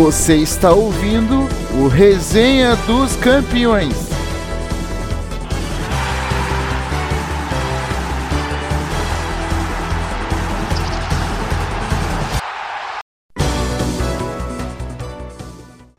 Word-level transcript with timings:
Você 0.00 0.36
está 0.36 0.72
ouvindo 0.72 1.34
o 1.82 1.88
Resenha 1.88 2.76
dos 2.86 3.16
Campeões. 3.16 3.96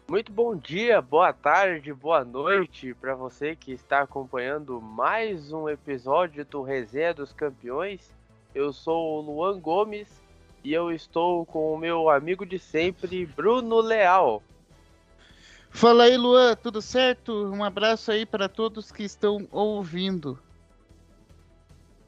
Muito 0.07 0.31
bom 0.31 0.55
dia, 0.55 1.01
boa 1.01 1.33
tarde, 1.33 1.93
boa 1.93 2.23
noite 2.23 2.93
para 2.93 3.13
você 3.15 3.53
que 3.53 3.73
está 3.73 3.99
acompanhando 4.03 4.79
mais 4.79 5.51
um 5.51 5.67
episódio 5.67 6.45
do 6.45 6.61
Resenha 6.61 7.13
dos 7.13 7.33
Campeões. 7.33 8.09
Eu 8.55 8.71
sou 8.71 9.17
o 9.17 9.21
Luan 9.21 9.59
Gomes 9.59 10.07
e 10.63 10.73
eu 10.73 10.91
estou 10.91 11.45
com 11.45 11.73
o 11.73 11.77
meu 11.77 12.09
amigo 12.09 12.45
de 12.45 12.59
sempre, 12.59 13.25
Bruno 13.25 13.79
Leal. 13.79 14.43
Fala 15.71 16.03
aí, 16.03 16.17
Luan, 16.17 16.55
tudo 16.55 16.81
certo? 16.81 17.31
Um 17.51 17.63
abraço 17.63 18.11
aí 18.11 18.25
para 18.25 18.49
todos 18.49 18.91
que 18.91 19.03
estão 19.03 19.47
ouvindo. 19.51 20.39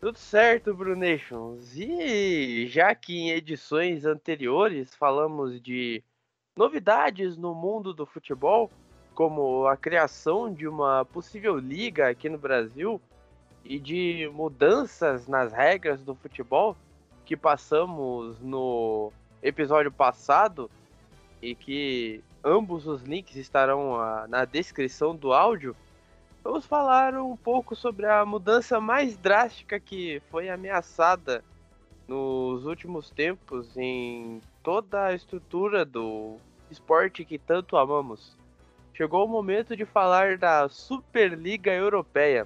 Tudo 0.02 0.18
certo, 0.18 0.74
Brunations. 0.74 1.78
E 1.78 2.68
já 2.68 2.94
que 2.96 3.16
em 3.16 3.30
edições 3.30 4.04
anteriores 4.04 4.96
falamos 4.96 5.62
de 5.62 6.04
novidades 6.58 7.38
no 7.38 7.54
mundo 7.54 7.94
do 7.94 8.06
futebol, 8.06 8.72
como 9.14 9.68
a 9.68 9.78
criação 9.78 10.52
de 10.52 10.68
uma 10.68 11.06
possível 11.06 11.58
liga 11.58 12.10
aqui 12.10 12.30
no 12.30 12.38
Brasil 12.38 13.00
e 13.64 13.80
de 13.80 14.30
mudanças 14.34 15.28
nas 15.28 15.54
regras 15.54 16.02
do 16.02 16.16
futebol, 16.16 16.76
que 17.32 17.38
passamos 17.38 18.42
no 18.42 19.10
episódio 19.42 19.90
passado 19.90 20.70
e 21.42 21.56
que 21.56 22.22
ambos 22.44 22.86
os 22.86 23.04
links 23.04 23.38
estarão 23.38 23.96
ah, 23.96 24.26
na 24.28 24.44
descrição 24.44 25.16
do 25.16 25.32
áudio, 25.32 25.74
vamos 26.44 26.66
falar 26.66 27.16
um 27.16 27.38
pouco 27.38 27.74
sobre 27.74 28.06
a 28.06 28.26
mudança 28.26 28.82
mais 28.82 29.16
drástica 29.16 29.80
que 29.80 30.22
foi 30.30 30.50
ameaçada 30.50 31.42
nos 32.06 32.66
últimos 32.66 33.10
tempos 33.10 33.78
em 33.78 34.42
toda 34.62 35.06
a 35.06 35.14
estrutura 35.14 35.86
do 35.86 36.36
esporte 36.70 37.24
que 37.24 37.40
tanto 37.40 37.78
amamos. 37.78 38.36
Chegou 38.94 39.24
o 39.24 39.30
momento 39.30 39.74
de 39.74 39.86
falar 39.86 40.38
da 40.38 40.68
Superliga 40.68 41.72
Europeia. 41.72 42.46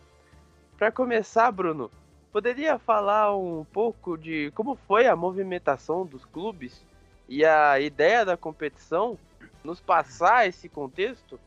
Para 0.78 0.92
começar, 0.92 1.52
Bruno, 1.52 1.90
Poderia 2.36 2.78
falar 2.78 3.34
um 3.34 3.64
pouco 3.72 4.18
de 4.18 4.52
como 4.54 4.78
foi 4.90 5.08
a 5.08 5.16
movimentação 5.16 6.06
dos 6.06 6.26
clubes 6.26 6.84
e 7.30 7.46
a 7.46 7.80
ideia 7.80 8.26
da 8.26 8.36
competição? 8.36 9.18
Nos 9.64 9.80
passar 9.80 10.46
esse 10.46 10.68
contexto? 10.68 11.40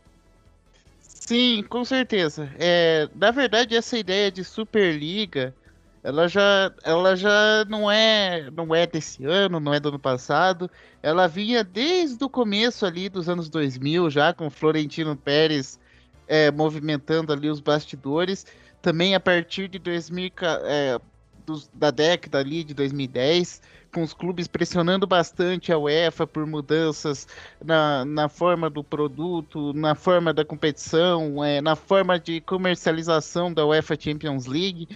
Sim, 0.98 1.62
com 1.68 1.84
certeza. 1.84 2.50
É, 2.58 3.06
na 3.14 3.30
verdade, 3.30 3.76
essa 3.76 3.98
ideia 3.98 4.32
de 4.32 4.42
Superliga, 4.42 5.54
ela 6.02 6.26
já, 6.26 6.72
ela 6.82 7.14
já 7.14 7.66
não 7.68 7.90
é, 7.90 8.50
não 8.50 8.74
é 8.74 8.86
desse 8.86 9.26
ano, 9.26 9.60
não 9.60 9.74
é 9.74 9.78
do 9.78 9.90
ano 9.90 9.98
passado. 9.98 10.70
Ela 11.02 11.26
vinha 11.26 11.62
desde 11.62 12.24
o 12.24 12.30
começo 12.30 12.86
ali 12.86 13.10
dos 13.10 13.28
anos 13.28 13.50
2000, 13.50 14.08
já 14.08 14.32
com 14.32 14.48
Florentino 14.48 15.14
Pérez 15.14 15.78
é, 16.26 16.50
movimentando 16.50 17.30
ali 17.30 17.50
os 17.50 17.60
bastidores 17.60 18.46
também 18.80 19.14
a 19.14 19.20
partir 19.20 19.68
de 19.68 19.78
2000, 19.78 20.30
é, 20.64 20.98
dos, 21.44 21.68
da 21.72 21.90
década 21.90 22.38
ali 22.38 22.62
de 22.62 22.74
2010, 22.74 23.62
com 23.92 24.02
os 24.02 24.12
clubes 24.12 24.46
pressionando 24.46 25.06
bastante 25.06 25.72
a 25.72 25.78
UEFA 25.78 26.26
por 26.26 26.46
mudanças 26.46 27.26
na, 27.64 28.04
na 28.04 28.28
forma 28.28 28.68
do 28.68 28.84
produto, 28.84 29.72
na 29.72 29.94
forma 29.94 30.32
da 30.32 30.44
competição, 30.44 31.42
é, 31.42 31.60
na 31.60 31.74
forma 31.74 32.18
de 32.18 32.40
comercialização 32.40 33.52
da 33.52 33.66
UEFA 33.66 33.98
Champions 33.98 34.46
League. 34.46 34.88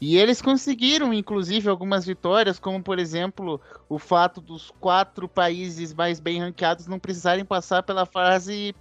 E 0.00 0.18
eles 0.18 0.42
conseguiram, 0.42 1.14
inclusive, 1.14 1.68
algumas 1.68 2.04
vitórias, 2.04 2.58
como 2.58 2.82
por 2.82 2.98
exemplo 2.98 3.60
o 3.88 4.00
fato 4.00 4.40
dos 4.40 4.72
quatro 4.80 5.28
países 5.28 5.94
mais 5.94 6.18
bem 6.18 6.40
ranqueados 6.40 6.88
não 6.88 6.98
precisarem 6.98 7.44
passar 7.44 7.84
pela 7.84 8.04
fase 8.04 8.74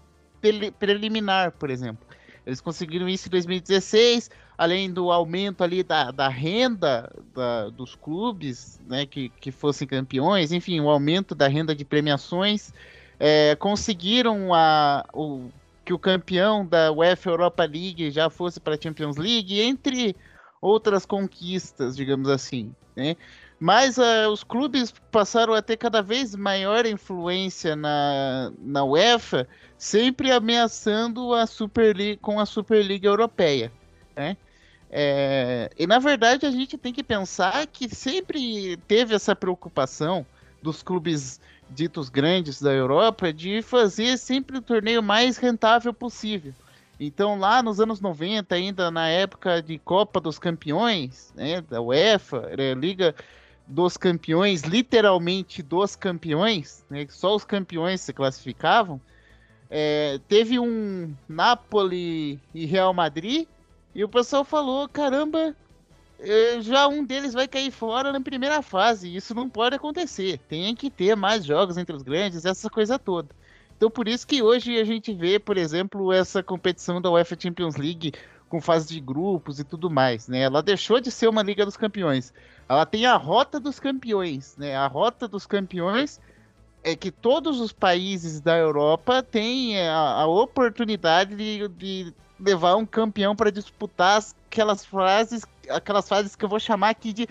preliminar, 0.80 1.52
por 1.52 1.70
exemplo. 1.70 2.04
Eles 2.46 2.60
conseguiram 2.60 3.08
isso 3.08 3.28
em 3.28 3.32
2016, 3.32 4.30
além 4.58 4.92
do 4.92 5.12
aumento 5.12 5.64
ali 5.64 5.84
da, 5.84 6.12
da 6.12 6.28
renda 6.28 7.12
da, 7.34 7.70
dos 7.70 7.96
clubes, 7.96 8.80
né, 8.88 9.06
que, 9.06 9.30
que 9.30 9.52
fossem 9.52 9.88
campeões, 9.88 10.52
enfim, 10.52 10.80
o 10.80 10.90
aumento 10.90 11.36
da 11.36 11.48
renda 11.48 11.76
de 11.76 11.86
premiações, 11.86 12.74
é, 13.20 13.56
conseguiram 13.56 14.54
a, 14.54 15.06
o, 15.14 15.50
que 15.86 15.94
o 15.94 16.00
campeão 16.00 16.66
da 16.66 16.92
UEFA 16.92 17.30
Europa 17.30 17.64
League 17.64 18.10
já 18.12 18.30
fosse 18.30 18.60
para 18.60 18.76
a 18.76 18.82
Champions 18.82 19.18
League, 19.18 19.62
entre 19.62 20.16
outras 20.62 21.06
conquistas, 21.06 21.96
digamos 21.96 22.30
assim, 22.30 22.74
né? 22.96 23.16
Mas 23.62 24.00
uh, 24.00 24.28
os 24.34 24.44
clubes 24.44 24.92
passaram 25.12 25.54
a 25.54 25.62
ter 25.62 25.78
cada 25.78 26.02
vez 26.02 26.36
maior 26.36 26.84
influência 26.84 27.76
na, 27.76 28.52
na 28.58 28.84
UEFA, 28.84 29.48
sempre 29.78 30.32
ameaçando 30.32 31.32
a 31.36 31.46
Superliga 31.46 32.18
com 32.20 32.40
a 32.40 32.46
Superliga 32.48 33.08
Europeia. 33.08 33.72
Né? 34.16 34.36
É, 34.90 35.70
e 35.78 35.86
na 35.86 36.00
verdade 36.00 36.48
a 36.48 36.50
gente 36.50 36.76
tem 36.76 36.92
que 36.92 37.04
pensar 37.04 37.68
que 37.68 37.88
sempre 37.94 38.78
teve 38.88 39.14
essa 39.14 39.36
preocupação 39.36 40.26
dos 40.60 40.82
clubes 40.82 41.40
ditos 41.70 42.10
grandes 42.10 42.60
da 42.60 42.74
Europa 42.74 43.32
de 43.32 43.62
fazer 43.62 44.18
sempre 44.18 44.58
o 44.58 44.62
torneio 44.62 45.04
mais 45.04 45.38
rentável 45.38 45.94
possível. 45.94 46.52
Então, 47.00 47.38
lá 47.38 47.62
nos 47.62 47.80
anos 47.80 48.02
90, 48.02 48.56
ainda 48.56 48.90
na 48.90 49.08
época 49.08 49.62
de 49.62 49.78
Copa 49.78 50.20
dos 50.20 50.40
Campeões, 50.40 51.32
né, 51.36 51.62
da 51.62 51.80
UEFA, 51.80 52.50
Liga 52.76 53.14
dos 53.68 53.98
campeões, 53.98 54.64
literalmente 54.64 55.62
dos 55.64 55.96
campeões, 55.96 56.86
né, 56.90 57.06
só 57.10 57.36
os 57.36 57.46
campeões 57.46 58.02
se 58.02 58.14
classificavam, 58.14 59.00
é, 59.70 60.20
teve 60.28 60.60
um 60.60 61.14
Napoli 61.30 62.40
e 62.54 62.66
Real 62.66 62.94
Madrid, 62.94 63.48
e 63.96 64.04
o 64.04 64.10
pessoal 64.10 64.44
falou: 64.44 64.88
caramba, 64.90 65.56
é, 66.20 66.62
já 66.62 66.88
um 66.88 67.04
deles 67.06 67.34
vai 67.34 67.48
cair 67.48 67.72
fora 67.72 68.12
na 68.12 68.20
primeira 68.20 68.62
fase, 68.62 69.16
isso 69.16 69.34
não 69.34 69.50
pode 69.50 69.76
acontecer, 69.76 70.38
tem 70.50 70.76
que 70.76 70.90
ter 70.90 71.16
mais 71.16 71.46
jogos 71.46 71.78
entre 71.78 71.96
os 71.96 72.04
grandes, 72.04 72.46
essa 72.46 72.70
coisa 72.70 73.00
toda. 73.00 73.30
Então, 73.78 73.90
por 73.90 74.08
isso 74.08 74.28
que 74.28 74.44
hoje 74.44 74.78
a 74.78 74.84
gente 74.84 75.12
vê, 75.12 75.40
por 75.40 75.58
exemplo, 75.58 76.14
essa 76.14 76.44
competição 76.44 77.02
da 77.02 77.10
UEFA 77.10 77.36
Champions 77.40 77.78
League 77.78 78.14
com 78.48 78.62
fase 78.62 78.90
de 78.90 79.00
grupos 79.00 79.60
e 79.60 79.64
tudo 79.64 79.90
mais, 79.90 80.28
né? 80.28 80.42
Ela 80.42 80.62
deixou 80.62 81.00
de 81.00 81.10
ser 81.10 81.28
uma 81.30 81.42
Liga 81.42 81.66
dos 81.66 81.78
Campeões. 81.78 82.34
Ela 82.72 82.86
tem 82.86 83.06
a 83.06 83.18
Rota 83.18 83.60
dos 83.60 83.82
Campeões, 83.82 84.56
né? 84.56 84.78
A 84.78 84.88
Rota 84.88 85.28
dos 85.28 85.46
Campeões 85.46 86.22
é 86.82 86.96
que 86.96 87.12
todos 87.12 87.60
os 87.60 87.74
países 87.74 88.40
da 88.40 88.58
Europa 88.58 89.22
têm 89.22 89.78
a, 89.78 90.22
a 90.22 90.26
oportunidade 90.26 91.36
de, 91.36 91.68
de, 91.68 92.14
levar 92.40 92.78
um 92.78 92.86
campeão 92.86 93.36
para 93.36 93.52
disputar 93.52 94.24
aquelas 94.48 94.86
fases, 94.86 95.46
aquelas 95.70 96.08
fases 96.08 96.34
que 96.34 96.46
eu 96.46 96.48
vou 96.48 96.62
chamar 96.62 96.92
aqui 96.92 97.12
de 97.12 97.28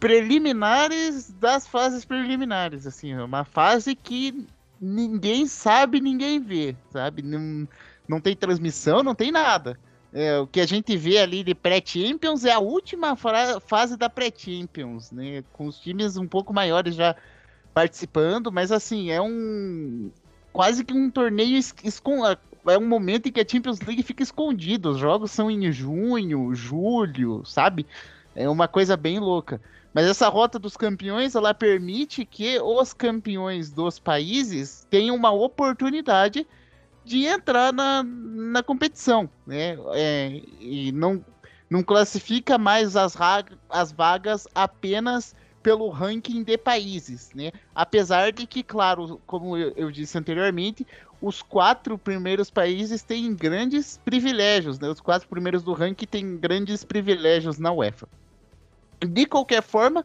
preliminares 0.00 1.30
das 1.34 1.68
fases 1.68 2.04
preliminares, 2.04 2.84
assim, 2.84 3.14
uma 3.14 3.44
fase 3.44 3.94
que 3.94 4.44
ninguém 4.80 5.46
sabe, 5.46 6.00
ninguém 6.00 6.40
vê, 6.40 6.74
sabe? 6.90 7.22
Não, 7.22 7.68
não 8.08 8.20
tem 8.20 8.34
transmissão, 8.34 9.04
não 9.04 9.14
tem 9.14 9.30
nada. 9.30 9.78
É, 10.12 10.38
o 10.38 10.46
que 10.46 10.60
a 10.60 10.66
gente 10.66 10.96
vê 10.96 11.18
ali 11.18 11.44
de 11.44 11.54
pré-champions 11.54 12.44
é 12.44 12.52
a 12.52 12.58
última 12.58 13.14
fase 13.14 13.96
da 13.96 14.10
pré-champions, 14.10 15.12
né? 15.12 15.44
Com 15.52 15.66
os 15.66 15.78
times 15.78 16.16
um 16.16 16.26
pouco 16.26 16.52
maiores 16.52 16.94
já 16.94 17.14
participando, 17.72 18.50
mas 18.50 18.72
assim, 18.72 19.10
é 19.10 19.20
um 19.20 20.10
quase 20.52 20.84
que 20.84 20.92
um 20.92 21.10
torneio 21.10 21.60
é 22.66 22.76
um 22.76 22.86
momento 22.86 23.28
em 23.28 23.32
que 23.32 23.40
a 23.40 23.48
Champions 23.48 23.80
League 23.80 24.02
fica 24.02 24.22
escondido. 24.22 24.90
Os 24.90 24.98
jogos 24.98 25.30
são 25.30 25.50
em 25.50 25.70
junho, 25.72 26.54
julho, 26.54 27.42
sabe? 27.44 27.86
É 28.34 28.48
uma 28.48 28.68
coisa 28.68 28.96
bem 28.96 29.18
louca. 29.18 29.60
Mas 29.92 30.06
essa 30.06 30.28
rota 30.28 30.58
dos 30.58 30.76
campeões, 30.76 31.34
ela 31.34 31.54
permite 31.54 32.24
que 32.24 32.60
os 32.60 32.92
campeões 32.92 33.70
dos 33.70 33.98
países 33.98 34.86
tenham 34.90 35.16
uma 35.16 35.32
oportunidade 35.32 36.46
de 37.10 37.26
entrar 37.26 37.72
na, 37.72 38.04
na 38.04 38.62
competição, 38.62 39.28
né? 39.44 39.76
É, 39.94 40.40
e 40.60 40.92
não, 40.92 41.24
não 41.68 41.82
classifica 41.82 42.56
mais 42.56 42.94
as, 42.94 43.16
as 43.68 43.90
vagas 43.90 44.46
apenas 44.54 45.34
pelo 45.60 45.88
ranking 45.88 46.44
de 46.44 46.56
países, 46.56 47.30
né? 47.34 47.50
Apesar 47.74 48.30
de 48.30 48.46
que, 48.46 48.62
claro, 48.62 49.20
como 49.26 49.56
eu, 49.56 49.90
disse 49.90 50.16
anteriormente, 50.16 50.86
os 51.20 51.42
quatro 51.42 51.98
primeiros 51.98 52.48
países 52.48 53.02
têm 53.02 53.34
grandes 53.34 54.00
privilégios, 54.04 54.78
né? 54.78 54.88
Os 54.88 55.00
quatro 55.00 55.28
primeiros 55.28 55.64
do 55.64 55.72
ranking 55.72 56.06
têm 56.06 56.36
grandes 56.36 56.84
privilégios 56.84 57.58
na 57.58 57.72
UEFA. 57.72 58.08
De 59.04 59.26
qualquer 59.26 59.64
forma, 59.64 60.04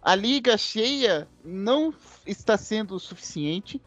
a 0.00 0.14
liga 0.14 0.56
cheia 0.56 1.26
não 1.44 1.92
está 2.24 2.56
sendo 2.56 2.94
o 2.94 3.00
suficiente 3.00 3.82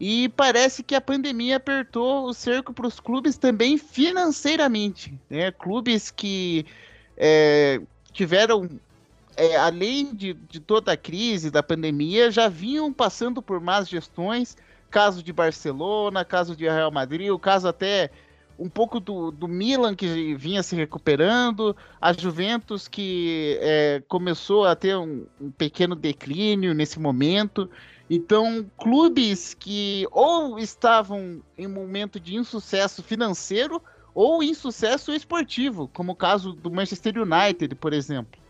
E 0.00 0.30
parece 0.30 0.82
que 0.82 0.94
a 0.94 1.00
pandemia 1.00 1.56
apertou 1.56 2.24
o 2.24 2.32
cerco 2.32 2.72
para 2.72 2.86
os 2.86 2.98
clubes 2.98 3.36
também 3.36 3.76
financeiramente. 3.76 5.12
Né? 5.28 5.52
Clubes 5.52 6.10
que 6.10 6.64
é, 7.18 7.82
tiveram, 8.10 8.66
é, 9.36 9.56
além 9.56 10.14
de, 10.14 10.32
de 10.32 10.58
toda 10.58 10.92
a 10.92 10.96
crise 10.96 11.50
da 11.50 11.62
pandemia, 11.62 12.30
já 12.30 12.48
vinham 12.48 12.90
passando 12.90 13.42
por 13.42 13.60
más 13.60 13.86
gestões. 13.86 14.56
Caso 14.90 15.22
de 15.22 15.32
Barcelona, 15.34 16.24
caso 16.24 16.56
de 16.56 16.64
Real 16.64 16.90
Madrid, 16.90 17.30
o 17.30 17.38
caso 17.38 17.68
até 17.68 18.10
um 18.58 18.68
pouco 18.68 19.00
do, 19.00 19.30
do 19.30 19.46
Milan 19.46 19.94
que 19.94 20.34
vinha 20.34 20.62
se 20.62 20.76
recuperando, 20.76 21.74
a 22.00 22.12
Juventus 22.12 22.88
que 22.88 23.58
é, 23.60 24.02
começou 24.08 24.66
a 24.66 24.74
ter 24.74 24.96
um, 24.96 25.24
um, 25.40 25.50
pequeno 25.50 25.94
declínio 25.94 26.74
nesse 26.74 26.98
momento. 27.00 27.70
Então, 28.12 28.68
clubes 28.76 29.54
que 29.54 30.04
ou 30.10 30.58
estavam 30.58 31.40
em 31.56 31.68
momento 31.68 32.18
de 32.18 32.34
insucesso 32.34 33.04
financeiro 33.04 33.80
ou 34.12 34.42
insucesso 34.42 35.12
esportivo, 35.12 35.86
como 35.94 36.10
o 36.10 36.16
caso 36.16 36.52
do 36.52 36.72
Manchester 36.72 37.22
United, 37.22 37.72
por 37.76 37.92
exemplo. 37.92 38.40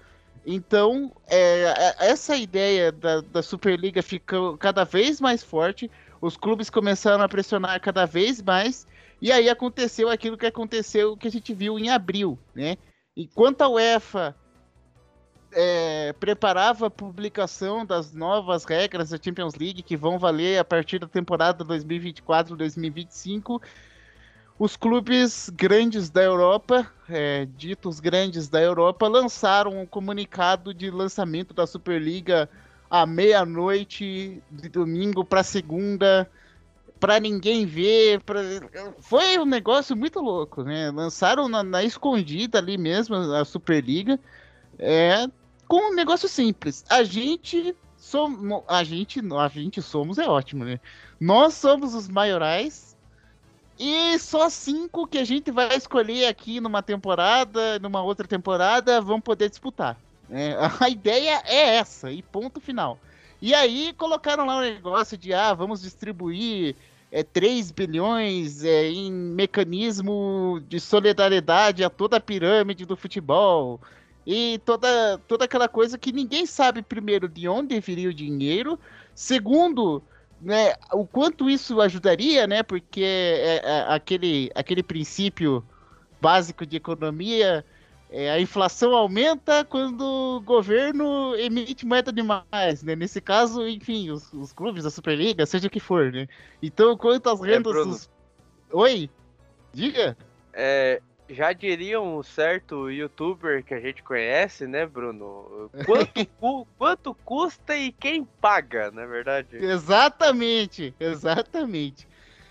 Então, 0.47 1.13
é, 1.29 1.95
é 2.01 2.09
essa 2.09 2.35
ideia 2.37 2.91
da, 2.91 3.21
da 3.21 3.43
Superliga 3.43 4.03
ficou 4.03 4.57
cada 4.57 4.83
vez 4.85 5.21
mais 5.21 5.45
forte, 5.45 5.91
os 6.23 6.39
clubes 6.39 6.71
começaram 6.71 7.23
a 7.23 7.29
pressionar 7.29 7.79
cada 7.83 8.07
vez 8.07 8.41
mais 8.41 8.87
e 9.21 9.31
aí 9.31 9.51
aconteceu 9.51 10.09
aquilo 10.09 10.39
que 10.39 10.47
aconteceu, 10.47 11.19
que 11.19 11.29
a 11.29 11.31
gente 11.31 11.53
viu 11.53 11.79
em 11.79 11.91
abril, 11.91 12.39
né? 12.55 12.79
Enquanto 13.15 13.61
a 13.61 13.69
UEFA 13.69 14.35
é, 15.53 16.13
preparava 16.19 16.87
a 16.87 16.91
publicação 16.91 17.85
das 17.85 18.13
novas 18.13 18.65
regras 18.65 19.11
da 19.11 19.19
Champions 19.23 19.55
League 19.55 19.83
que 19.83 19.97
vão 19.97 20.19
valer 20.19 20.59
a 20.59 20.65
partir 20.65 20.99
da 20.99 21.07
temporada 21.07 21.65
2024-2025, 21.65 23.61
os 24.59 24.77
clubes 24.77 25.51
grandes 25.51 26.11
da 26.11 26.23
Europa, 26.23 26.87
é, 27.09 27.47
ditos 27.57 27.99
grandes 27.99 28.49
da 28.49 28.61
Europa, 28.61 29.09
lançaram 29.09 29.81
um 29.81 29.87
comunicado 29.87 30.75
de 30.75 30.91
lançamento 30.91 31.55
da 31.55 31.67
Superliga 31.67 32.49
à 32.91 33.07
meia-noite 33.07 34.43
de 34.51 34.69
domingo 34.69 35.25
para 35.25 35.43
segunda 35.43 36.31
para 37.01 37.19
ninguém 37.19 37.65
ver. 37.65 38.21
Pra... 38.21 38.43
Foi 38.99 39.39
um 39.39 39.47
negócio 39.47 39.97
muito 39.97 40.21
louco, 40.21 40.63
né? 40.63 40.91
Lançaram 40.91 41.49
na, 41.49 41.63
na 41.63 41.83
escondida 41.83 42.59
ali 42.59 42.77
mesmo 42.77 43.17
a 43.17 43.45
Superliga. 43.45 44.21
É, 44.79 45.27
com 45.71 45.93
um 45.93 45.95
negócio 45.95 46.29
simples. 46.29 46.85
A 46.91 47.05
gente 47.05 47.77
somos. 47.97 48.65
A 48.67 48.83
gente, 48.83 49.21
a 49.33 49.47
gente 49.47 49.81
somos 49.81 50.19
é 50.19 50.27
ótimo, 50.29 50.65
né? 50.65 50.81
Nós 51.21 51.55
somos 51.55 51.95
os 51.95 52.09
maiorais. 52.09 52.97
E 53.79 54.19
só 54.19 54.51
cinco 54.51 55.07
que 55.07 55.17
a 55.17 55.25
gente 55.25 55.53
vai 55.53 55.77
escolher 55.77 56.27
aqui 56.27 56.61
numa 56.61 56.83
temporada, 56.83 57.79
numa 57.79 58.03
outra 58.03 58.27
temporada, 58.27 59.01
vão 59.01 59.21
poder 59.21 59.49
disputar. 59.49 59.97
É, 60.29 60.57
a 60.81 60.89
ideia 60.89 61.41
é 61.47 61.77
essa, 61.77 62.11
e 62.11 62.21
ponto 62.21 62.61
final. 62.61 62.99
E 63.41 63.55
aí 63.55 63.95
colocaram 63.97 64.45
lá 64.45 64.59
um 64.59 64.63
negócio 64.63 65.17
de 65.17 65.33
ah, 65.33 65.55
vamos 65.55 65.81
distribuir 65.81 66.75
é, 67.13 67.23
3 67.23 67.71
bilhões 67.71 68.65
é, 68.65 68.89
em 68.89 69.13
mecanismo 69.13 70.61
de 70.69 70.81
solidariedade 70.81 71.85
a 71.85 71.89
toda 71.89 72.17
a 72.17 72.21
pirâmide 72.21 72.85
do 72.85 72.97
futebol. 72.97 73.81
E 74.27 74.61
toda, 74.65 75.19
toda 75.27 75.45
aquela 75.45 75.69
coisa 75.69 75.99
que 75.99 76.13
ninguém 76.13 76.47
sabe, 76.47 76.83
primeiro, 76.83 77.29
de 77.29 77.49
onde 77.49 77.79
viria 77.81 78.11
o 78.11 78.15
dinheiro. 78.15 78.79
Segundo, 79.15 80.03
né, 80.41 80.75
o 80.93 81.07
quanto 81.07 81.49
isso 81.49 81.81
ajudaria, 81.81 82.47
né? 82.47 82.63
Porque 82.63 83.03
é, 83.03 83.57
é 83.65 83.85
aquele, 83.89 84.51
aquele 84.55 84.83
princípio 84.83 85.65
básico 86.21 86.67
de 86.67 86.77
economia 86.77 87.65
é, 88.13 88.29
a 88.29 88.41
inflação 88.41 88.93
aumenta 88.95 89.65
quando 89.65 90.03
o 90.03 90.41
governo 90.41 91.33
emite 91.37 91.87
moeda 91.87 92.13
demais, 92.13 92.83
né? 92.83 92.97
Nesse 92.97 93.21
caso, 93.21 93.67
enfim, 93.69 94.11
os, 94.11 94.33
os 94.33 94.53
clubes 94.53 94.83
da 94.83 94.91
Superliga, 94.91 95.47
seja 95.47 95.69
o 95.69 95.71
que 95.71 95.79
for, 95.79 96.11
né? 96.11 96.27
Então, 96.61 96.97
quanto 96.97 97.31
às 97.31 97.41
é, 97.41 97.47
rendas 97.47 97.73
é, 97.73 97.85
dos... 97.85 98.11
Oi? 98.73 99.09
Diga? 99.73 100.17
É, 100.53 101.01
já 101.31 101.53
diria 101.53 102.01
um 102.01 102.23
certo 102.23 102.91
youtuber 102.91 103.65
que 103.65 103.75
a 103.75 103.81
gente 103.81 104.03
conhece, 104.03 104.67
né, 104.67 104.87
Bruno? 104.87 105.71
Quanto, 105.87 106.27
cu, 106.39 106.67
quanto 106.77 107.15
custa 107.15 107.77
e 107.77 107.93
quem 107.93 108.25
paga, 108.41 108.91
na 108.91 109.03
é 109.03 109.07
verdade? 109.07 109.57
Exatamente, 109.57 110.95
exatamente. 110.99 112.09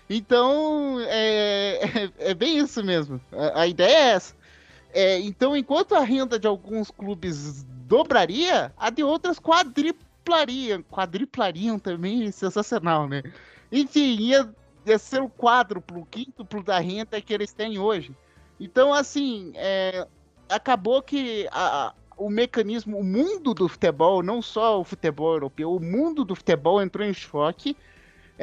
Então, 0.08 0.98
é, 1.00 1.80
é, 2.18 2.30
é 2.30 2.34
bem 2.34 2.58
isso 2.58 2.82
mesmo. 2.82 3.20
A, 3.32 3.62
a 3.62 3.66
ideia 3.66 3.96
é 3.96 4.10
essa. 4.10 4.34
É, 4.92 5.20
então, 5.20 5.56
enquanto 5.56 5.94
a 5.94 6.00
renda 6.00 6.38
de 6.38 6.46
alguns 6.46 6.90
clubes 6.90 7.62
dobraria, 7.62 8.72
a 8.76 8.90
de 8.90 9.02
outras 9.02 9.38
quadriplaria. 9.38 10.82
Quadriplariam 10.90 11.78
também, 11.78 12.30
sensacional, 12.30 13.08
né? 13.08 13.22
Enfim, 13.70 14.16
ia, 14.16 14.52
ia 14.84 14.98
ser 14.98 15.22
o 15.22 15.30
quádruplo, 15.30 16.00
o 16.00 16.06
quíntuplo 16.06 16.62
da 16.62 16.78
renda 16.78 17.20
que 17.20 17.32
eles 17.32 17.52
têm 17.52 17.78
hoje. 17.78 18.14
Então, 18.60 18.92
assim, 18.92 19.52
é, 19.56 20.06
acabou 20.48 21.00
que 21.00 21.48
a, 21.50 21.94
o 22.18 22.28
mecanismo, 22.28 22.98
o 22.98 23.02
mundo 23.02 23.54
do 23.54 23.66
futebol, 23.66 24.22
não 24.22 24.42
só 24.42 24.78
o 24.78 24.84
futebol 24.84 25.32
europeu, 25.32 25.74
o 25.74 25.80
mundo 25.80 26.24
do 26.24 26.36
futebol 26.36 26.82
entrou 26.82 27.06
em 27.06 27.14
choque. 27.14 27.74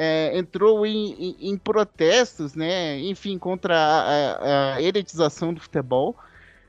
É, 0.00 0.38
entrou 0.38 0.86
em, 0.86 1.12
em, 1.12 1.36
em, 1.50 1.56
protestos, 1.58 2.54
né, 2.54 3.00
enfim, 3.00 3.36
contra 3.36 3.76
a, 3.76 4.02
a, 4.02 4.74
a 4.76 4.82
elitização 4.82 5.52
do 5.52 5.60
futebol. 5.60 6.14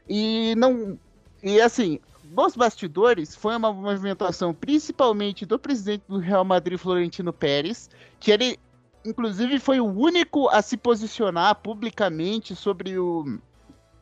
E 0.07 0.55
não. 0.57 0.97
E 1.43 1.61
assim, 1.61 1.99
nos 2.23 2.55
bastidores 2.55 3.35
foi 3.35 3.55
uma 3.55 3.71
movimentação 3.71 4.51
principalmente 4.51 5.45
do 5.45 5.59
presidente 5.59 6.03
do 6.07 6.17
Real 6.17 6.43
Madrid, 6.43 6.79
Florentino 6.79 7.31
Pérez, 7.31 7.87
que 8.19 8.31
ele 8.31 8.57
inclusive 9.05 9.59
foi 9.59 9.79
o 9.79 9.85
único 9.85 10.49
a 10.49 10.61
se 10.61 10.77
posicionar 10.77 11.55
publicamente 11.55 12.55
sobre 12.55 12.97
o, 12.97 13.39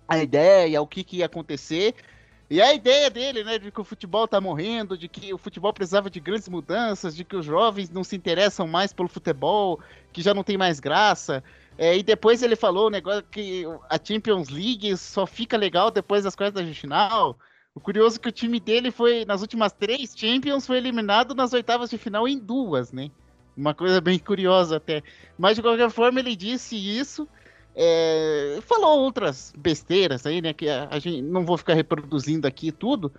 a 0.07 0.17
ideia, 0.17 0.81
o 0.81 0.87
que, 0.87 1.03
que 1.03 1.17
ia 1.17 1.25
acontecer. 1.25 1.95
E 2.49 2.61
a 2.61 2.73
ideia 2.73 3.09
dele, 3.09 3.43
né, 3.43 3.59
de 3.59 3.69
que 3.71 3.81
o 3.81 3.83
futebol 3.83 4.25
tá 4.25 4.39
morrendo, 4.39 4.97
de 4.97 5.09
que 5.09 5.33
o 5.33 5.37
futebol 5.37 5.73
precisava 5.73 6.09
de 6.09 6.19
grandes 6.21 6.47
mudanças, 6.47 7.13
de 7.13 7.25
que 7.25 7.35
os 7.35 7.45
jovens 7.45 7.89
não 7.89 8.05
se 8.05 8.15
interessam 8.15 8.65
mais 8.65 8.93
pelo 8.93 9.09
futebol, 9.09 9.81
que 10.13 10.21
já 10.21 10.33
não 10.33 10.43
tem 10.43 10.57
mais 10.57 10.79
graça. 10.79 11.43
É, 11.77 11.97
e 11.97 12.01
depois 12.01 12.41
ele 12.41 12.55
falou 12.55 12.87
o 12.87 12.89
negócio 12.89 13.23
que 13.23 13.65
a 13.89 13.99
Champions 14.01 14.47
League 14.47 14.95
só 14.95 15.27
fica 15.27 15.57
legal 15.57 15.91
depois 15.91 16.23
das 16.23 16.35
quartas 16.35 16.65
de 16.65 16.73
final. 16.73 17.37
O 17.75 17.81
curioso 17.81 18.15
é 18.15 18.19
que 18.19 18.29
o 18.29 18.31
time 18.31 18.61
dele 18.61 18.91
foi, 18.91 19.25
nas 19.25 19.41
últimas 19.41 19.73
três 19.73 20.13
Champions, 20.15 20.65
foi 20.65 20.77
eliminado 20.77 21.35
nas 21.35 21.51
oitavas 21.51 21.89
de 21.89 21.97
final 21.97 22.27
em 22.27 22.39
duas, 22.39 22.93
né? 22.93 23.11
Uma 23.57 23.73
coisa 23.73 23.99
bem 23.99 24.19
curiosa 24.19 24.77
até. 24.77 25.01
Mas 25.37 25.55
de 25.55 25.63
qualquer 25.63 25.89
forma, 25.89 26.19
ele 26.19 26.35
disse 26.35 26.75
isso. 26.75 27.27
É, 27.75 28.59
falou 28.61 28.99
outras 28.99 29.51
besteiras 29.57 30.25
aí, 30.25 30.41
né? 30.41 30.53
Que 30.53 30.69
a, 30.69 30.87
a, 30.91 30.99
gente 30.99 31.23
não 31.23 31.43
vou 31.43 31.57
ficar 31.57 31.73
reproduzindo 31.73 32.45
aqui 32.45 32.71
tudo. 32.71 33.11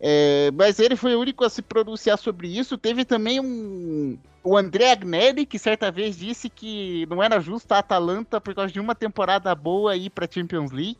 É, 0.00 0.50
mas 0.54 0.78
ele 0.78 0.96
foi 0.96 1.14
o 1.14 1.20
único 1.20 1.44
a 1.44 1.50
se 1.50 1.62
pronunciar 1.62 2.16
sobre 2.16 2.46
isso. 2.48 2.78
Teve 2.78 3.04
também 3.04 3.40
um, 3.40 4.16
o 4.44 4.56
André 4.56 4.92
Agnelli, 4.92 5.44
que 5.44 5.58
certa 5.58 5.90
vez 5.90 6.16
disse 6.16 6.48
que 6.48 7.04
não 7.06 7.22
era 7.22 7.40
justo 7.40 7.72
a 7.72 7.78
Atalanta, 7.78 8.40
por 8.40 8.54
causa 8.54 8.72
de 8.72 8.80
uma 8.80 8.94
temporada 8.94 9.52
boa, 9.54 9.96
ir 9.96 10.10
para 10.10 10.30
Champions 10.30 10.70
League. 10.70 10.98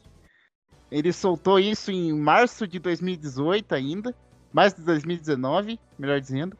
Ele 0.90 1.12
soltou 1.12 1.58
isso 1.58 1.90
em 1.90 2.12
março 2.12 2.66
de 2.66 2.78
2018 2.78 3.74
ainda, 3.74 4.14
mais 4.52 4.74
de 4.74 4.82
2019, 4.82 5.78
melhor 5.98 6.20
dizendo. 6.20 6.56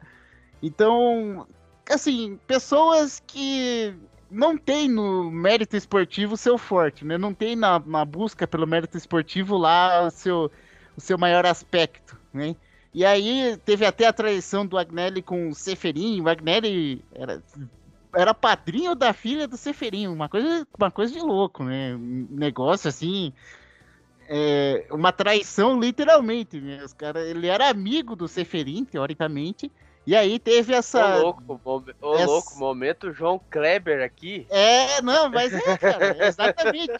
Então, 0.61 1.45
assim, 1.89 2.39
pessoas 2.47 3.21
que 3.25 3.95
não 4.29 4.57
tem 4.57 4.89
no 4.89 5.29
mérito 5.29 5.75
esportivo 5.75 6.35
seu 6.35 6.57
forte, 6.57 7.05
né? 7.05 7.17
Não 7.17 7.33
tem 7.33 7.55
na, 7.55 7.79
na 7.79 8.03
busca 8.03 8.47
pelo 8.47 8.65
mérito 8.65 8.97
esportivo 8.97 9.57
lá 9.57 10.07
o 10.07 10.09
seu, 10.09 10.51
o 10.97 11.01
seu 11.01 11.17
maior 11.17 11.45
aspecto, 11.45 12.17
né? 12.33 12.55
E 12.93 13.03
aí 13.03 13.57
teve 13.65 13.85
até 13.85 14.05
a 14.05 14.13
traição 14.13 14.65
do 14.65 14.77
Agnelli 14.77 15.21
com 15.21 15.49
o 15.49 15.55
Seferin. 15.55 16.21
O 16.21 16.29
Agnelli 16.29 17.03
era, 17.13 17.41
era 18.15 18.33
padrinho 18.33 18.93
da 18.93 19.13
filha 19.13 19.47
do 19.47 19.57
Seferin. 19.57 20.07
Uma 20.07 20.29
coisa, 20.29 20.67
uma 20.77 20.91
coisa 20.91 21.11
de 21.11 21.19
louco, 21.19 21.63
né? 21.63 21.95
Um 21.95 22.27
negócio 22.29 22.87
assim. 22.87 23.33
É, 24.29 24.85
uma 24.91 25.11
traição 25.11 25.79
literalmente. 25.79 26.61
Né? 26.61 26.83
Os 26.83 26.93
cara, 26.93 27.25
ele 27.25 27.47
era 27.47 27.67
amigo 27.67 28.15
do 28.15 28.27
Seferin, 28.27 28.85
teoricamente. 28.85 29.71
E 30.05 30.15
aí 30.15 30.37
teve 30.37 30.73
essa. 30.73 31.17
Ô, 31.17 31.21
louco, 31.21 31.61
ô, 32.01 32.15
essa... 32.15 32.25
louco, 32.25 32.57
momento 32.57 33.13
João 33.13 33.39
Kleber 33.49 34.03
aqui. 34.03 34.45
É, 34.49 35.01
não, 35.01 35.29
mas 35.29 35.53
é, 35.53 35.77
cara, 35.77 36.27
exatamente. 36.27 36.93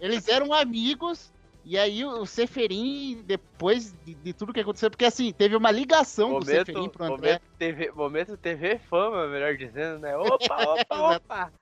Eles 0.00 0.26
eram 0.26 0.54
amigos 0.54 1.30
E 1.64 1.78
aí 1.78 2.04
o 2.04 2.24
Seferin, 2.24 3.22
depois 3.26 3.94
de, 4.04 4.14
de, 4.14 4.32
tudo 4.32 4.52
que 4.52 4.60
aconteceu, 4.60 4.88
porque 4.88 5.04
assim, 5.04 5.32
teve 5.32 5.56
uma 5.56 5.70
ligação 5.70 6.30
momento, 6.30 6.44
do 6.44 6.50
Seferin 6.50 6.88
pro 6.88 7.04
André. 7.04 7.16
Momento 7.16 7.42
TV, 7.58 7.90
momento 7.90 8.36
TV 8.36 8.78
fama, 8.78 9.26
melhor 9.26 9.56
dizendo, 9.56 9.98
né? 9.98 10.16
Opa, 10.16 10.64
opa, 10.64 11.16
opa! 11.16 11.52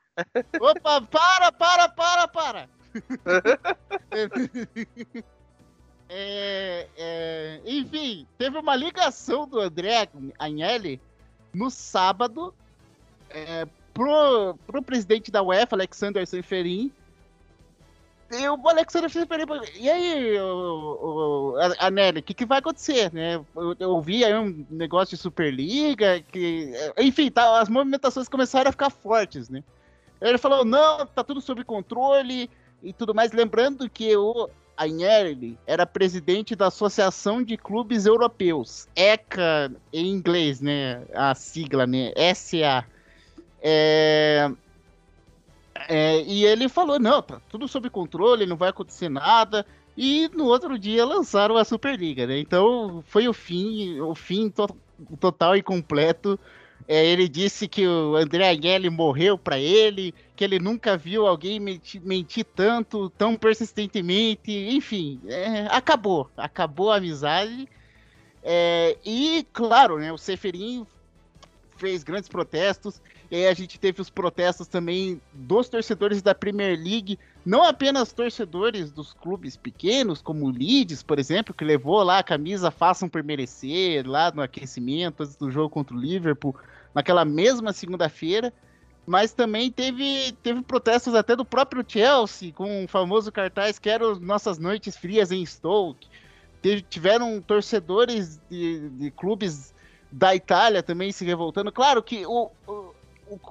opa, 0.60 1.00
para, 1.02 1.50
para, 1.50 1.88
para, 1.88 2.28
para! 2.28 2.68
é, 6.16 6.88
é, 6.96 7.60
enfim, 7.66 8.24
teve 8.38 8.56
uma 8.56 8.76
ligação 8.76 9.48
do 9.48 9.58
André 9.58 10.08
Agnelli 10.38 11.00
no 11.52 11.68
sábado 11.70 12.54
é, 13.28 13.66
pro, 13.92 14.56
pro 14.64 14.80
presidente 14.80 15.32
da 15.32 15.42
UEFA, 15.42 15.74
Alexander 15.74 16.24
Seferin, 16.24 16.92
e 18.30 18.48
o 18.48 18.68
Alexander 18.68 19.10
Seferin, 19.10 19.44
e 19.76 19.90
aí, 19.90 20.38
o, 20.38 21.56
o, 21.56 21.58
o 21.58 22.22
que, 22.22 22.32
que 22.32 22.46
vai 22.46 22.58
acontecer, 22.58 23.12
né? 23.12 23.44
Eu, 23.56 23.76
eu 23.78 23.90
ouvi 23.90 24.24
aí 24.24 24.34
um 24.34 24.64
negócio 24.70 25.16
de 25.16 25.22
Superliga, 25.22 26.20
que, 26.30 26.72
enfim, 26.96 27.28
tá, 27.28 27.60
as 27.60 27.68
movimentações 27.68 28.28
começaram 28.28 28.68
a 28.68 28.72
ficar 28.72 28.90
fortes, 28.90 29.48
né? 29.48 29.64
Ele 30.20 30.38
falou, 30.38 30.64
não, 30.64 31.04
tá 31.06 31.24
tudo 31.24 31.40
sob 31.40 31.64
controle 31.64 32.48
e 32.84 32.92
tudo 32.92 33.12
mais, 33.14 33.32
lembrando 33.32 33.90
que 33.90 34.16
o 34.16 34.48
Agnelli 34.76 35.58
era 35.66 35.86
presidente 35.86 36.56
da 36.56 36.66
Associação 36.66 37.42
de 37.42 37.56
Clubes 37.56 38.06
Europeus, 38.06 38.88
ECA 38.94 39.72
em 39.92 40.06
inglês, 40.08 40.60
né? 40.60 41.02
A 41.14 41.34
sigla, 41.34 41.86
né? 41.86 42.12
SA. 42.34 42.84
É... 43.62 44.50
É, 45.88 46.22
e 46.22 46.44
ele 46.46 46.68
falou, 46.68 46.98
não, 46.98 47.20
tá 47.20 47.40
tudo 47.50 47.68
sob 47.68 47.90
controle, 47.90 48.46
não 48.46 48.56
vai 48.56 48.70
acontecer 48.70 49.08
nada. 49.08 49.66
E 49.96 50.28
no 50.34 50.46
outro 50.46 50.78
dia 50.78 51.04
lançaram 51.04 51.56
a 51.56 51.64
Superliga, 51.64 52.26
né? 52.26 52.38
Então 52.38 53.02
foi 53.06 53.28
o 53.28 53.32
fim, 53.32 54.00
o 54.00 54.14
fim 54.14 54.50
to 54.50 54.66
total 55.20 55.56
e 55.56 55.62
completo. 55.62 56.38
É, 56.86 57.04
ele 57.04 57.28
disse 57.28 57.66
que 57.66 57.86
o 57.86 58.14
André 58.16 58.48
Agnelli 58.50 58.90
morreu 58.90 59.38
para 59.38 59.58
ele, 59.58 60.14
que 60.36 60.44
ele 60.44 60.58
nunca 60.58 60.96
viu 60.96 61.26
alguém 61.26 61.58
mentir, 61.58 62.00
mentir 62.02 62.44
tanto, 62.44 63.08
tão 63.10 63.36
persistentemente. 63.36 64.52
Enfim, 64.52 65.20
é, 65.26 65.66
acabou, 65.70 66.30
acabou 66.36 66.90
a 66.90 66.96
amizade. 66.96 67.68
É, 68.42 68.98
e 69.04 69.46
claro, 69.52 69.98
né? 69.98 70.12
O 70.12 70.18
Seferin 70.18 70.86
fez 71.84 72.02
grandes 72.02 72.30
protestos. 72.30 73.02
E 73.30 73.36
aí 73.36 73.46
a 73.46 73.52
gente 73.52 73.78
teve 73.78 74.00
os 74.00 74.08
protestos 74.08 74.66
também 74.66 75.20
dos 75.34 75.68
torcedores 75.68 76.22
da 76.22 76.34
Premier 76.34 76.78
League, 76.78 77.18
não 77.44 77.62
apenas 77.62 78.10
torcedores 78.10 78.90
dos 78.90 79.12
clubes 79.12 79.54
pequenos, 79.54 80.22
como 80.22 80.46
o 80.46 80.50
Leeds, 80.50 81.02
por 81.02 81.18
exemplo, 81.18 81.52
que 81.52 81.62
levou 81.62 82.02
lá 82.02 82.18
a 82.20 82.22
camisa 82.22 82.70
Façam 82.70 83.06
por 83.06 83.22
Merecer, 83.22 84.08
lá 84.08 84.30
no 84.30 84.40
aquecimento 84.40 85.22
antes 85.22 85.36
do 85.36 85.50
jogo 85.50 85.68
contra 85.68 85.94
o 85.94 86.00
Liverpool, 86.00 86.56
naquela 86.94 87.22
mesma 87.22 87.70
segunda-feira, 87.70 88.50
mas 89.06 89.34
também 89.34 89.70
teve, 89.70 90.32
teve 90.42 90.62
protestos 90.62 91.14
até 91.14 91.36
do 91.36 91.44
próprio 91.44 91.84
Chelsea, 91.86 92.50
com 92.50 92.84
o 92.84 92.88
famoso 92.88 93.30
cartaz 93.30 93.78
que 93.78 93.90
eram 93.90 94.18
Nossas 94.18 94.58
Noites 94.58 94.96
Frias 94.96 95.30
em 95.30 95.44
Stoke. 95.44 96.08
Tiveram 96.88 97.42
torcedores 97.42 98.40
de, 98.48 98.88
de 98.88 99.10
clubes 99.10 99.73
da 100.14 100.34
Itália 100.34 100.82
também 100.82 101.10
se 101.10 101.24
revoltando. 101.24 101.72
Claro 101.72 102.00
que 102.02 102.24
o, 102.24 102.50
o 102.68 102.94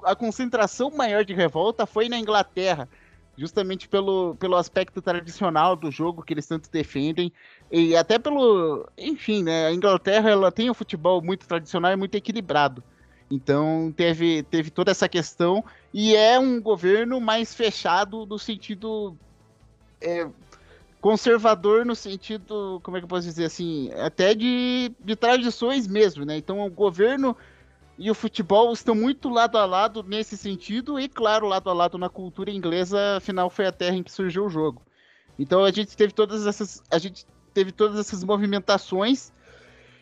a 0.02 0.14
concentração 0.14 0.90
maior 0.90 1.24
de 1.24 1.34
revolta 1.34 1.84
foi 1.84 2.08
na 2.08 2.18
Inglaterra, 2.18 2.88
justamente 3.36 3.86
pelo, 3.88 4.34
pelo 4.36 4.56
aspecto 4.56 5.02
tradicional 5.02 5.76
do 5.76 5.90
jogo 5.90 6.22
que 6.22 6.32
eles 6.32 6.46
tanto 6.46 6.70
defendem 6.70 7.30
e 7.70 7.94
até 7.96 8.18
pelo, 8.18 8.88
enfim, 8.96 9.42
né, 9.42 9.66
a 9.66 9.74
Inglaterra 9.74 10.30
ela 10.30 10.52
tem 10.52 10.70
um 10.70 10.74
futebol 10.74 11.20
muito 11.20 11.46
tradicional 11.46 11.92
e 11.92 11.96
muito 11.96 12.14
equilibrado. 12.14 12.82
Então 13.30 13.92
teve, 13.94 14.42
teve 14.44 14.70
toda 14.70 14.90
essa 14.90 15.08
questão 15.08 15.62
e 15.92 16.14
é 16.14 16.38
um 16.38 16.62
governo 16.62 17.20
mais 17.20 17.54
fechado 17.54 18.24
no 18.24 18.38
sentido 18.38 19.16
é, 20.00 20.26
conservador 21.04 21.84
no 21.84 21.94
sentido, 21.94 22.80
como 22.82 22.96
é 22.96 23.00
que 23.00 23.04
eu 23.04 23.08
posso 23.08 23.26
dizer 23.26 23.44
assim, 23.44 23.92
até 23.92 24.34
de, 24.34 24.90
de 24.98 25.14
tradições 25.14 25.86
mesmo, 25.86 26.24
né? 26.24 26.34
Então 26.38 26.64
o 26.64 26.70
governo 26.70 27.36
e 27.98 28.10
o 28.10 28.14
futebol 28.14 28.72
estão 28.72 28.94
muito 28.94 29.28
lado 29.28 29.58
a 29.58 29.66
lado 29.66 30.02
nesse 30.02 30.34
sentido, 30.34 30.98
e 30.98 31.06
claro, 31.06 31.46
lado 31.46 31.68
a 31.68 31.74
lado 31.74 31.98
na 31.98 32.08
cultura 32.08 32.50
inglesa, 32.50 33.18
afinal 33.18 33.50
foi 33.50 33.66
a 33.66 33.72
terra 33.72 33.96
em 33.96 34.02
que 34.02 34.10
surgiu 34.10 34.46
o 34.46 34.48
jogo. 34.48 34.80
Então 35.38 35.62
a 35.62 35.70
gente 35.70 35.94
teve 35.94 36.10
todas 36.10 36.46
essas, 36.46 36.82
a 36.90 36.96
gente 36.96 37.26
teve 37.52 37.70
todas 37.70 37.98
essas 37.98 38.24
movimentações, 38.24 39.30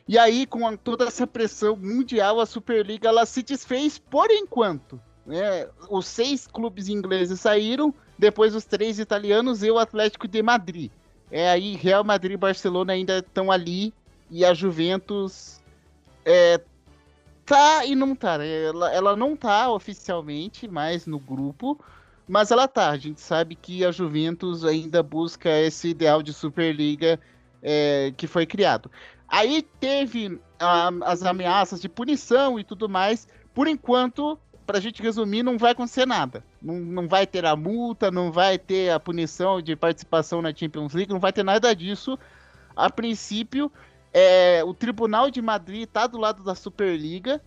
e 0.06 0.16
aí 0.16 0.46
com 0.46 0.68
a, 0.68 0.76
toda 0.76 1.06
essa 1.06 1.26
pressão 1.26 1.74
mundial, 1.74 2.38
a 2.38 2.46
Superliga 2.46 3.08
ela 3.08 3.26
se 3.26 3.42
desfez 3.42 3.98
por 3.98 4.30
enquanto. 4.30 5.00
Né? 5.26 5.68
Os 5.90 6.06
seis 6.06 6.46
clubes 6.46 6.88
ingleses 6.88 7.40
saíram, 7.40 7.92
depois 8.22 8.54
os 8.54 8.64
três 8.64 9.00
italianos 9.00 9.64
e 9.64 9.70
o 9.72 9.80
Atlético 9.80 10.28
de 10.28 10.40
Madrid. 10.40 10.92
É 11.28 11.50
aí 11.50 11.74
Real 11.74 12.04
Madrid 12.04 12.34
e 12.34 12.36
Barcelona 12.36 12.92
ainda 12.92 13.18
estão 13.18 13.50
ali 13.50 13.92
e 14.30 14.44
a 14.44 14.54
Juventus 14.54 15.60
é, 16.24 16.60
tá 17.44 17.84
e 17.84 17.96
não 17.96 18.14
tá. 18.14 18.38
Né? 18.38 18.66
Ela, 18.66 18.94
ela 18.94 19.16
não 19.16 19.34
tá 19.36 19.68
oficialmente 19.72 20.68
mais 20.68 21.04
no 21.04 21.18
grupo, 21.18 21.76
mas 22.28 22.52
ela 22.52 22.68
tá. 22.68 22.90
A 22.90 22.96
gente 22.96 23.20
sabe 23.20 23.56
que 23.56 23.84
a 23.84 23.90
Juventus 23.90 24.64
ainda 24.64 25.02
busca 25.02 25.50
esse 25.58 25.88
ideal 25.88 26.22
de 26.22 26.32
Superliga 26.32 27.18
é, 27.60 28.14
que 28.16 28.28
foi 28.28 28.46
criado. 28.46 28.88
Aí 29.26 29.66
teve 29.80 30.40
a, 30.60 30.92
as 31.06 31.24
ameaças 31.24 31.80
de 31.80 31.88
punição 31.88 32.56
e 32.56 32.62
tudo 32.62 32.88
mais. 32.88 33.26
Por 33.52 33.66
enquanto, 33.66 34.38
pra 34.72 34.80
gente 34.80 35.02
resumir, 35.02 35.42
não 35.42 35.58
vai 35.58 35.72
acontecer 35.72 36.06
nada. 36.06 36.42
Não, 36.60 36.76
não 36.76 37.06
vai 37.06 37.26
ter 37.26 37.44
a 37.44 37.54
multa, 37.54 38.10
não 38.10 38.32
vai 38.32 38.58
ter 38.58 38.90
a 38.90 38.98
punição 38.98 39.60
de 39.60 39.76
participação 39.76 40.40
na 40.40 40.54
Champions 40.54 40.94
League, 40.94 41.12
não 41.12 41.20
vai 41.20 41.30
ter 41.30 41.42
nada 41.42 41.74
disso. 41.76 42.18
A 42.74 42.88
princípio, 42.88 43.70
é, 44.14 44.64
o 44.64 44.72
Tribunal 44.72 45.30
de 45.30 45.42
Madrid 45.42 45.82
está 45.82 46.06
do 46.06 46.16
lado 46.16 46.42
da 46.42 46.54
Superliga. 46.54 47.38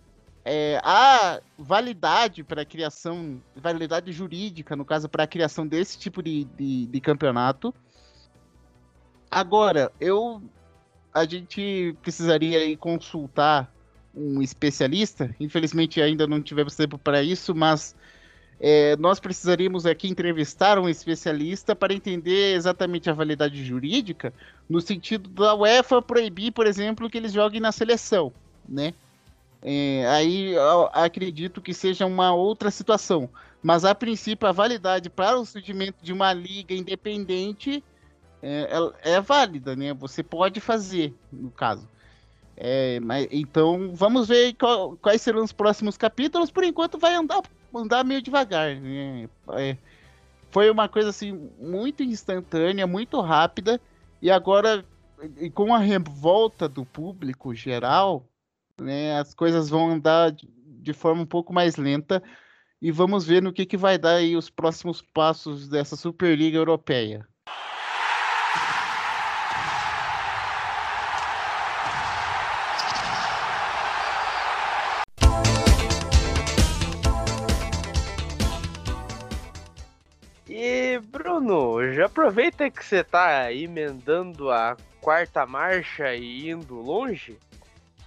É, 0.45 0.79
há 0.83 1.41
validade 1.57 2.43
para 2.43 2.61
a 2.61 2.65
criação, 2.65 3.41
validade 3.55 4.11
jurídica, 4.11 4.75
no 4.75 4.85
caso, 4.85 5.09
para 5.09 5.23
a 5.23 5.27
criação 5.27 5.65
desse 5.65 5.97
tipo 5.97 6.21
de, 6.21 6.43
de, 6.43 6.85
de, 6.85 7.01
campeonato. 7.01 7.73
Agora, 9.31 9.91
eu 9.99 10.43
a 11.11 11.25
gente 11.25 11.97
precisaria 12.03 12.77
consultar 12.77 13.73
um 14.15 14.41
especialista. 14.41 15.35
Infelizmente, 15.39 16.01
ainda 16.01 16.25
não 16.25 16.41
tivemos 16.41 16.75
tempo 16.75 16.97
para 16.97 17.21
isso, 17.21 17.53
mas 17.53 17.95
é, 18.59 18.95
nós 18.97 19.19
precisaríamos 19.19 19.85
aqui 19.85 20.07
entrevistar 20.07 20.79
um 20.79 20.87
especialista 20.87 21.75
para 21.75 21.93
entender 21.93 22.55
exatamente 22.55 23.09
a 23.09 23.13
validade 23.13 23.63
jurídica, 23.63 24.33
no 24.69 24.79
sentido 24.79 25.29
da 25.29 25.53
UEFA 25.53 26.01
proibir, 26.01 26.51
por 26.51 26.65
exemplo, 26.65 27.09
que 27.09 27.17
eles 27.17 27.33
joguem 27.33 27.59
na 27.59 27.71
seleção, 27.71 28.31
né? 28.67 28.93
É, 29.61 30.05
aí 30.07 30.53
acredito 30.93 31.61
que 31.61 31.73
seja 31.73 32.05
uma 32.05 32.33
outra 32.33 32.69
situação. 32.69 33.29
Mas 33.63 33.83
a 33.83 33.95
princípio 33.95 34.47
a 34.47 34.51
validade 34.51 35.09
para 35.09 35.39
o 35.39 35.45
surgimento 35.45 35.97
de 36.03 36.13
uma 36.13 36.31
liga 36.31 36.73
independente 36.75 37.83
é, 38.43 38.69
é, 39.03 39.13
é 39.15 39.21
válida, 39.21 39.75
né? 39.75 39.91
Você 39.95 40.21
pode 40.21 40.59
fazer, 40.59 41.15
no 41.33 41.49
caso. 41.49 41.89
É, 42.57 42.99
mas, 43.01 43.27
então 43.31 43.91
vamos 43.93 44.27
ver 44.27 44.53
qual, 44.53 44.95
quais 44.97 45.21
serão 45.21 45.43
os 45.43 45.51
próximos 45.51 45.97
capítulos. 45.97 46.51
Por 46.51 46.63
enquanto 46.63 46.97
vai 46.97 47.13
andar 47.13 47.41
andar 47.73 48.03
meio 48.03 48.21
devagar. 48.21 48.75
Né? 48.75 49.29
É, 49.53 49.77
foi 50.49 50.69
uma 50.69 50.87
coisa 50.87 51.09
assim 51.09 51.49
muito 51.59 52.03
instantânea, 52.03 52.87
muito 52.87 53.19
rápida 53.19 53.79
e 54.21 54.31
agora 54.31 54.85
com 55.53 55.73
a 55.73 55.79
revolta 55.79 56.67
do 56.67 56.85
público 56.85 57.53
geral, 57.53 58.27
né, 58.79 59.17
as 59.17 59.33
coisas 59.33 59.69
vão 59.69 59.89
andar 59.89 60.31
de, 60.31 60.47
de 60.81 60.93
forma 60.93 61.21
um 61.21 61.25
pouco 61.25 61.53
mais 61.53 61.77
lenta 61.77 62.21
e 62.81 62.91
vamos 62.91 63.25
ver 63.25 63.41
no 63.41 63.53
que, 63.53 63.65
que 63.65 63.77
vai 63.77 63.97
dar 63.97 64.15
aí 64.15 64.35
os 64.35 64.49
próximos 64.49 65.01
passos 65.01 65.67
dessa 65.69 65.95
Superliga 65.95 66.57
Europeia. 66.57 67.27
Bruno, 81.35 81.93
já 81.93 82.05
aproveita 82.05 82.71
que 82.71 82.83
você 82.83 83.03
tá 83.03 83.51
emendando 83.51 84.49
a 84.49 84.77
quarta 85.01 85.45
marcha 85.45 86.15
e 86.15 86.49
indo 86.49 86.75
longe. 86.75 87.37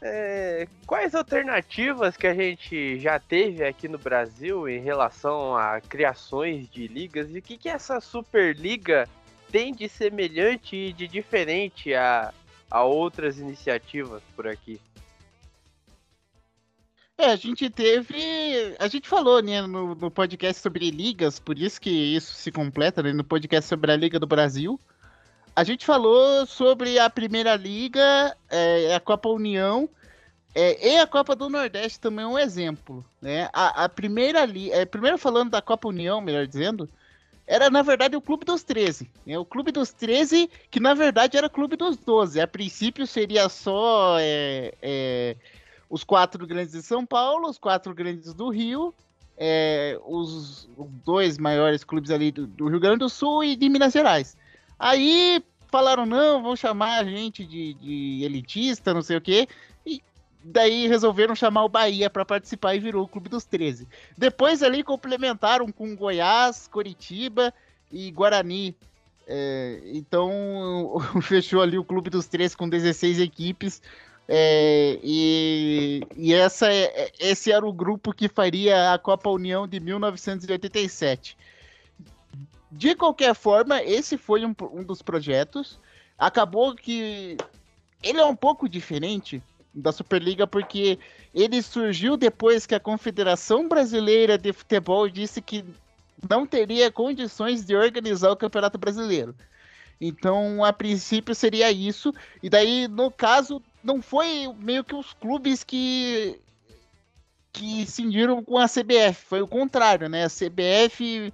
É, 0.01 0.67
quais 0.87 1.15
alternativas 1.15 2.17
que 2.17 2.27
a 2.27 2.33
gente 2.33 2.99
já 2.99 3.19
teve 3.19 3.65
aqui 3.65 3.87
no 3.87 3.99
Brasil 3.99 4.67
em 4.67 4.81
relação 4.81 5.55
a 5.55 5.79
criações 5.79 6.71
de 6.71 6.87
ligas 6.87 7.29
e 7.31 7.39
o 7.39 7.43
que, 7.43 7.59
que 7.59 7.69
essa 7.69 8.01
Superliga 8.01 9.07
tem 9.53 9.75
de 9.75 9.91
semelhante 9.91 10.75
e 10.75 10.93
de 10.95 11.07
diferente 11.07 11.93
a, 11.93 12.33
a 12.71 12.83
outras 12.83 13.39
iniciativas 13.39 14.23
por 14.35 14.47
aqui? 14.47 14.81
É, 17.19 17.27
a 17.27 17.37
gente 17.37 17.69
teve. 17.69 18.17
A 18.79 18.89
gente 18.89 19.09
falou, 19.09 19.43
né, 19.43 19.63
no, 19.63 19.95
no, 19.95 20.11
podcast 20.11 20.61
sobre 20.61 20.91
ligas, 20.91 21.39
por 21.39 21.59
isso 21.59 21.81
que 21.81 21.91
isso 21.91 22.35
se 22.35 22.51
completa, 22.51 23.03
né? 23.03 23.13
No 23.13 23.25
podcast 23.25 23.69
sobre 23.69 23.93
a 23.93 23.97
Liga 23.97 24.19
do 24.19 24.27
Brasil. 24.27 24.79
A 25.55 25.65
gente 25.65 25.85
falou 25.85 26.47
sobre 26.47 26.99
a 26.99 27.11
Primeira 27.11 27.57
Liga, 27.57 28.37
é, 28.49 28.95
a 28.95 29.01
Copa 29.01 29.29
União 29.29 29.89
é, 30.55 30.95
e 30.95 30.99
a 30.99 31.07
Copa 31.07 31.37
do 31.37 31.49
Nordeste 31.49 32.01
também 32.01 32.25
é 32.25 32.29
um 32.29 32.39
exemplo. 32.39 33.05
Né? 33.21 33.49
A, 33.53 33.85
a 33.85 33.89
primeira 33.89 34.43
ali, 34.43 34.71
é, 34.73 34.85
primeiro 34.85 35.19
falando 35.19 35.51
da 35.51 35.63
Copa 35.63 35.89
União, 35.89 36.21
melhor 36.21 36.47
dizendo, 36.47 36.89
era 37.47 37.71
na 37.71 37.83
verdade 37.83 38.17
o 38.17 38.21
Clube 38.21 38.45
dos 38.45 38.63
13. 38.63 39.11
Né? 39.27 39.39
O 39.39 39.45
Clube 39.45 39.71
dos 39.71 39.93
13, 39.93 40.51
que 40.71 40.81
na 40.81 40.95
verdade 40.95 41.37
era 41.37 41.49
Clube 41.49 41.77
dos 41.77 41.97
12. 41.97 42.41
A 42.41 42.47
princípio 42.47 43.07
seria 43.07 43.49
só 43.49 44.17
é, 44.19 44.75
é, 44.83 45.37
os 45.89 46.05
quatro 46.05 46.47
grandes 46.47 46.73
de 46.73 46.83
São 46.83 47.05
Paulo, 47.05 47.49
os 47.49 47.59
quatro 47.59 47.95
grandes 47.95 48.35
do 48.35 48.51
Rio, 48.51 48.95
é, 49.39 49.99
os, 50.05 50.69
dois 51.05 51.39
maiores 51.39 51.85
clubes 51.85 52.11
ali 52.11 52.33
do, 52.33 52.47
do, 52.47 52.69
Rio 52.69 52.81
Grande 52.81 52.99
do 52.99 53.09
Sul 53.09 53.45
e 53.45 53.57
de 53.57 53.69
Minas 53.69 53.93
Gerais. 53.93 54.37
Aí 54.79 55.43
falaram, 55.69 56.05
não, 56.05 56.43
vão 56.43 56.57
chamar 56.57 56.99
a 56.99 57.05
gente 57.05 57.45
de, 57.45 57.75
de 57.75 58.25
elitista, 58.25 58.93
não 58.93 59.03
sei 59.03 59.17
o 59.17 59.21
quê. 59.21 59.49
E 59.87 60.03
daí 60.45 60.89
resolveram 60.89 61.35
chamar 61.35 61.65
o 61.65 61.69
Bahia 61.69 62.11
para 62.11 62.25
participar 62.25 62.75
e 62.75 62.81
virou 62.81 63.05
o 63.05 63.09
Clube 63.09 63.29
dos 63.29 63.45
13. 63.45 63.87
Depois 64.17 64.63
ali 64.63 64.83
complementaram 64.83 65.71
com 65.71 65.95
Goiás, 65.95 66.69
Coritiba 66.69 67.55
e 67.93 68.11
Guarani. 68.11 68.75
É, 69.31 69.83
então 69.85 70.31
fechou 71.23 71.63
ali 71.63 71.79
o 71.79 71.85
Clube 71.85 72.11
dos 72.11 72.27
13 72.27 72.57
com 72.57 72.69
16 72.69 73.21
equipes. 73.21 73.81
É, 74.31 75.01
e, 75.03 76.03
e 76.15 76.35
essa 76.35 76.71
é, 76.71 76.85
é, 76.85 77.13
esse 77.19 77.51
era 77.51 77.67
o 77.67 77.73
grupo 77.73 78.13
que 78.13 78.29
faria 78.29 78.93
a 78.93 78.99
Copa 78.99 79.31
União 79.31 79.67
de 79.67 79.81
1987. 79.81 81.35
De 82.71 82.95
qualquer 82.95 83.35
forma, 83.35 83.83
esse 83.83 84.19
foi 84.19 84.45
um, 84.45 84.55
um 84.73 84.85
dos 84.85 85.01
projetos. 85.01 85.81
Acabou 86.19 86.75
que 86.75 87.39
ele 88.03 88.21
é 88.21 88.25
um 88.25 88.37
pouco 88.37 88.69
diferente 88.69 89.43
da 89.75 89.93
Superliga 89.93 90.47
porque 90.47 90.99
ele 91.35 91.63
surgiu 91.63 92.17
depois 92.17 92.67
que 92.67 92.75
a 92.75 92.81
Confederação 92.81 93.67
Brasileira 93.67 94.37
de 94.37 94.53
Futebol 94.53 95.09
disse 95.09 95.41
que 95.41 95.65
não 96.29 96.47
teria 96.47 96.91
condições 96.91 97.65
de 97.65 97.75
organizar 97.75 98.31
o 98.31 98.37
Campeonato 98.37 98.77
Brasileiro. 98.77 99.35
Então, 100.01 100.65
a 100.65 100.73
princípio 100.73 101.35
seria 101.35 101.71
isso. 101.71 102.15
E 102.43 102.49
daí, 102.49 102.87
no 102.89 103.11
caso, 103.11 103.63
não 103.89 104.03
foi 104.03 104.53
meio 104.59 104.85
que 104.85 104.95
os 104.95 105.15
clubes 105.15 105.65
que 105.65 106.39
que 107.51 107.87
cindiram 107.87 108.45
com 108.45 108.59
a 108.59 108.67
CBF, 108.67 109.25
foi 109.27 109.41
o 109.41 109.49
contrário, 109.49 110.09
né? 110.09 110.25
A 110.25 110.29
CBF 110.29 111.33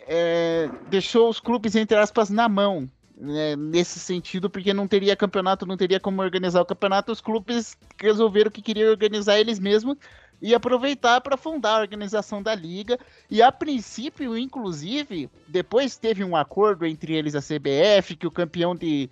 é, 0.00 0.68
deixou 0.88 1.28
os 1.28 1.38
clubes, 1.38 1.76
entre 1.76 1.96
aspas, 1.96 2.30
na 2.30 2.48
mão, 2.48 2.88
né? 3.16 3.54
nesse 3.54 4.00
sentido, 4.00 4.48
porque 4.48 4.72
não 4.72 4.88
teria 4.88 5.14
campeonato, 5.14 5.66
não 5.66 5.76
teria 5.76 6.00
como 6.00 6.22
organizar 6.22 6.62
o 6.62 6.66
campeonato, 6.66 7.12
os 7.12 7.20
clubes 7.20 7.76
resolveram 8.00 8.50
que 8.50 8.62
queriam 8.62 8.90
organizar 8.90 9.38
eles 9.38 9.60
mesmos 9.60 9.98
e 10.40 10.54
aproveitar 10.54 11.20
para 11.20 11.36
fundar 11.36 11.76
a 11.76 11.82
organização 11.82 12.42
da 12.42 12.54
liga. 12.54 12.98
E 13.30 13.42
a 13.42 13.52
princípio, 13.52 14.36
inclusive, 14.36 15.30
depois 15.46 15.96
teve 15.96 16.24
um 16.24 16.34
acordo 16.34 16.86
entre 16.86 17.14
eles 17.14 17.34
a 17.34 17.42
CBF 17.42 18.16
que 18.16 18.26
o 18.26 18.30
campeão 18.30 18.74
de 18.74 19.08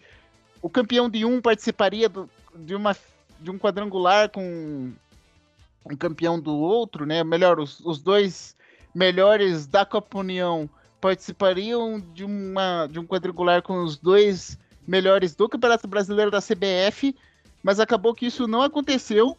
o 0.61 0.71
campeão 0.71 1.11
de 1.11 1.27
um 1.27 1.43
participaria 1.43 2.09
do, 2.09 2.29
de, 2.57 2.75
uma, 2.75 2.97
de 3.41 3.51
um 3.51 3.59
quadrangular 3.59 4.31
com 4.31 4.93
um 5.85 5.97
campeão 5.97 6.41
do 6.41 6.55
outro, 6.55 7.05
né? 7.05 7.23
Melhor, 7.23 7.61
os, 7.61 7.81
os 7.81 8.01
dois 8.01 8.57
melhores 8.95 9.67
da 9.67 9.85
Copa 9.85 10.19
União 10.19 10.69
participariam 11.01 12.01
de, 12.01 12.25
uma, 12.25 12.87
de 12.87 12.99
um 12.99 13.07
quadrangular 13.07 13.63
com 13.63 13.83
os 13.83 13.99
dois 13.99 14.59
melhores 14.87 15.35
do 15.35 15.49
Campeonato 15.49 15.87
Brasileiro 15.87 16.31
da 16.31 16.41
CBF, 16.41 17.15
mas 17.63 17.81
acabou 17.81 18.15
que 18.15 18.27
isso 18.27 18.47
não 18.47 18.63
aconteceu. 18.63 19.37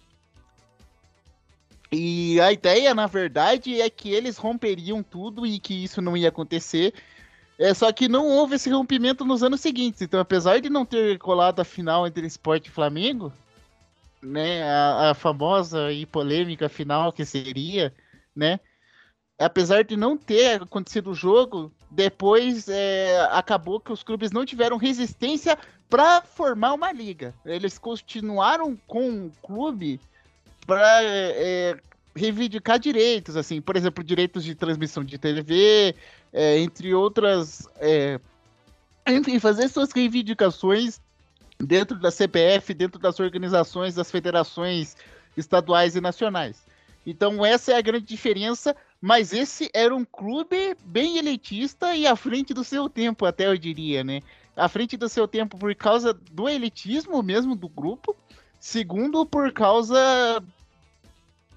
E 1.91 2.39
a 2.41 2.51
ideia, 2.51 2.93
na 2.93 3.07
verdade, 3.07 3.79
é 3.79 3.89
que 3.89 4.09
eles 4.09 4.37
romperiam 4.37 5.01
tudo 5.01 5.45
e 5.45 5.59
que 5.59 5.83
isso 5.83 6.01
não 6.01 6.17
ia 6.17 6.29
acontecer. 6.29 6.93
É, 7.57 7.73
só 7.73 7.91
que 7.91 8.09
não 8.09 8.27
houve 8.27 8.55
esse 8.55 8.69
rompimento 8.69 9.23
nos 9.23 9.41
anos 9.41 9.61
seguintes. 9.61 10.01
Então, 10.01 10.19
apesar 10.19 10.59
de 10.59 10.69
não 10.69 10.85
ter 10.85 11.17
colado 11.19 11.59
a 11.61 11.65
final 11.65 12.05
entre 12.05 12.27
Esporte 12.27 12.67
e 12.67 12.71
Flamengo, 12.71 13.31
né, 14.21 14.63
a, 14.63 15.11
a, 15.11 15.13
famosa 15.13 15.91
e 15.91 16.05
polêmica 16.05 16.67
final 16.67 17.13
que 17.13 17.23
seria, 17.23 17.93
né, 18.35 18.59
apesar 19.39 19.83
de 19.83 19.95
não 19.95 20.17
ter 20.17 20.63
acontecido 20.63 21.11
o 21.11 21.15
jogo, 21.15 21.71
depois 21.89 22.67
é, 22.67 23.25
acabou 23.31 23.79
que 23.79 23.91
os 23.91 24.03
clubes 24.03 24.31
não 24.31 24.45
tiveram 24.45 24.77
resistência 24.77 25.57
para 25.89 26.21
formar 26.21 26.73
uma 26.73 26.91
liga. 26.91 27.33
Eles 27.45 27.77
continuaram 27.77 28.77
com 28.87 29.27
o 29.27 29.31
clube 29.41 29.99
para 30.65 31.03
é, 31.03 31.77
reivindicar 32.15 32.79
direitos, 32.79 33.35
assim, 33.35 33.61
por 33.61 33.75
exemplo, 33.75 34.03
direitos 34.03 34.43
de 34.43 34.55
transmissão 34.55 35.03
de 35.03 35.17
TV, 35.17 35.93
é, 36.31 36.59
entre 36.59 36.93
outras, 36.93 37.67
é, 37.77 38.19
enfim, 39.07 39.37
fazer 39.37 39.67
suas 39.67 39.91
reivindicações 39.91 41.01
dentro 41.59 41.99
da 41.99 42.09
CPF, 42.09 42.73
dentro 42.73 42.99
das 42.99 43.19
organizações, 43.19 43.95
das 43.95 44.09
federações 44.09 44.95
estaduais 45.35 45.95
e 45.95 46.01
nacionais. 46.01 46.63
Então 47.05 47.45
essa 47.45 47.73
é 47.73 47.77
a 47.77 47.81
grande 47.81 48.05
diferença, 48.05 48.75
mas 49.01 49.31
esse 49.31 49.69
era 49.73 49.95
um 49.95 50.05
clube 50.05 50.75
bem 50.85 51.17
elitista 51.17 51.95
e 51.95 52.07
à 52.07 52.15
frente 52.15 52.53
do 52.53 52.63
seu 52.63 52.89
tempo, 52.89 53.25
até 53.25 53.47
eu 53.47 53.57
diria, 53.57 54.03
né? 54.03 54.21
À 54.55 54.69
frente 54.69 54.97
do 54.97 55.07
seu 55.09 55.27
tempo 55.27 55.57
por 55.57 55.75
causa 55.75 56.13
do 56.13 56.49
elitismo 56.49 57.21
mesmo 57.21 57.55
do 57.55 57.67
grupo, 57.67 58.15
segundo 58.59 59.25
por 59.25 59.51
causa 59.51 60.41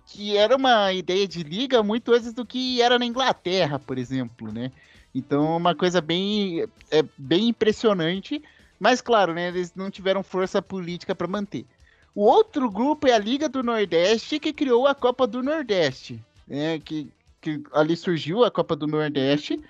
que 0.09 0.37
era 0.37 0.57
uma 0.57 0.93
ideia 0.93 1.29
de 1.29 1.43
liga 1.43 1.83
muito 1.83 2.13
antes 2.13 2.33
do 2.33 2.45
que 2.45 2.81
era 2.81 2.99
na 2.99 3.05
Inglaterra, 3.05 3.79
por 3.79 3.99
exemplo, 3.99 4.51
né? 4.51 4.73
Então, 5.15 5.57
uma 5.57 5.75
coisa 5.75 6.01
bem, 6.01 6.67
é, 6.91 7.05
bem 7.17 7.49
impressionante, 7.49 8.43
mas 8.81 9.03
claro, 9.03 9.35
né, 9.35 9.49
eles 9.49 9.75
não 9.75 9.91
tiveram 9.91 10.23
força 10.23 10.63
política 10.63 11.15
para 11.15 11.27
manter. 11.27 11.67
O 12.15 12.23
outro 12.23 12.71
grupo 12.71 13.07
é 13.07 13.13
a 13.13 13.19
Liga 13.19 13.49
do 13.49 13.63
Nordeste, 13.63 14.39
que 14.39 14.53
criou 14.53 14.87
a 14.87 14.95
Copa 14.95 15.27
do 15.27 15.43
Nordeste, 15.43 16.23
né, 16.47 16.79
que, 16.79 17.13
que 17.41 17.63
ali 17.73 17.95
surgiu 17.95 18.45
a 18.45 18.51
Copa 18.51 18.75
do 18.75 18.87
Nordeste, 18.87 19.61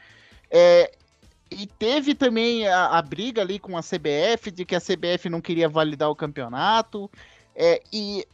é, 0.50 0.92
e 1.50 1.66
teve 1.66 2.14
também 2.14 2.68
a, 2.68 2.98
a, 2.98 3.02
briga 3.02 3.42
ali 3.42 3.58
com 3.58 3.76
a 3.76 3.82
CBF, 3.82 4.50
de 4.52 4.64
que 4.64 4.76
a 4.76 4.80
CBF 4.80 5.28
não 5.28 5.40
queria 5.40 5.68
validar 5.68 6.10
o 6.10 6.16
campeonato, 6.16 7.10
é, 7.56 7.82
e 7.92 8.24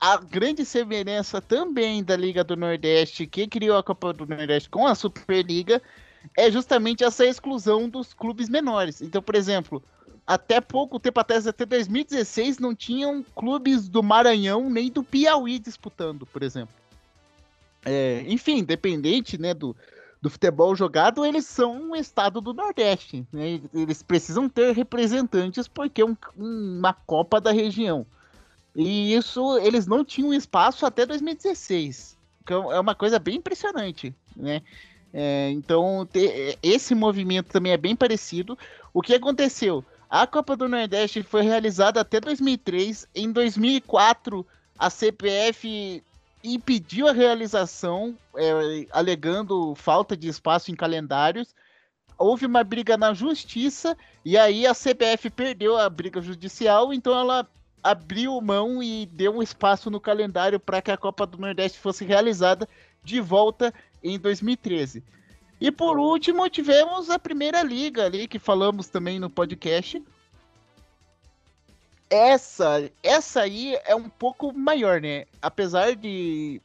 a 0.00 0.16
grande 0.18 0.64
semelhança 0.64 1.40
também 1.40 2.04
da 2.04 2.16
Liga 2.16 2.44
do 2.44 2.56
Nordeste, 2.56 3.26
que 3.26 3.46
criou 3.46 3.76
a 3.76 3.82
Copa 3.82 4.12
do 4.12 4.26
Nordeste 4.26 4.68
com 4.68 4.86
a 4.86 4.94
Superliga, 4.94 5.80
é 6.36 6.50
justamente 6.50 7.04
essa 7.04 7.24
exclusão 7.24 7.88
dos 7.88 8.12
clubes 8.12 8.48
menores. 8.48 9.00
Então, 9.00 9.22
por 9.22 9.34
exemplo, 9.34 9.82
até 10.26 10.60
pouco 10.60 10.98
tempo 10.98 11.20
atrás, 11.20 11.46
até 11.46 11.64
2016, 11.64 12.58
não 12.58 12.74
tinham 12.74 13.24
clubes 13.34 13.88
do 13.88 14.02
Maranhão 14.02 14.70
nem 14.70 14.90
do 14.90 15.02
Piauí 15.02 15.58
disputando, 15.58 16.26
por 16.26 16.42
exemplo. 16.42 16.74
É, 17.84 18.24
enfim, 18.26 18.58
independente 18.58 19.38
né, 19.38 19.52
do, 19.52 19.76
do 20.20 20.30
futebol 20.30 20.74
jogado, 20.74 21.24
eles 21.24 21.44
são 21.44 21.90
um 21.90 21.96
estado 21.96 22.40
do 22.40 22.54
Nordeste. 22.54 23.26
Né? 23.30 23.60
Eles 23.74 24.02
precisam 24.02 24.48
ter 24.48 24.74
representantes 24.74 25.68
porque 25.68 26.00
é 26.00 26.04
um, 26.04 26.16
uma 26.36 26.94
Copa 26.94 27.40
da 27.40 27.52
região. 27.52 28.06
E 28.74 29.14
isso 29.14 29.58
eles 29.58 29.86
não 29.86 30.04
tinham 30.04 30.34
espaço 30.34 30.84
até 30.84 31.06
2016. 31.06 32.16
Então 32.42 32.72
é 32.72 32.78
uma 32.78 32.94
coisa 32.94 33.18
bem 33.18 33.36
impressionante, 33.36 34.14
né? 34.36 34.62
É, 35.12 35.50
então 35.50 36.04
te, 36.12 36.58
esse 36.62 36.94
movimento 36.94 37.50
também 37.50 37.72
é 37.72 37.76
bem 37.76 37.94
parecido. 37.94 38.58
O 38.92 39.00
que 39.00 39.14
aconteceu? 39.14 39.84
A 40.10 40.26
Copa 40.26 40.56
do 40.56 40.68
Nordeste 40.68 41.22
foi 41.22 41.42
realizada 41.42 42.00
até 42.00 42.20
2003. 42.20 43.06
Em 43.14 43.30
2004, 43.32 44.46
a 44.78 44.90
CPF 44.90 46.02
impediu 46.42 47.08
a 47.08 47.12
realização, 47.12 48.16
é, 48.36 48.86
alegando 48.92 49.74
falta 49.74 50.16
de 50.16 50.28
espaço 50.28 50.70
em 50.70 50.76
calendários. 50.76 51.54
Houve 52.18 52.44
uma 52.46 52.62
briga 52.62 52.96
na 52.96 53.14
justiça 53.14 53.96
e 54.24 54.36
aí 54.36 54.66
a 54.66 54.74
CPF 54.74 55.30
perdeu 55.30 55.76
a 55.76 55.88
briga 55.88 56.20
judicial, 56.20 56.92
então 56.92 57.18
ela 57.18 57.48
abriu 57.84 58.40
mão 58.40 58.82
e 58.82 59.04
deu 59.04 59.36
um 59.36 59.42
espaço 59.42 59.90
no 59.90 60.00
calendário 60.00 60.58
para 60.58 60.80
que 60.80 60.90
a 60.90 60.96
Copa 60.96 61.26
do 61.26 61.36
Nordeste 61.36 61.78
fosse 61.78 62.02
realizada 62.02 62.66
de 63.04 63.20
volta 63.20 63.74
em 64.02 64.18
2013. 64.18 65.04
E 65.60 65.70
por 65.70 65.98
último, 65.98 66.48
tivemos 66.48 67.10
a 67.10 67.18
primeira 67.18 67.62
liga 67.62 68.06
ali, 68.06 68.26
que 68.26 68.38
falamos 68.38 68.88
também 68.88 69.18
no 69.18 69.28
podcast. 69.28 70.02
Essa, 72.08 72.90
essa 73.02 73.42
aí 73.42 73.78
é 73.84 73.94
um 73.94 74.08
pouco 74.08 74.50
maior, 74.52 75.00
né? 75.00 75.26
Apesar 75.42 75.94
de, 75.94 76.62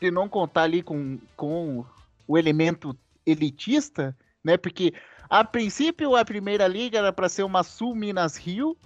de 0.00 0.10
não 0.10 0.28
contar 0.28 0.64
ali 0.64 0.82
com, 0.82 1.18
com 1.34 1.82
o 2.28 2.36
elemento 2.36 2.94
elitista, 3.24 4.14
né? 4.44 4.58
Porque 4.58 4.92
a 5.30 5.42
princípio 5.44 6.14
a 6.14 6.24
primeira 6.24 6.68
liga 6.68 6.98
era 6.98 7.12
para 7.12 7.28
ser 7.28 7.42
uma 7.42 7.62
Sul 7.62 7.94
Minas 7.94 8.36
Rio 8.36 8.76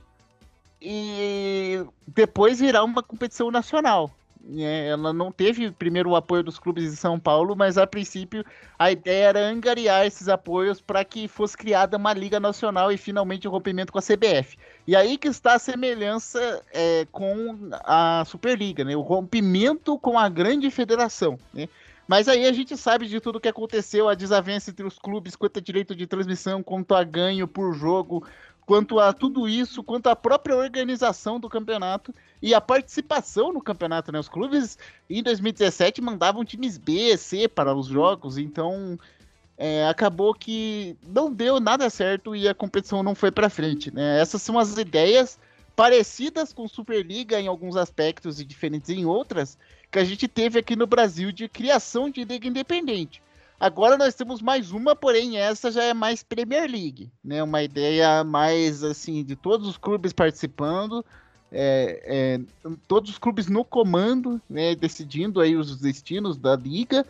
e 0.80 1.84
depois 2.06 2.60
virar 2.60 2.84
uma 2.84 3.02
competição 3.02 3.50
nacional. 3.50 4.10
É, 4.56 4.88
ela 4.88 5.12
não 5.12 5.30
teve 5.30 5.70
primeiro 5.70 6.10
o 6.10 6.16
apoio 6.16 6.42
dos 6.42 6.58
clubes 6.58 6.90
de 6.90 6.96
São 6.96 7.20
Paulo, 7.20 7.54
mas 7.54 7.76
a 7.76 7.86
princípio 7.86 8.44
a 8.78 8.90
ideia 8.90 9.28
era 9.28 9.40
angariar 9.40 10.06
esses 10.06 10.28
apoios 10.28 10.80
para 10.80 11.04
que 11.04 11.28
fosse 11.28 11.56
criada 11.56 11.98
uma 11.98 12.14
liga 12.14 12.40
nacional 12.40 12.90
e 12.90 12.96
finalmente 12.96 13.46
o 13.46 13.50
um 13.50 13.52
rompimento 13.52 13.92
com 13.92 13.98
a 13.98 14.02
CBF. 14.02 14.56
E 14.86 14.96
aí 14.96 15.18
que 15.18 15.28
está 15.28 15.54
a 15.54 15.58
semelhança 15.58 16.64
é, 16.72 17.06
com 17.12 17.70
a 17.84 18.24
Superliga, 18.26 18.82
né? 18.82 18.96
o 18.96 19.02
rompimento 19.02 19.98
com 19.98 20.18
a 20.18 20.28
grande 20.28 20.70
federação. 20.70 21.38
Né? 21.52 21.68
Mas 22.08 22.26
aí 22.26 22.44
a 22.44 22.52
gente 22.52 22.76
sabe 22.76 23.06
de 23.06 23.20
tudo 23.20 23.38
que 23.38 23.46
aconteceu, 23.46 24.08
a 24.08 24.16
desavença 24.16 24.70
entre 24.70 24.84
os 24.84 24.98
clubes 24.98 25.36
quanto 25.36 25.58
a 25.58 25.62
direito 25.62 25.94
de 25.94 26.08
transmissão, 26.08 26.60
quanto 26.60 26.92
a 26.92 27.04
ganho 27.04 27.46
por 27.46 27.72
jogo, 27.72 28.26
quanto 28.70 29.00
a 29.00 29.12
tudo 29.12 29.48
isso, 29.48 29.82
quanto 29.82 30.06
à 30.06 30.14
própria 30.14 30.56
organização 30.56 31.40
do 31.40 31.48
campeonato 31.48 32.14
e 32.40 32.54
a 32.54 32.60
participação 32.60 33.52
no 33.52 33.60
campeonato. 33.60 34.12
Né? 34.12 34.20
Os 34.20 34.28
clubes 34.28 34.78
em 35.10 35.24
2017 35.24 36.00
mandavam 36.00 36.44
times 36.44 36.78
B, 36.78 37.16
C 37.16 37.48
para 37.48 37.74
os 37.74 37.88
jogos, 37.88 38.38
então 38.38 38.96
é, 39.58 39.88
acabou 39.88 40.32
que 40.32 40.96
não 41.02 41.32
deu 41.32 41.58
nada 41.58 41.90
certo 41.90 42.36
e 42.36 42.46
a 42.46 42.54
competição 42.54 43.02
não 43.02 43.12
foi 43.12 43.32
para 43.32 43.50
frente. 43.50 43.92
Né? 43.92 44.20
Essas 44.20 44.40
são 44.40 44.56
as 44.56 44.78
ideias 44.78 45.36
parecidas 45.74 46.52
com 46.52 46.68
Superliga 46.68 47.40
em 47.40 47.48
alguns 47.48 47.74
aspectos 47.74 48.38
e 48.38 48.44
diferentes 48.44 48.88
em 48.88 49.04
outras 49.04 49.58
que 49.90 49.98
a 49.98 50.04
gente 50.04 50.28
teve 50.28 50.60
aqui 50.60 50.76
no 50.76 50.86
Brasil 50.86 51.32
de 51.32 51.48
criação 51.48 52.08
de 52.08 52.22
liga 52.22 52.46
independente. 52.46 53.20
Agora 53.60 53.98
nós 53.98 54.14
temos 54.14 54.40
mais 54.40 54.72
uma, 54.72 54.96
porém 54.96 55.36
essa 55.36 55.70
já 55.70 55.84
é 55.84 55.92
mais 55.92 56.22
Premier 56.22 56.62
League, 56.62 57.12
né? 57.22 57.42
Uma 57.42 57.62
ideia 57.62 58.24
mais 58.24 58.82
assim 58.82 59.22
de 59.22 59.36
todos 59.36 59.68
os 59.68 59.76
clubes 59.76 60.14
participando, 60.14 61.04
é, 61.52 62.40
é, 62.64 62.70
todos 62.88 63.10
os 63.10 63.18
clubes 63.18 63.48
no 63.48 63.62
comando, 63.62 64.40
né? 64.48 64.74
Decidindo 64.74 65.40
aí 65.40 65.56
os 65.56 65.76
destinos 65.76 66.38
da 66.38 66.56
liga, 66.56 67.04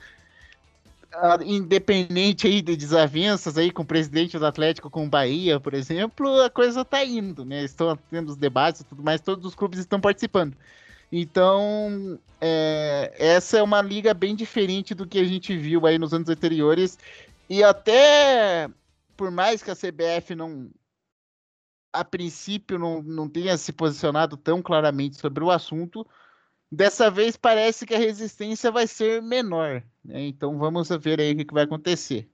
independente 1.46 2.48
aí 2.48 2.60
de 2.60 2.76
desavenças 2.76 3.56
aí 3.56 3.70
com 3.70 3.82
o 3.82 3.86
presidente 3.86 4.36
do 4.36 4.44
Atlético 4.44 4.90
com 4.90 5.06
o 5.06 5.08
Bahia, 5.08 5.60
por 5.60 5.72
exemplo, 5.72 6.40
a 6.42 6.50
coisa 6.50 6.84
tá 6.84 7.04
indo, 7.04 7.44
né? 7.44 7.62
Estão 7.62 7.96
tendo 8.10 8.30
os 8.30 8.36
debates 8.36 8.80
e 8.80 8.84
tudo 8.84 9.04
mais, 9.04 9.20
todos 9.20 9.46
os 9.46 9.54
clubes 9.54 9.78
estão 9.78 10.00
participando. 10.00 10.56
Então, 11.12 12.18
é, 12.40 13.12
essa 13.18 13.58
é 13.58 13.62
uma 13.62 13.82
liga 13.82 14.14
bem 14.14 14.34
diferente 14.34 14.94
do 14.94 15.06
que 15.06 15.18
a 15.18 15.24
gente 15.24 15.56
viu 15.56 15.86
aí 15.86 15.98
nos 15.98 16.14
anos 16.14 16.28
anteriores. 16.28 16.98
E 17.48 17.64
até 17.64 18.68
por 19.16 19.30
mais 19.30 19.62
que 19.62 19.70
a 19.70 19.76
CBF 19.76 20.34
não, 20.34 20.70
a 21.92 22.02
princípio, 22.02 22.78
não, 22.78 23.02
não 23.02 23.28
tenha 23.28 23.54
se 23.58 23.70
posicionado 23.70 24.34
tão 24.34 24.62
claramente 24.62 25.16
sobre 25.16 25.44
o 25.44 25.50
assunto, 25.50 26.06
dessa 26.72 27.10
vez 27.10 27.36
parece 27.36 27.84
que 27.84 27.94
a 27.94 27.98
resistência 27.98 28.70
vai 28.70 28.86
ser 28.86 29.20
menor. 29.20 29.82
Né? 30.02 30.22
Então 30.22 30.56
vamos 30.58 30.88
ver 31.00 31.20
aí 31.20 31.32
o 31.32 31.36
que 31.36 31.52
vai 31.52 31.64
acontecer. 31.64 32.30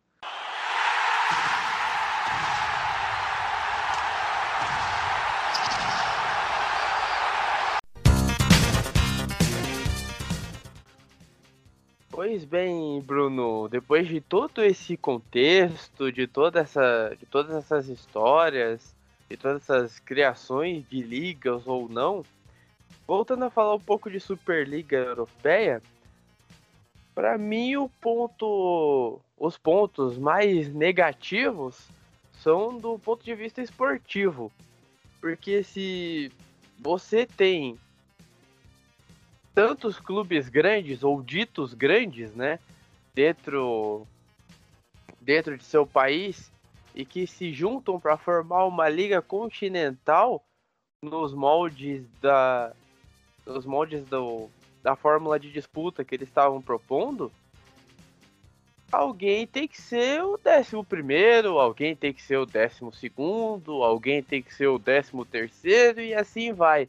Pois 12.29 12.45
bem, 12.45 13.01
Bruno, 13.03 13.69
depois 13.69 14.09
de 14.09 14.21
todo 14.21 14.61
esse 14.61 14.97
contexto, 14.97 16.11
de 16.11 16.27
toda 16.27 16.59
essa, 16.59 17.17
de 17.17 17.25
todas 17.25 17.55
essas 17.55 17.89
histórias, 17.89 18.93
de 19.31 19.37
todas 19.37 19.63
essas 19.63 20.01
criações 20.01 20.85
de 20.89 21.03
ligas 21.03 21.69
ou 21.69 21.89
não, 21.89 22.25
voltando 23.07 23.45
a 23.45 23.51
falar 23.51 23.77
um 23.77 23.81
pouco 23.81 24.11
de 24.11 24.19
Superliga 24.19 24.97
Europeia, 24.97 25.81
para 27.15 27.39
mim 27.39 27.77
o 27.77 27.89
ponto, 27.89 29.21
os 29.39 29.57
pontos 29.57 30.19
mais 30.19 30.69
negativos 30.75 31.89
são 32.33 32.77
do 32.77 32.99
ponto 32.99 33.25
de 33.25 33.37
vista 33.37 33.63
esportivo, 33.63 34.51
porque 35.21 35.63
se 35.63 36.33
você 36.81 37.25
tem 37.25 37.79
tantos 39.57 39.99
clubes 39.99 40.51
grandes 40.51 41.03
ou 41.03 41.23
ditos 41.23 41.73
grandes, 41.73 42.35
né, 42.35 42.59
dentro 43.15 44.07
dentro 45.19 45.57
de 45.57 45.65
seu 45.65 45.87
país 45.87 46.53
e 46.95 47.07
que 47.07 47.27
se 47.27 47.55
juntam 47.55 47.99
para 47.99 48.19
formar 48.19 48.67
uma 48.67 48.87
liga 48.87 49.23
continental 49.23 50.45
nos 51.03 51.33
moldes 51.33 52.05
da 52.21 52.75
nos 53.47 53.65
moldes 53.65 54.05
do, 54.05 54.51
da 54.83 54.95
fórmula 54.95 55.41
de 55.41 55.51
disputa 55.51 56.05
que 56.05 56.15
eles 56.15 56.29
estavam 56.29 56.61
propondo, 56.61 57.33
alguém 58.93 59.47
tem 59.47 59.67
que 59.67 59.81
ser 59.81 60.23
o 60.23 60.37
décimo 60.37 60.85
primeiro, 60.85 61.59
alguém 61.59 61.97
tem 61.97 62.13
que 62.13 62.23
ser 62.23 62.37
o 62.37 62.45
décimo 62.45 62.93
segundo, 62.93 63.83
alguém 63.83 64.23
tem 64.23 64.43
que 64.43 64.55
ser 64.55 64.67
o 64.67 64.79
décimo 64.79 65.25
terceiro 65.25 66.03
e 66.03 66.13
assim 66.13 66.53
vai. 66.53 66.87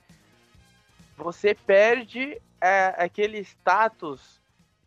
Você 1.15 1.55
perde 1.55 2.41
é 2.61 2.93
aquele 2.97 3.39
status 3.39 4.39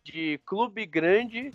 de 0.03 0.39
clube 0.45 0.85
grande 0.85 1.53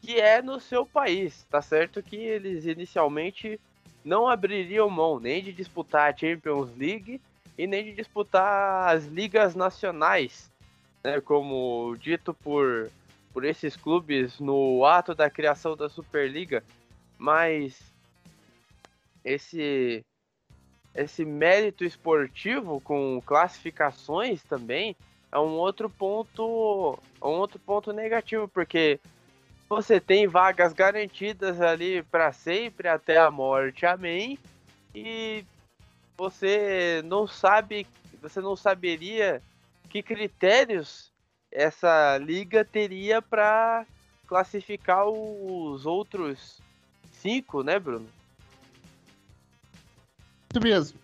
que 0.00 0.20
é 0.20 0.42
no 0.42 0.60
seu 0.60 0.84
país. 0.84 1.46
Tá 1.50 1.62
certo 1.62 2.02
que 2.02 2.16
eles 2.16 2.66
inicialmente 2.66 3.58
não 4.04 4.28
abririam 4.28 4.88
mão 4.90 5.18
nem 5.18 5.42
de 5.42 5.52
disputar 5.52 6.12
a 6.12 6.16
Champions 6.16 6.70
League 6.76 7.20
e 7.56 7.66
nem 7.66 7.84
de 7.84 7.92
disputar 7.92 8.94
as 8.94 9.06
ligas 9.06 9.54
nacionais, 9.54 10.50
né, 11.02 11.20
como 11.20 11.96
dito 11.98 12.34
por, 12.34 12.90
por 13.32 13.44
esses 13.44 13.76
clubes 13.76 14.38
no 14.40 14.84
ato 14.84 15.14
da 15.14 15.30
criação 15.30 15.76
da 15.76 15.88
Superliga, 15.88 16.62
mas 17.16 17.80
esse 19.24 20.04
esse 20.94 21.24
mérito 21.24 21.84
esportivo 21.84 22.80
com 22.80 23.20
classificações 23.26 24.44
também 24.44 24.94
é 25.34 25.38
um 25.38 25.56
outro 25.56 25.90
ponto, 25.90 26.96
um 27.20 27.26
outro 27.26 27.58
ponto 27.58 27.92
negativo, 27.92 28.46
porque 28.46 29.00
você 29.68 29.98
tem 29.98 30.28
vagas 30.28 30.72
garantidas 30.72 31.60
ali 31.60 32.04
para 32.04 32.32
sempre 32.32 32.86
até 32.86 33.18
a 33.18 33.32
morte, 33.32 33.84
amém. 33.84 34.38
E 34.94 35.44
você 36.16 37.02
não 37.04 37.26
sabe, 37.26 37.84
você 38.22 38.40
não 38.40 38.54
saberia 38.54 39.42
que 39.90 40.04
critérios 40.04 41.10
essa 41.50 42.16
liga 42.18 42.64
teria 42.64 43.20
para 43.20 43.84
classificar 44.28 45.08
os 45.08 45.84
outros 45.84 46.60
cinco, 47.10 47.64
né, 47.64 47.80
Bruno? 47.80 48.06
Isso 50.52 50.62
mesmo. 50.62 50.98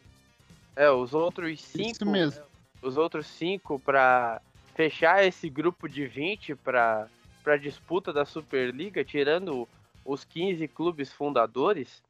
É, 0.77 0.89
os 0.89 1.15
outros 1.15 1.61
cinco. 1.61 1.91
Isso 1.91 2.07
mesmo 2.07 2.50
os 2.83 2.97
outros 2.97 3.27
cinco 3.27 3.79
para 3.79 4.41
fechar 4.75 5.25
esse 5.25 5.49
grupo 5.49 5.89
de 5.89 6.07
20 6.07 6.55
para 6.55 7.09
a 7.47 7.57
disputa 7.57 8.13
da 8.13 8.25
Superliga, 8.25 9.05
tirando 9.05 9.69
os 10.05 10.25
15 10.25 10.67
clubes 10.69 11.13
fundadores. 11.13 12.03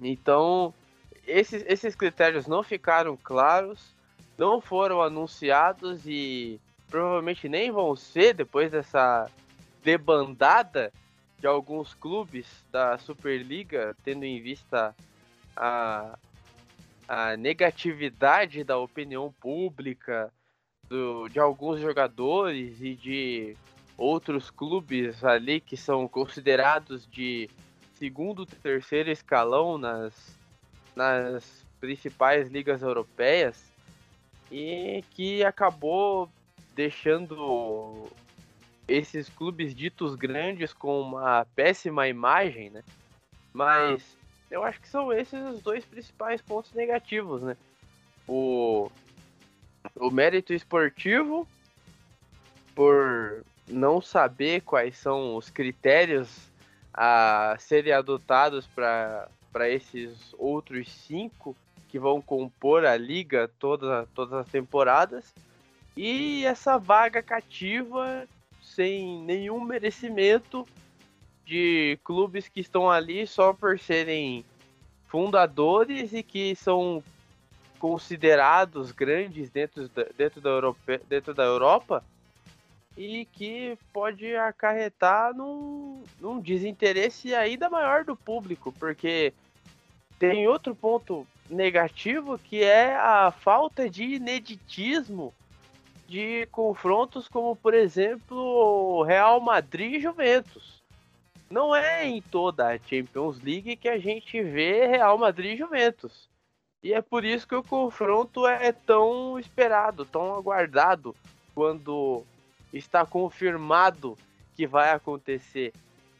Então, 0.00 0.74
esses, 1.26 1.64
esses 1.66 1.94
critérios 1.94 2.46
não 2.46 2.62
ficaram 2.62 3.16
claros, 3.16 3.94
não 4.36 4.60
foram 4.60 5.00
anunciados 5.02 6.06
e 6.06 6.60
provavelmente 6.88 7.48
nem 7.48 7.70
vão 7.70 7.94
ser 7.94 8.34
depois 8.34 8.70
dessa 8.70 9.30
debandada 9.82 10.92
de 11.38 11.46
alguns 11.46 11.94
clubes 11.94 12.46
da 12.70 12.98
Superliga, 12.98 13.96
tendo 14.04 14.24
em 14.24 14.40
vista 14.42 14.94
a, 15.56 16.18
a 17.10 17.36
negatividade 17.36 18.62
da 18.62 18.78
opinião 18.78 19.34
pública 19.40 20.32
do, 20.88 21.28
de 21.28 21.40
alguns 21.40 21.80
jogadores 21.80 22.80
e 22.80 22.94
de 22.94 23.56
outros 23.98 24.48
clubes 24.48 25.24
ali 25.24 25.60
que 25.60 25.76
são 25.76 26.06
considerados 26.06 27.08
de 27.08 27.50
segundo, 27.94 28.46
terceiro 28.46 29.10
escalão 29.10 29.76
nas, 29.76 30.38
nas 30.94 31.66
principais 31.80 32.48
ligas 32.48 32.80
europeias 32.80 33.72
e 34.48 35.02
que 35.10 35.42
acabou 35.42 36.30
deixando 36.76 38.08
esses 38.86 39.28
clubes 39.28 39.74
ditos 39.74 40.14
grandes 40.14 40.72
com 40.72 41.00
uma 41.00 41.44
péssima 41.56 42.06
imagem, 42.06 42.70
né? 42.70 42.84
Mas 43.52 44.16
eu 44.50 44.64
acho 44.64 44.80
que 44.80 44.88
são 44.88 45.12
esses 45.12 45.40
os 45.40 45.62
dois 45.62 45.84
principais 45.84 46.42
pontos 46.42 46.72
negativos, 46.72 47.42
né? 47.42 47.56
O, 48.26 48.90
o 49.96 50.10
mérito 50.10 50.52
esportivo, 50.52 51.46
por 52.74 53.44
não 53.68 54.00
saber 54.00 54.62
quais 54.62 54.96
são 54.96 55.36
os 55.36 55.48
critérios 55.50 56.50
a 56.92 57.56
serem 57.58 57.92
adotados 57.92 58.66
para 58.66 59.68
esses 59.68 60.34
outros 60.36 60.90
cinco 60.90 61.56
que 61.88 61.98
vão 61.98 62.20
compor 62.20 62.84
a 62.84 62.96
liga 62.96 63.50
toda, 63.58 64.06
todas 64.14 64.34
as 64.34 64.48
temporadas. 64.48 65.32
E 65.96 66.44
essa 66.44 66.78
vaga 66.78 67.22
cativa 67.22 68.26
sem 68.62 69.22
nenhum 69.22 69.60
merecimento 69.60 70.66
de 71.50 71.98
clubes 72.04 72.48
que 72.48 72.60
estão 72.60 72.88
ali 72.88 73.26
só 73.26 73.52
por 73.52 73.76
serem 73.76 74.44
fundadores 75.08 76.12
e 76.12 76.22
que 76.22 76.54
são 76.54 77.02
considerados 77.76 78.92
grandes 78.92 79.50
dentro 79.50 79.88
da, 79.88 80.06
dentro 80.16 80.40
da, 80.40 80.48
Europe, 80.48 81.00
dentro 81.08 81.34
da 81.34 81.42
Europa 81.42 82.04
e 82.96 83.24
que 83.24 83.76
pode 83.92 84.36
acarretar 84.36 85.34
num, 85.34 86.04
num 86.20 86.38
desinteresse 86.38 87.34
ainda 87.34 87.68
maior 87.68 88.04
do 88.04 88.14
público, 88.14 88.72
porque 88.78 89.32
tem 90.20 90.46
outro 90.46 90.72
ponto 90.72 91.26
negativo 91.48 92.38
que 92.38 92.62
é 92.62 92.94
a 92.94 93.32
falta 93.32 93.90
de 93.90 94.04
ineditismo 94.04 95.34
de 96.06 96.46
confrontos 96.52 97.26
como, 97.26 97.56
por 97.56 97.74
exemplo, 97.74 99.02
Real 99.02 99.40
Madrid 99.40 99.94
e 99.94 100.00
Juventus 100.00 100.79
não 101.50 101.74
é 101.74 102.06
em 102.06 102.22
toda 102.22 102.68
a 102.68 102.78
Champions 102.78 103.42
League 103.42 103.74
que 103.76 103.88
a 103.88 103.98
gente 103.98 104.40
vê 104.40 104.86
Real 104.86 105.18
Madrid 105.18 105.54
e 105.54 105.58
Juventus. 105.58 106.28
E 106.82 106.94
é 106.94 107.02
por 107.02 107.24
isso 107.24 107.46
que 107.46 107.54
o 107.54 107.62
confronto 107.62 108.46
é 108.46 108.70
tão 108.72 109.38
esperado, 109.38 110.04
tão 110.04 110.34
aguardado, 110.34 111.14
quando 111.54 112.22
está 112.72 113.04
confirmado 113.04 114.16
que 114.54 114.66
vai 114.66 114.90
acontecer 114.90 115.74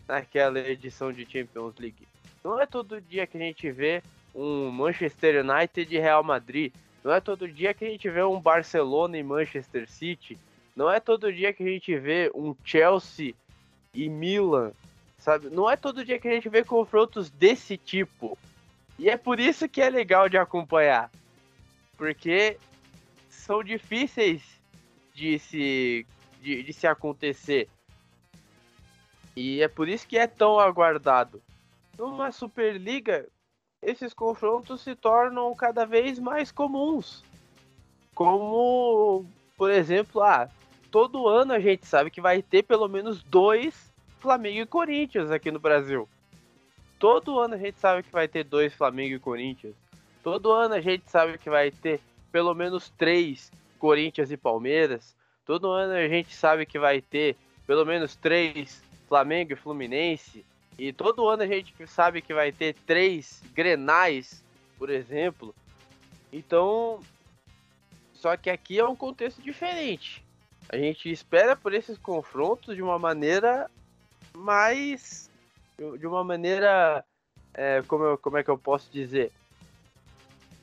naquela 0.06 0.58
edição 0.58 1.12
de 1.12 1.24
Champions 1.24 1.76
League. 1.78 2.08
Não 2.42 2.60
é 2.60 2.66
todo 2.66 3.00
dia 3.00 3.26
que 3.26 3.36
a 3.36 3.40
gente 3.40 3.70
vê 3.70 4.02
um 4.34 4.70
Manchester 4.70 5.44
United 5.44 5.94
e 5.94 5.98
Real 5.98 6.24
Madrid. 6.24 6.72
Não 7.04 7.12
é 7.12 7.20
todo 7.20 7.48
dia 7.48 7.72
que 7.72 7.84
a 7.84 7.88
gente 7.88 8.10
vê 8.10 8.22
um 8.22 8.40
Barcelona 8.40 9.16
e 9.16 9.22
Manchester 9.22 9.88
City. 9.88 10.36
Não 10.74 10.90
é 10.90 10.98
todo 10.98 11.32
dia 11.32 11.52
que 11.52 11.62
a 11.62 11.66
gente 11.66 11.96
vê 11.96 12.30
um 12.34 12.54
Chelsea 12.64 13.34
e 13.94 14.08
Milan 14.08 14.72
sabe? 15.20 15.50
Não 15.50 15.70
é 15.70 15.76
todo 15.76 16.04
dia 16.04 16.18
que 16.18 16.26
a 16.26 16.32
gente 16.32 16.48
vê 16.48 16.64
confrontos 16.64 17.30
desse 17.30 17.76
tipo. 17.76 18.36
E 18.98 19.08
é 19.08 19.16
por 19.16 19.38
isso 19.38 19.68
que 19.68 19.80
é 19.80 19.88
legal 19.88 20.28
de 20.28 20.36
acompanhar. 20.36 21.10
Porque 21.96 22.58
são 23.28 23.62
difíceis 23.62 24.42
de 25.14 25.38
se, 25.38 26.06
de, 26.40 26.62
de 26.62 26.72
se 26.72 26.86
acontecer. 26.86 27.68
E 29.36 29.62
é 29.62 29.68
por 29.68 29.88
isso 29.88 30.06
que 30.06 30.18
é 30.18 30.26
tão 30.26 30.58
aguardado. 30.58 31.42
Numa 31.96 32.32
Superliga, 32.32 33.28
esses 33.82 34.12
confrontos 34.12 34.80
se 34.80 34.94
tornam 34.94 35.54
cada 35.54 35.84
vez 35.84 36.18
mais 36.18 36.50
comuns. 36.50 37.22
Como, 38.14 39.24
por 39.56 39.70
exemplo, 39.70 40.22
ah, 40.22 40.48
todo 40.90 41.28
ano 41.28 41.52
a 41.52 41.60
gente 41.60 41.86
sabe 41.86 42.10
que 42.10 42.20
vai 42.20 42.42
ter 42.42 42.62
pelo 42.62 42.88
menos 42.88 43.22
dois 43.22 43.89
Flamengo 44.20 44.60
e 44.60 44.66
Corinthians 44.66 45.30
aqui 45.30 45.50
no 45.50 45.58
Brasil. 45.58 46.08
Todo 46.98 47.40
ano 47.40 47.54
a 47.54 47.58
gente 47.58 47.80
sabe 47.80 48.02
que 48.02 48.12
vai 48.12 48.28
ter 48.28 48.44
dois 48.44 48.74
Flamengo 48.74 49.14
e 49.14 49.18
Corinthians. 49.18 49.74
Todo 50.22 50.52
ano 50.52 50.74
a 50.74 50.80
gente 50.80 51.10
sabe 51.10 51.38
que 51.38 51.48
vai 51.48 51.70
ter 51.70 52.00
pelo 52.30 52.54
menos 52.54 52.90
três 52.90 53.50
Corinthians 53.78 54.30
e 54.30 54.36
Palmeiras. 54.36 55.16
Todo 55.46 55.72
ano 55.72 55.94
a 55.94 56.06
gente 56.06 56.34
sabe 56.34 56.66
que 56.66 56.78
vai 56.78 57.00
ter 57.00 57.36
pelo 57.66 57.86
menos 57.86 58.14
três 58.14 58.82
Flamengo 59.08 59.54
e 59.54 59.56
Fluminense. 59.56 60.44
E 60.78 60.92
todo 60.92 61.26
ano 61.26 61.42
a 61.42 61.46
gente 61.46 61.74
sabe 61.86 62.20
que 62.20 62.34
vai 62.34 62.52
ter 62.52 62.74
três 62.86 63.42
Grenais, 63.54 64.44
por 64.78 64.90
exemplo. 64.90 65.54
Então, 66.30 67.00
só 68.12 68.36
que 68.36 68.50
aqui 68.50 68.78
é 68.78 68.86
um 68.86 68.94
contexto 68.94 69.40
diferente. 69.40 70.22
A 70.68 70.76
gente 70.76 71.10
espera 71.10 71.56
por 71.56 71.72
esses 71.72 71.96
confrontos 71.96 72.76
de 72.76 72.82
uma 72.82 72.98
maneira 72.98 73.70
mas 74.34 75.30
de 75.98 76.06
uma 76.06 76.22
maneira. 76.24 77.04
É, 77.52 77.82
como, 77.88 78.04
eu, 78.04 78.18
como 78.18 78.38
é 78.38 78.44
que 78.44 78.50
eu 78.50 78.58
posso 78.58 78.90
dizer? 78.92 79.32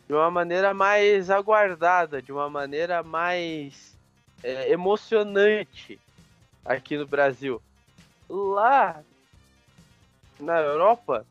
De 0.08 0.14
uma 0.14 0.32
maneira 0.32 0.74
mais 0.74 1.30
aguardada, 1.30 2.22
de 2.22 2.32
uma 2.32 2.50
maneira 2.50 3.04
mais 3.04 3.96
é, 4.42 4.72
emocionante 4.72 6.00
aqui 6.64 6.98
no 6.98 7.06
Brasil. 7.06 7.62
Lá 8.30 9.04
na 10.40 10.60
Europa, 10.60 11.26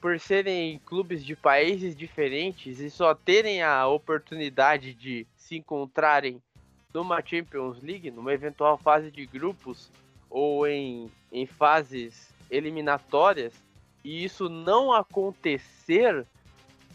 por 0.00 0.18
serem 0.20 0.78
clubes 0.86 1.24
de 1.24 1.34
países 1.34 1.96
diferentes 1.96 2.78
e 2.78 2.90
só 2.90 3.14
terem 3.14 3.62
a 3.62 3.86
oportunidade 3.86 4.94
de 4.94 5.26
se 5.36 5.56
encontrarem 5.56 6.40
numa 6.92 7.22
Champions 7.24 7.80
League, 7.82 8.10
numa 8.10 8.32
eventual 8.32 8.78
fase 8.78 9.10
de 9.10 9.26
grupos, 9.26 9.90
ou 10.28 10.66
em, 10.66 11.10
em 11.32 11.46
fases 11.46 12.32
eliminatórias 12.50 13.52
e 14.04 14.24
isso 14.24 14.48
não 14.48 14.92
acontecer 14.92 16.26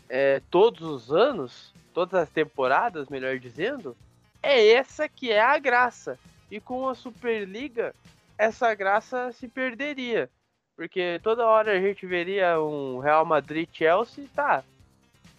é, 0.10 0.42
todos 0.50 0.82
os 0.82 1.12
anos, 1.12 1.74
todas 1.94 2.22
as 2.22 2.30
temporadas, 2.30 3.10
melhor 3.10 3.38
dizendo, 3.38 3.96
é 4.42 4.72
essa 4.74 5.08
que 5.08 5.32
é 5.32 5.42
a 5.42 5.58
graça. 5.58 6.20
E 6.50 6.60
com 6.60 6.88
a 6.88 6.96
Superliga, 6.96 7.94
essa 8.38 8.74
graça 8.74 9.32
se 9.32 9.48
perderia. 9.48 10.30
Porque 10.76 11.20
toda 11.24 11.46
hora 11.46 11.72
a 11.72 11.82
gente 11.82 12.06
veria 12.06 12.60
um 12.60 13.00
Real 13.00 13.26
Madrid-Chelsea, 13.26 14.26
tá. 14.36 14.64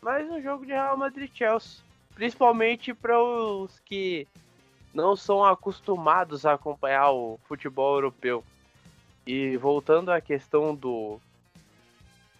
Mas 0.00 0.28
um 0.30 0.40
jogo 0.40 0.64
de 0.64 0.72
Real 0.72 0.96
Madrid-Chelsea. 0.96 1.84
Principalmente 2.14 2.94
para 2.94 3.20
os 3.22 3.78
que 3.80 4.26
não 4.94 5.14
são 5.14 5.44
acostumados 5.44 6.46
a 6.46 6.54
acompanhar 6.54 7.10
o 7.10 7.38
futebol 7.46 7.96
europeu. 7.96 8.42
E 9.26 9.56
voltando 9.56 10.10
à 10.10 10.20
questão 10.20 10.74
do, 10.74 11.18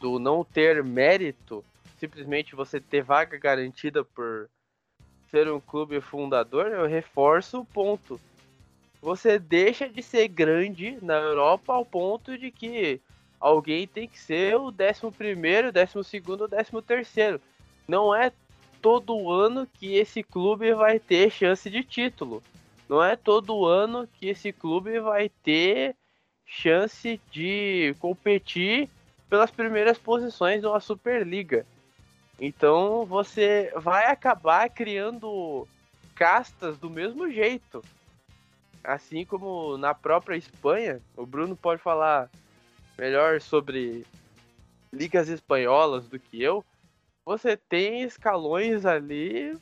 do 0.01 0.19
não 0.19 0.45
ter 0.45 0.85
mérito, 0.85 1.65
simplesmente 1.99 2.55
você 2.55 2.81
ter 2.81 3.03
vaga 3.03 3.37
garantida 3.37 4.05
por 4.05 4.49
ser 5.29 5.51
um 5.51 5.61
clube 5.61 6.01
fundador, 6.01 6.69
eu 6.69 6.87
reforço 6.87 7.61
o 7.61 7.65
ponto. 7.65 8.21
Você 9.03 9.39
deixa 9.39 9.89
de 9.89 10.03
ser 10.03 10.29
grande 10.29 10.99
na 11.03 11.15
Europa 11.15 11.73
ao 11.73 11.85
ponto 11.85 12.39
de 12.39 12.51
que 12.51 13.01
alguém 13.41 13.87
tem 13.87 14.09
que 14.09 14.19
ser 14.19 14.57
o 14.57 14.69
11 14.69 15.17
primeiro, 15.17 15.73
12 15.73 16.05
segundo, 16.05 16.49
13 16.49 16.71
terceiro. 16.83 17.41
Não 17.87 18.15
é 18.15 18.33
todo 18.81 19.31
ano 19.31 19.67
que 19.67 19.95
esse 19.97 20.23
clube 20.23 20.73
vai 20.73 20.99
ter 20.99 21.31
chance 21.31 21.69
de 21.69 21.83
título. 21.83 22.43
Não 22.89 23.03
é 23.03 23.17
todo 23.17 23.67
ano 23.67 24.09
que 24.19 24.29
esse 24.29 24.53
clube 24.53 25.01
vai 25.01 25.29
ter 25.29 25.97
chance 26.47 27.21
de 27.31 27.95
competir 27.99 28.89
pelas 29.29 29.51
primeiras 29.51 29.99
posições 29.99 30.61
de 30.61 30.67
uma 30.67 30.81
Superliga. 30.81 31.67
Então 32.41 33.05
você 33.05 33.73
vai 33.77 34.07
acabar 34.07 34.69
criando 34.71 35.67
castas 36.15 36.79
do 36.79 36.89
mesmo 36.89 37.31
jeito. 37.31 37.83
Assim 38.85 39.25
como 39.25 39.77
na 39.77 39.93
própria 39.93 40.37
Espanha, 40.37 41.01
o 41.17 41.27
Bruno 41.27 41.57
pode 41.57 41.83
falar 41.83 42.31
melhor 42.97 43.41
sobre 43.41 44.07
ligas 44.93 45.29
espanholas 45.29 46.07
do 46.07 46.19
que 46.19 46.41
eu 46.41 46.65
você 47.27 47.57
tem 47.57 48.03
escalões 48.03 48.87
ali, 48.87 49.59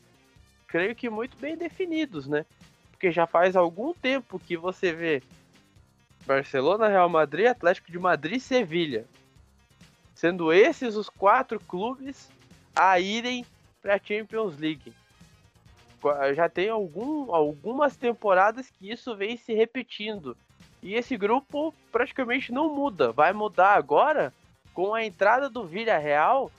creio 0.69 0.95
que 0.95 1.09
muito 1.09 1.35
bem 1.39 1.57
definidos, 1.57 2.29
né? 2.29 2.45
Porque 2.91 3.11
já 3.11 3.27
faz 3.27 3.57
algum 3.57 3.95
tempo 3.95 4.39
que 4.39 4.55
você 4.55 4.93
vê 4.93 5.23
Barcelona, 6.27 6.89
Real 6.89 7.09
Madrid, 7.09 7.47
Atlético 7.47 7.91
de 7.91 7.99
Madrid 7.99 8.37
e 8.37 8.41
Sevilha. 8.41 9.07
Sendo 10.15 10.53
esses 10.53 10.97
os 10.97 11.09
quatro 11.09 11.61
clubes 11.61 12.31
a 12.75 12.99
irem 12.99 13.45
para 13.83 13.97
a 13.97 14.01
Champions 14.03 14.59
League. 14.59 14.93
Já 16.35 16.49
tem 16.49 16.69
algum, 16.69 17.35
algumas 17.35 17.97
temporadas 17.97 18.71
que 18.71 18.91
isso 18.91 19.17
vem 19.17 19.37
se 19.37 19.55
repetindo. 19.55 20.37
E 20.83 20.95
esse 20.95 21.17
grupo 21.17 21.75
praticamente 21.91 22.53
não 22.53 22.75
muda. 22.75 23.11
Vai 23.11 23.33
mudar 23.33 23.75
agora 23.75 24.33
com 24.73 24.95
a 24.95 25.05
entrada 25.05 25.49
do 25.49 25.65
Villarreal 25.65 26.51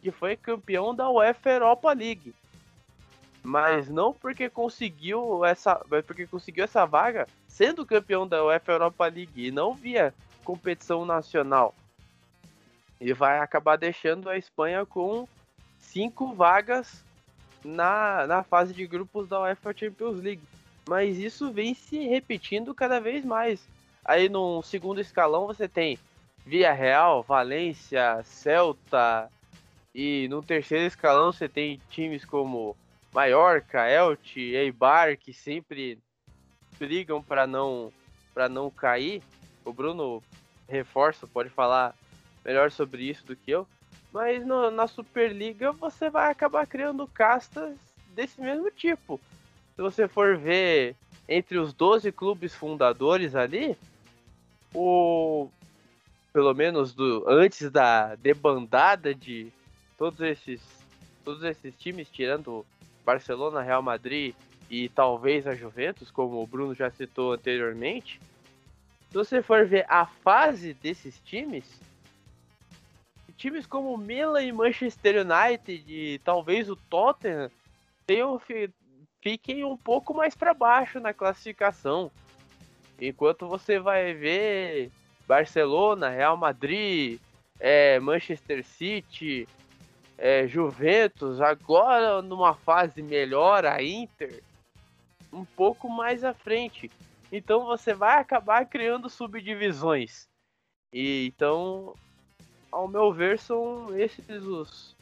que 0.00 0.10
foi 0.10 0.36
campeão 0.36 0.94
da 0.94 1.10
UEFA 1.10 1.50
Europa 1.50 1.92
League. 1.92 2.34
Mas 3.42 3.88
não 3.88 4.12
porque 4.12 4.48
conseguiu 4.48 5.44
essa, 5.44 5.76
porque 6.06 6.26
conseguiu 6.26 6.64
essa 6.64 6.84
vaga 6.84 7.26
sendo 7.48 7.84
campeão 7.84 8.28
da 8.28 8.44
UEFA 8.44 8.72
Europa 8.72 9.06
League 9.06 9.46
e 9.46 9.50
não 9.50 9.74
via 9.74 10.14
competição 10.44 11.04
nacional, 11.04 11.74
ele 13.00 13.14
vai 13.14 13.40
acabar 13.40 13.76
deixando 13.76 14.28
a 14.28 14.38
Espanha 14.38 14.86
com 14.86 15.26
cinco 15.78 16.32
vagas 16.34 17.04
na, 17.64 18.26
na 18.26 18.42
fase 18.42 18.72
de 18.72 18.86
grupos 18.86 19.28
da 19.28 19.40
UEFA 19.40 19.74
Champions 19.76 20.20
League. 20.20 20.42
Mas 20.88 21.18
isso 21.18 21.52
vem 21.52 21.74
se 21.74 22.06
repetindo 22.06 22.74
cada 22.74 23.00
vez 23.00 23.24
mais. 23.24 23.66
Aí 24.04 24.28
no 24.28 24.62
segundo 24.62 25.00
escalão 25.00 25.46
você 25.46 25.68
tem 25.68 25.98
Via 26.46 26.72
Real, 26.72 27.22
Valência, 27.22 28.22
Celta. 28.24 29.30
E 29.94 30.26
no 30.28 30.42
terceiro 30.42 30.86
escalão 30.86 31.32
você 31.32 31.48
tem 31.48 31.80
times 31.90 32.24
como 32.24 32.76
Mallorca, 33.12 33.88
Elche, 33.88 34.54
Eibar, 34.54 35.16
que 35.18 35.32
sempre 35.32 35.98
brigam 36.78 37.22
para 37.22 37.46
não 37.46 37.92
para 38.34 38.48
não 38.48 38.70
cair. 38.70 39.22
O 39.64 39.72
Bruno 39.72 40.22
reforça, 40.68 41.26
pode 41.26 41.50
falar 41.50 41.94
melhor 42.44 42.70
sobre 42.70 43.02
isso 43.02 43.26
do 43.26 43.34
que 43.34 43.50
eu. 43.50 43.66
Mas 44.12 44.46
no, 44.46 44.70
na 44.70 44.86
Superliga 44.86 45.72
você 45.72 46.08
vai 46.08 46.30
acabar 46.30 46.66
criando 46.66 47.06
castas 47.06 47.76
desse 48.14 48.40
mesmo 48.40 48.70
tipo. 48.70 49.20
Se 49.74 49.82
você 49.82 50.08
for 50.08 50.36
ver 50.36 50.94
entre 51.28 51.58
os 51.58 51.72
12 51.72 52.10
clubes 52.12 52.54
fundadores 52.54 53.34
ali, 53.34 53.76
o 54.74 55.48
pelo 56.32 56.54
menos 56.54 56.94
do 56.94 57.24
antes 57.28 57.70
da 57.70 58.14
debandada 58.14 59.14
de 59.14 59.52
todos 59.96 60.20
esses 60.20 60.60
todos 61.24 61.42
esses 61.42 61.74
times 61.76 62.08
tirando 62.08 62.64
Barcelona, 63.04 63.62
Real 63.62 63.82
Madrid 63.82 64.34
e 64.70 64.88
talvez 64.88 65.46
a 65.46 65.54
Juventus, 65.54 66.10
como 66.10 66.42
o 66.42 66.46
Bruno 66.46 66.74
já 66.74 66.90
citou 66.90 67.32
anteriormente. 67.32 68.20
Se 69.08 69.14
você 69.14 69.42
for 69.42 69.66
ver 69.66 69.86
a 69.88 70.06
fase 70.06 70.74
desses 70.74 71.18
times, 71.20 71.80
times 73.36 73.66
como 73.66 73.96
Milan 73.96 74.42
e 74.42 74.52
Manchester 74.52 75.24
United 75.24 75.84
e 75.88 76.18
talvez 76.18 76.68
o 76.68 76.76
Tottenham 76.76 77.50
tenham, 78.06 78.40
fiquem 79.22 79.64
um 79.64 79.76
pouco 79.76 80.12
mais 80.12 80.34
para 80.34 80.52
baixo 80.52 81.00
na 81.00 81.14
classificação. 81.14 82.10
Enquanto 83.00 83.46
você 83.46 83.78
vai 83.78 84.12
ver 84.12 84.90
Barcelona, 85.26 86.10
Real 86.10 86.36
Madrid, 86.36 87.20
é, 87.60 88.00
Manchester 88.00 88.64
City, 88.64 89.48
é, 90.18 90.48
Juventus, 90.48 91.40
agora 91.40 92.20
numa 92.20 92.54
fase 92.54 93.00
melhor, 93.00 93.64
a 93.64 93.82
Inter, 93.82 94.42
um 95.32 95.44
pouco 95.44 95.88
mais 95.88 96.24
à 96.24 96.32
frente. 96.32 96.90
Então 97.30 97.66
você 97.66 97.92
vai 97.94 98.20
acabar 98.20 98.66
criando 98.66 99.08
subdivisões. 99.08 100.28
E 100.92 101.26
então 101.26 101.94
ao 102.70 102.86
meu 102.86 103.12
ver, 103.12 103.38
são 103.38 103.96
esses 103.98 104.42
os, 104.44 104.96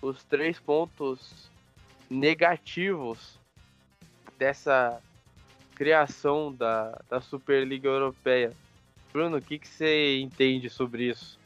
os 0.00 0.22
três 0.24 0.58
pontos 0.58 1.50
negativos 2.08 3.38
dessa 4.38 5.00
criação 5.74 6.52
da, 6.52 7.00
da 7.08 7.20
Superliga 7.20 7.88
Europeia. 7.88 8.52
Bruno, 9.12 9.38
o 9.38 9.42
que, 9.42 9.58
que 9.58 9.68
você 9.68 10.18
entende 10.20 10.70
sobre 10.70 11.08
isso? 11.10 11.38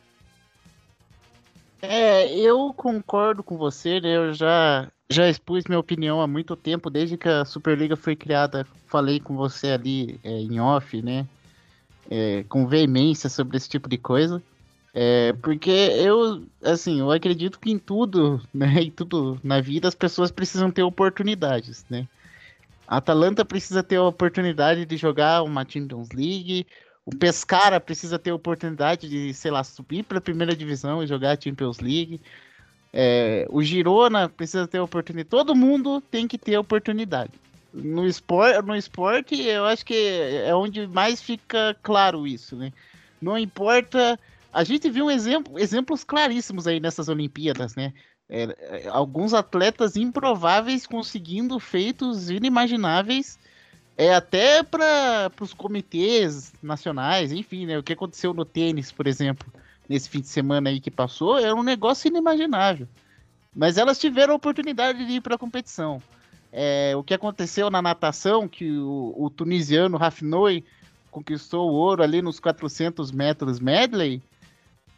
É, 1.80 2.34
eu 2.38 2.72
concordo 2.74 3.42
com 3.42 3.56
você, 3.56 4.00
né? 4.00 4.16
Eu 4.16 4.32
já, 4.32 4.90
já 5.10 5.28
expus 5.28 5.64
minha 5.64 5.78
opinião 5.78 6.20
há 6.20 6.26
muito 6.26 6.56
tempo, 6.56 6.90
desde 6.90 7.16
que 7.16 7.28
a 7.28 7.44
Superliga 7.44 7.96
foi 7.96 8.16
criada. 8.16 8.66
Falei 8.86 9.20
com 9.20 9.36
você 9.36 9.68
ali 9.68 10.18
é, 10.22 10.30
em 10.30 10.60
off, 10.60 11.00
né? 11.02 11.26
É, 12.10 12.44
com 12.48 12.66
veemência 12.66 13.28
sobre 13.28 13.56
esse 13.56 13.68
tipo 13.68 13.88
de 13.88 13.98
coisa. 13.98 14.42
É, 14.96 15.32
porque 15.42 15.70
eu, 15.70 16.44
assim, 16.62 17.00
eu 17.00 17.10
acredito 17.10 17.58
que 17.58 17.70
em 17.70 17.78
tudo, 17.78 18.40
né, 18.54 18.82
em 18.82 18.90
tudo 18.90 19.40
na 19.42 19.60
vida 19.60 19.88
as 19.88 19.94
pessoas 19.94 20.30
precisam 20.30 20.70
ter 20.70 20.82
oportunidades, 20.82 21.84
né? 21.90 22.06
A 22.86 22.98
Atalanta 22.98 23.44
precisa 23.44 23.82
ter 23.82 23.96
a 23.96 24.04
oportunidade 24.04 24.84
de 24.84 24.96
jogar 24.96 25.42
uma 25.42 25.66
Champions 25.68 26.10
League, 26.10 26.66
o 27.04 27.10
Pescara 27.10 27.80
precisa 27.80 28.18
ter 28.18 28.30
a 28.30 28.34
oportunidade 28.34 29.08
de, 29.08 29.34
sei 29.34 29.50
lá, 29.50 29.64
subir 29.64 30.04
para 30.04 30.18
a 30.18 30.22
primeira 30.22 30.54
divisão 30.54 31.02
e 31.02 31.06
jogar 31.06 31.36
a 31.36 31.40
Champions 31.40 31.80
League. 31.80 32.20
É, 32.96 33.44
o 33.50 33.60
Girona 33.60 34.28
precisa 34.28 34.68
ter 34.68 34.78
oportunidade. 34.78 35.28
Todo 35.28 35.54
mundo 35.54 36.00
tem 36.00 36.28
que 36.28 36.38
ter 36.38 36.56
oportunidade. 36.56 37.32
No 37.72 38.06
esporte, 38.06 38.64
no 38.64 38.76
esporte, 38.76 39.42
eu 39.42 39.64
acho 39.64 39.84
que 39.84 39.94
é 40.46 40.54
onde 40.54 40.86
mais 40.86 41.20
fica 41.20 41.76
claro 41.82 42.24
isso, 42.24 42.54
né? 42.54 42.72
Não 43.20 43.36
importa 43.36 44.16
a 44.54 44.62
gente 44.62 44.88
viu 44.88 45.06
um 45.06 45.10
exemplo, 45.10 45.58
exemplos 45.58 46.04
claríssimos 46.04 46.68
aí 46.68 46.78
nessas 46.78 47.08
Olimpíadas, 47.08 47.74
né? 47.74 47.92
É, 48.28 48.84
é 48.84 48.88
alguns 48.88 49.34
atletas 49.34 49.96
improváveis 49.96 50.86
conseguindo 50.86 51.58
feitos 51.58 52.30
inimagináveis, 52.30 53.36
é 53.98 54.14
até 54.14 54.62
para 54.62 55.30
os 55.40 55.52
comitês 55.52 56.52
nacionais, 56.62 57.32
enfim, 57.32 57.66
né? 57.66 57.76
O 57.76 57.82
que 57.82 57.92
aconteceu 57.92 58.32
no 58.32 58.44
tênis, 58.44 58.92
por 58.92 59.08
exemplo, 59.08 59.52
nesse 59.88 60.08
fim 60.08 60.20
de 60.20 60.28
semana 60.28 60.70
aí 60.70 60.80
que 60.80 60.90
passou, 60.90 61.38
era 61.38 61.54
um 61.54 61.62
negócio 61.62 62.08
inimaginável. 62.08 62.88
Mas 63.54 63.78
elas 63.78 63.98
tiveram 63.98 64.34
a 64.34 64.36
oportunidade 64.36 65.06
de 65.06 65.12
ir 65.14 65.20
para 65.20 65.36
a 65.36 65.38
competição. 65.38 66.02
É, 66.52 66.94
o 66.96 67.02
que 67.02 67.14
aconteceu 67.14 67.70
na 67.70 67.82
natação, 67.82 68.48
que 68.48 68.70
o, 68.70 69.14
o 69.16 69.30
tunisiano 69.30 69.96
Rafnoy 69.96 70.64
conquistou 71.10 71.70
o 71.70 71.74
ouro 71.74 72.02
ali 72.02 72.20
nos 72.22 72.40
400 72.40 73.12
metros 73.12 73.60
medley, 73.60 74.20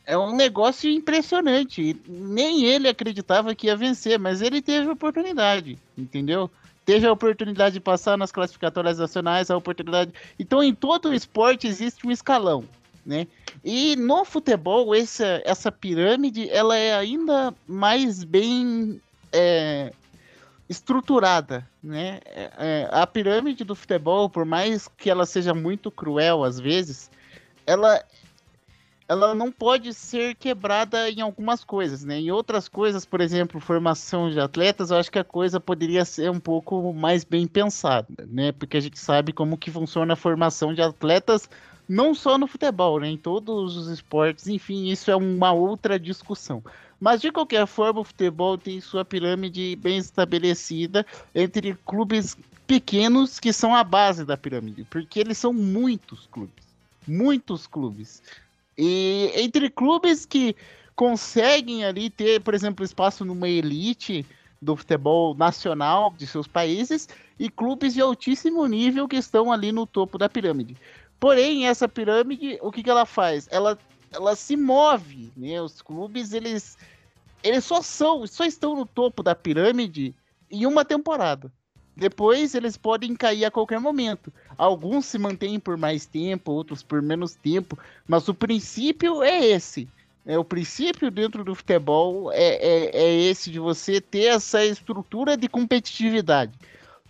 é 0.07 0.16
um 0.16 0.35
negócio 0.35 0.88
impressionante. 0.88 2.01
Nem 2.07 2.64
ele 2.64 2.88
acreditava 2.88 3.55
que 3.55 3.66
ia 3.66 3.77
vencer, 3.77 4.18
mas 4.18 4.40
ele 4.40 4.62
teve 4.62 4.88
a 4.88 4.92
oportunidade, 4.92 5.79
entendeu? 5.99 6.51
Teve 6.85 7.07
a 7.07 7.12
oportunidade 7.12 7.75
de 7.75 7.81
passar 7.81 8.16
nas 8.16 8.31
classificatórias 8.31 8.99
nacionais, 8.99 9.51
a 9.51 9.57
oportunidade. 9.57 10.12
Então, 10.38 10.62
em 10.62 10.72
todo 10.72 11.12
esporte 11.12 11.66
existe 11.66 12.07
um 12.07 12.12
escalão, 12.12 12.64
né? 13.07 13.29
E 13.64 13.95
no 13.97 14.25
futebol, 14.25 14.95
essa, 14.95 15.40
essa 15.45 15.71
pirâmide, 15.71 16.51
ela 16.51 16.77
é 16.77 16.95
ainda 16.95 17.55
mais 17.66 18.25
bem 18.25 19.01
é, 19.33 19.92
estruturada, 20.69 21.66
né? 21.83 22.21
É, 22.27 22.51
é 22.59 22.88
a 22.90 23.07
pirâmide 23.07 23.62
do 23.62 23.77
futebol, 23.77 24.29
por 24.29 24.45
mais 24.45 24.88
que 24.88 25.09
ela 25.09 25.25
seja 25.25 25.55
muito 25.55 25.90
cruel 25.90 26.42
às 26.42 26.59
vezes, 26.59 27.11
ela 27.64 28.03
ela 29.09 29.35
não 29.35 29.53
pode 29.53 29.95
ser 29.95 30.35
quebrada 30.35 31.09
em 31.09 31.21
algumas 31.21 31.62
coisas, 31.62 32.05
né? 32.05 32.19
Em 32.19 32.31
outras 32.31 32.69
coisas, 32.69 33.05
por 33.05 33.21
exemplo, 33.21 33.61
formação 33.61 34.31
de 34.31 34.40
atletas, 34.40 34.90
eu 34.90 34.97
acho 34.97 35.12
que 35.12 35.19
a 35.19 35.25
coisa 35.25 35.61
poderia 35.61 36.05
ser 36.05 36.29
um 36.29 36.40
pouco 36.40 36.92
mais 36.92 37.23
bem 37.23 37.47
pensada, 37.47 38.27
né? 38.27 38.51
Porque 38.51 38.77
a 38.77 38.81
gente 38.81 38.99
sabe 38.99 39.33
como 39.33 39.57
que 39.57 39.71
funciona 39.71 40.14
a 40.14 40.16
formação 40.16 40.75
de 40.75 40.83
atletas, 40.83 41.49
não 41.88 42.14
só 42.14 42.37
no 42.37 42.46
futebol, 42.46 43.01
né? 43.01 43.09
Em 43.09 43.16
todos 43.16 43.77
os 43.77 43.88
esportes, 43.88 44.46
enfim, 44.49 44.88
isso 44.88 45.11
é 45.11 45.16
uma 45.16 45.53
outra 45.53 45.99
discussão. 45.99 46.62
Mas 47.01 47.20
de 47.20 47.31
qualquer 47.31 47.66
forma, 47.66 48.01
o 48.01 48.05
futebol 48.05 48.57
tem 48.57 48.81
sua 48.81 49.05
pirâmide 49.05 49.77
bem 49.77 49.99
estabelecida 49.99 51.05
entre 51.35 51.77
clubes 51.85 52.37
pequenos 52.66 53.38
que 53.38 53.53
são 53.53 53.75
a 53.75 53.85
base 53.85 54.25
da 54.25 54.37
pirâmide, 54.37 54.85
porque 54.90 55.20
eles 55.20 55.38
são 55.38 55.53
muitos 55.53 56.27
clubes, 56.31 56.64
muitos 57.07 57.66
clubes. 57.66 58.22
E 58.77 59.31
entre 59.37 59.70
clubes 59.70 60.27
que 60.27 60.57
conseguem 60.94 61.85
ali 61.85 62.11
ter, 62.11 62.40
por 62.40 62.55
exemplo, 62.55 62.85
espaço 62.85 63.25
numa 63.25 63.49
elite 63.49 64.27
do 64.61 64.75
futebol 64.75 65.35
nacional 65.35 66.12
de 66.16 66.27
seus 66.27 66.49
países 66.49 67.09
e 67.38 67.51
clubes 67.51 67.94
de 67.94 68.01
altíssimo 68.01 68.66
nível 68.66 69.07
que 69.07 69.16
estão 69.16 69.53
ali 69.53 69.70
no 69.70 69.87
topo 69.87 70.16
da 70.16 70.29
pirâmide. 70.29 70.77
Porém, 71.19 71.67
essa 71.67 71.89
pirâmide, 71.89 72.59
o 72.61 72.71
que, 72.71 72.83
que 72.83 72.91
ela 72.91 73.07
faz? 73.07 73.49
Ela, 73.51 73.79
ela 74.13 74.37
se 74.37 74.57
move, 74.57 75.33
né? 75.37 75.61
Os 75.61 75.81
clubes, 75.81 76.33
eles, 76.33 76.77
eles 77.43 77.65
só 77.65 77.81
são, 77.83 78.27
só 78.27 78.45
estão 78.45 78.77
no 78.77 78.87
topo 78.87 79.23
da 79.23 79.35
pirâmide 79.35 80.15
em 80.51 80.67
uma 80.67 80.85
temporada. 80.85 81.51
Depois 81.97 82.55
eles 82.55 82.77
podem 82.77 83.17
cair 83.17 83.47
a 83.47 83.51
qualquer 83.51 83.81
momento. 83.81 84.31
Alguns 84.59 85.07
se 85.07 85.19
mantêm 85.19 85.59
por 85.59 85.79
mais 85.79 86.05
tempo, 86.05 86.53
outros 86.53 86.83
por 86.83 87.01
menos 87.01 87.35
tempo, 87.35 87.79
mas 88.07 88.29
o 88.29 88.35
princípio 88.35 89.23
é 89.23 89.43
esse. 89.47 89.89
É, 90.27 90.39
o 90.39 90.45
princípio 90.45 91.11
dentro 91.11 91.43
do 91.43 91.55
futebol 91.55 92.31
é, 92.33 92.57
é, 92.57 92.91
é 92.93 93.14
esse 93.14 93.51
de 93.51 93.59
você 93.59 94.01
ter 94.01 94.25
essa 94.25 94.62
estrutura 94.62 95.37
de 95.37 95.49
competitividade. 95.49 96.53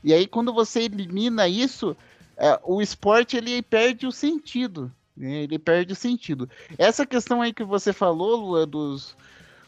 E 0.04 0.12
aí 0.12 0.26
quando 0.26 0.52
você 0.52 0.82
elimina 0.82 1.48
isso, 1.48 1.96
é, 2.36 2.60
o 2.64 2.82
esporte 2.82 3.36
ele 3.36 3.62
perde 3.62 4.06
o 4.06 4.12
sentido. 4.12 4.92
Né? 5.16 5.42
Ele 5.42 5.58
perde 5.58 5.92
o 5.92 5.96
sentido. 5.96 6.48
Essa 6.76 7.06
questão 7.06 7.40
aí 7.40 7.52
que 7.52 7.64
você 7.64 7.92
falou, 7.92 8.36
Lua, 8.36 8.66
dos, 8.66 9.16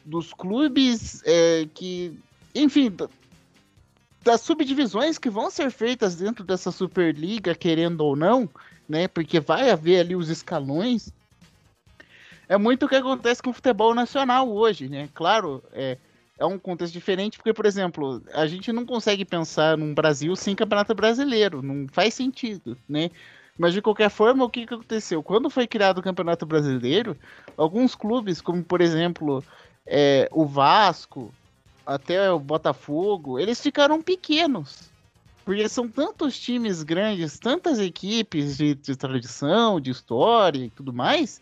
dos 0.04 0.32
clubes 0.34 1.22
é, 1.24 1.66
que, 1.72 2.18
enfim, 2.54 2.94
das 4.22 4.42
subdivisões 4.42 5.16
que 5.16 5.30
vão 5.30 5.50
ser 5.50 5.70
feitas 5.70 6.16
dentro 6.16 6.44
dessa 6.44 6.70
Superliga, 6.70 7.54
querendo 7.54 8.02
ou 8.02 8.14
não, 8.14 8.48
né? 8.86 9.08
Porque 9.08 9.40
vai 9.40 9.70
haver 9.70 10.00
ali 10.00 10.14
os 10.14 10.28
escalões. 10.28 11.12
É 12.48 12.56
muito 12.56 12.86
o 12.86 12.88
que 12.88 12.96
acontece 12.96 13.42
com 13.42 13.50
o 13.50 13.54
futebol 13.54 13.94
nacional 13.94 14.50
hoje, 14.50 14.88
né? 14.88 15.08
Claro, 15.14 15.62
é, 15.72 15.96
é 16.38 16.46
um 16.46 16.58
contexto 16.58 16.92
diferente, 16.92 17.36
porque, 17.36 17.52
por 17.52 17.66
exemplo, 17.66 18.22
a 18.32 18.46
gente 18.46 18.72
não 18.72 18.86
consegue 18.86 19.24
pensar 19.24 19.76
num 19.76 19.92
Brasil 19.92 20.34
sem 20.36 20.54
campeonato 20.54 20.94
brasileiro, 20.94 21.60
não 21.62 21.86
faz 21.88 22.14
sentido, 22.14 22.76
né? 22.88 23.10
Mas 23.58 23.74
de 23.74 23.82
qualquer 23.82 24.08
forma, 24.08 24.44
o 24.44 24.48
que, 24.48 24.64
que 24.64 24.72
aconteceu? 24.72 25.20
Quando 25.20 25.50
foi 25.50 25.66
criado 25.66 25.98
o 25.98 26.02
Campeonato 26.02 26.46
Brasileiro, 26.46 27.16
alguns 27.56 27.96
clubes, 27.96 28.40
como 28.40 28.62
por 28.62 28.80
exemplo 28.80 29.42
é, 29.84 30.28
o 30.30 30.46
Vasco, 30.46 31.34
até 31.84 32.30
o 32.30 32.38
Botafogo, 32.38 33.36
eles 33.38 33.60
ficaram 33.60 34.00
pequenos. 34.00 34.88
Porque 35.44 35.68
são 35.68 35.88
tantos 35.88 36.38
times 36.38 36.84
grandes, 36.84 37.38
tantas 37.38 37.80
equipes 37.80 38.56
de, 38.56 38.74
de 38.74 38.94
tradição, 38.94 39.80
de 39.80 39.90
história 39.90 40.66
e 40.66 40.70
tudo 40.70 40.92
mais, 40.92 41.40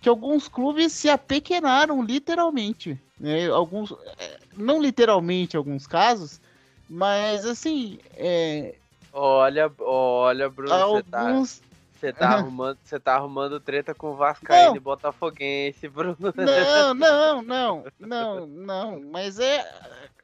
que 0.00 0.08
alguns 0.08 0.48
clubes 0.48 0.92
se 0.92 1.10
apequenaram 1.10 2.02
literalmente. 2.02 2.98
Né? 3.20 3.48
Alguns, 3.48 3.92
é, 4.18 4.38
não 4.56 4.80
literalmente, 4.80 5.54
alguns 5.54 5.86
casos, 5.86 6.40
mas 6.88 7.44
assim. 7.44 7.98
É... 8.16 8.74
Olha, 9.12 9.70
olha, 9.80 10.48
Bruno, 10.48 10.72
alguns... 10.72 11.60
você 11.92 12.12
tá, 12.12 12.18
tá 12.20 12.34
arrumando, 12.36 12.78
você 12.82 12.98
tá 12.98 13.14
arrumando 13.16 13.60
treta 13.60 13.94
com 13.94 14.12
o 14.12 14.16
Vascaíno 14.16 14.76
e 14.76 14.80
Botafoguense, 14.80 15.86
Bruno. 15.88 16.16
Não, 16.34 16.94
não, 16.94 17.42
não, 17.42 17.84
não, 17.98 18.46
não. 18.46 19.00
Mas 19.12 19.38
é. 19.38 19.68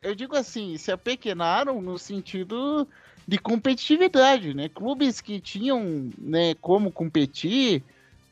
Eu 0.01 0.15
digo 0.15 0.37
assim, 0.37 0.79
se 0.79 0.91
apequenaram 0.91 1.83
no 1.83 1.99
sentido 1.99 2.89
de 3.29 3.39
competitividade, 3.39 4.55
né? 4.55 4.69
Clubes 4.69 5.21
que 5.21 5.41
tinham 5.41 6.11
né, 6.17 6.55
como 6.61 6.93
competir 6.93 7.83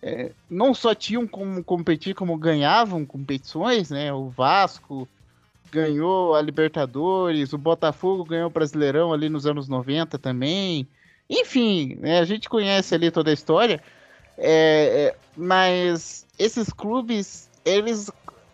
é, 0.07 0.33
não 0.51 0.75
só 0.75 0.95
tinham 0.95 1.27
como 1.27 1.65
competir, 1.65 2.15
como 2.15 2.37
ganhavam 2.37 3.07
competições, 3.07 3.89
né? 3.89 4.13
O 4.13 4.29
Vasco 4.29 5.09
ganhou 5.73 6.35
a 6.35 6.43
Libertadores, 6.43 7.55
o 7.55 7.59
Botafogo 7.59 8.23
ganhou 8.23 8.49
o 8.49 8.53
Brasileirão 8.53 9.15
ali 9.15 9.31
nos 9.31 9.47
anos 9.47 9.67
90 9.67 10.19
também. 10.19 10.87
Enfim, 11.29 11.97
né, 12.01 12.19
a 12.19 12.25
gente 12.27 12.51
conhece 12.51 12.95
ali 12.95 13.11
toda 13.11 13.31
a 13.31 13.33
história, 13.33 13.83
é, 14.37 15.15
é, 15.15 15.17
mas 15.35 16.27
esses 16.39 16.71
clubes, 16.71 17.49
eles, 17.65 18.11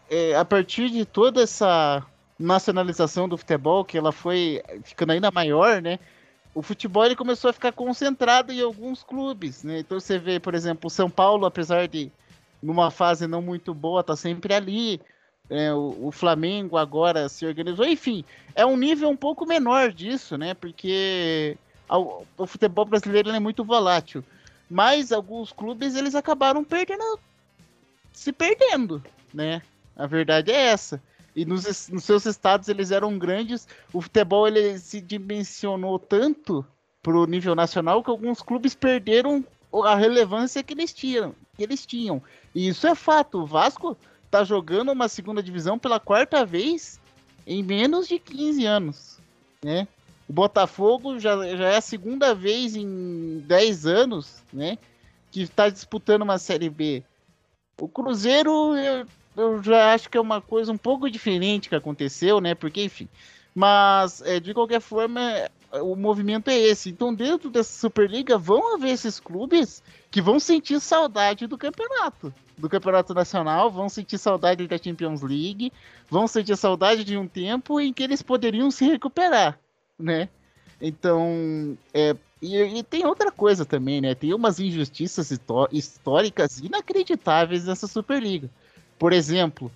é, 0.09 0.37
a 0.37 0.45
partir 0.45 0.89
de 0.89 1.05
toda 1.05 1.43
essa 1.43 2.07
nacionalização 2.39 3.29
do 3.29 3.37
futebol, 3.37 3.85
que 3.85 3.99
ela 3.99 4.13
foi 4.13 4.63
ficando 4.85 5.11
ainda 5.11 5.33
maior, 5.33 5.83
né? 5.83 5.99
O 6.55 6.63
futebol 6.63 7.05
ele 7.05 7.17
começou 7.17 7.51
a 7.51 7.53
ficar 7.53 7.73
concentrado 7.73 8.53
em 8.53 8.61
alguns 8.61 9.03
clubes, 9.03 9.63
né? 9.63 9.81
Então 9.81 10.01
você 10.01 10.19
vê, 10.19 10.41
por 10.41 10.55
exemplo, 10.55 10.89
o 10.89 10.91
São 10.91 11.09
Paulo, 11.09 11.47
apesar 11.47 11.87
de 11.87 12.11
numa 12.63 12.91
fase 12.91 13.27
não 13.27 13.41
muito 13.41 13.73
boa, 13.73 14.03
tá 14.03 14.17
sempre 14.17 14.53
ali. 14.53 15.01
É, 15.49 15.73
o, 15.73 16.07
o, 16.07 16.13
Flamengo 16.13 16.77
agora 16.77 17.29
se 17.29 17.45
organizou, 17.45 17.85
enfim, 17.85 18.25
é 18.55 18.65
um 18.65 18.77
nível 18.77 19.09
um 19.09 19.17
pouco 19.17 19.45
menor 19.45 19.93
disso, 19.93 20.39
né? 20.39 20.55
Porque 20.55 21.57
o, 21.89 22.25
o 22.37 22.47
futebol 22.47 22.85
brasileiro 22.85 23.31
é 23.31 23.41
muito 23.41 23.65
volátil. 23.65 24.25
Mas 24.69 25.11
alguns 25.11 25.53
clubes 25.53 25.97
eles 25.97 26.15
acabaram 26.15 26.63
perdendo, 26.63 27.19
se 28.13 28.33
perdendo, 28.33 29.03
né? 29.35 29.63
A 29.97 30.07
verdade 30.07 30.53
é 30.53 30.67
essa 30.67 31.03
e 31.41 31.45
nos, 31.47 31.89
nos, 31.89 32.05
seus 32.05 32.27
estados 32.27 32.69
eles 32.69 32.91
eram 32.91 33.19
grandes. 33.19 33.67
O 33.95 34.03
futebol 34.03 34.47
ele 34.47 34.79
se 34.79 35.01
dimensionou 35.01 35.99
tanto 35.99 36.65
pro 37.03 37.27
nível 37.27 37.55
nacional 37.55 38.05
que 38.05 38.11
alguns 38.11 38.43
clubes 38.43 38.75
perderam 38.75 39.43
a 39.85 39.95
relevância 39.95 40.63
que 40.63 40.75
eles 40.75 40.93
tinham, 40.93 41.35
que 41.57 41.63
eles 41.63 41.87
tinham. 41.87 42.23
E 42.55 42.69
isso 42.69 42.87
é 42.87 42.95
fato. 42.95 43.39
O 43.39 43.47
Vasco 43.47 43.97
tá 44.31 44.45
jogando 44.45 44.93
uma 44.93 45.09
segunda 45.09 45.43
divisão 45.43 45.79
pela 45.79 45.99
quarta 45.99 46.45
vez 46.45 47.01
em 47.47 47.63
menos 47.63 48.07
de 48.07 48.19
15 48.19 48.67
anos, 48.67 49.19
né? 49.65 49.89
O 50.29 50.33
Botafogo 50.35 51.19
já, 51.19 51.35
já 51.57 51.71
é 51.71 51.77
a 51.79 51.81
segunda 51.81 52.35
vez 52.35 52.77
em 52.77 53.39
10 53.47 53.87
anos, 53.87 54.45
né? 54.53 54.77
Que 55.31 55.41
está 55.41 55.71
disputando 55.71 56.21
uma 56.21 56.37
Série 56.37 56.69
B. 56.69 57.03
O 57.81 57.89
Cruzeiro, 57.89 58.75
eu 59.41 59.63
já 59.63 59.93
acho 59.93 60.09
que 60.09 60.19
é 60.19 60.21
uma 60.21 60.41
coisa 60.41 60.73
um 60.73 60.79
pouco 60.79 61.11
diferente 61.11 61.69
que 61.69 61.75
aconteceu, 61.75 62.41
né? 62.41 62.55
Porque, 62.55 62.85
enfim. 62.85 63.09
Mas, 63.55 64.23
é, 64.23 64.39
de 64.39 64.55
qualquer 64.55 64.81
forma, 64.81 65.21
o 65.73 65.97
movimento 65.97 66.49
é 66.49 66.59
esse. 66.59 66.91
Então, 66.91 67.15
dentro 67.15 67.51
dessa 67.51 67.73
Superliga, 67.73 68.39
vão 68.39 68.75
haver 68.75 68.91
esses 68.91 69.19
clubes 69.19 69.83
que 70.11 70.21
vão 70.21 70.41
sentir 70.41 70.81
saudade 70.81 71.47
do 71.47 71.59
campeonato. 71.59 72.33
Do 72.57 72.69
campeonato 72.69 73.15
nacional, 73.15 73.71
vão 73.71 73.89
sentir 73.89 74.19
saudade 74.19 74.67
da 74.67 74.77
Champions 74.77 75.23
League, 75.23 75.73
vão 76.09 76.27
sentir 76.27 76.57
saudade 76.57 77.05
de 77.05 77.17
um 77.17 77.27
tempo 77.27 77.81
em 77.81 77.93
que 77.93 78.03
eles 78.03 78.23
poderiam 78.23 78.71
se 78.71 78.85
recuperar, 78.85 79.59
né? 79.99 80.29
Então, 80.81 81.77
é, 81.93 82.17
e, 82.41 82.57
e, 82.57 82.83
tem 82.83 83.07
outra 83.07 83.31
coisa 83.31 83.65
também, 83.65 84.01
né? 84.01 84.15
Tem 84.15 84.33
umas 84.33 84.59
injustiças 84.59 85.31
históricas 85.73 86.59
inacreditáveis 86.59 87.67
nessa 87.67 87.87
Superliga. 87.87 88.51
Por 89.01 89.15
exemplo, 89.15 89.73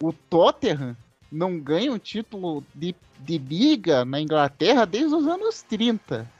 o 0.00 0.12
Tottenham 0.12 0.96
não 1.32 1.58
ganha 1.58 1.92
um 1.92 1.98
título 1.98 2.62
de, 2.72 2.94
de 3.18 3.38
liga 3.38 4.04
na 4.04 4.20
Inglaterra 4.20 4.86
desde 4.86 5.12
os 5.12 5.26
anos 5.26 5.62
30. 5.62 6.30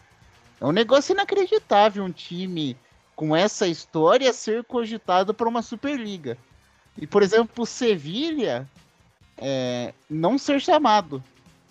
É 0.60 0.64
um 0.64 0.70
negócio 0.70 1.12
inacreditável 1.12 2.04
um 2.04 2.12
time 2.12 2.76
com 3.16 3.34
essa 3.34 3.66
história 3.66 4.32
ser 4.32 4.62
cogitado 4.62 5.34
para 5.34 5.48
uma 5.48 5.62
Superliga. 5.62 6.38
E, 6.96 7.08
por 7.08 7.24
exemplo, 7.24 7.64
o 7.64 7.66
Sevilha 7.66 8.68
é, 9.36 9.92
não 10.08 10.38
ser 10.38 10.60
chamado. 10.60 11.20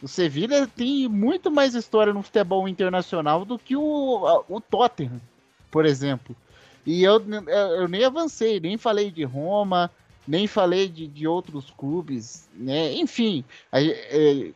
O 0.02 0.08
Sevilha 0.08 0.68
tem 0.68 1.08
muito 1.08 1.50
mais 1.50 1.76
história 1.76 2.12
no 2.12 2.24
futebol 2.24 2.68
internacional 2.68 3.46
do 3.46 3.58
que 3.58 3.78
o, 3.78 4.44
o 4.50 4.60
Tottenham, 4.60 5.22
por 5.72 5.86
exemplo. 5.86 6.36
E 6.86 7.04
eu, 7.04 7.24
eu 7.48 7.88
nem 7.88 8.04
avancei, 8.04 8.60
nem 8.60 8.78
falei 8.78 9.12
de 9.12 9.24
Roma, 9.24 9.90
nem 10.30 10.46
falei 10.46 10.88
de, 10.88 11.08
de 11.08 11.28
outros 11.28 11.72
clubes, 11.72 12.48
né? 12.54 12.94
Enfim, 12.94 13.44
a, 13.72 13.82
é, 13.82 14.52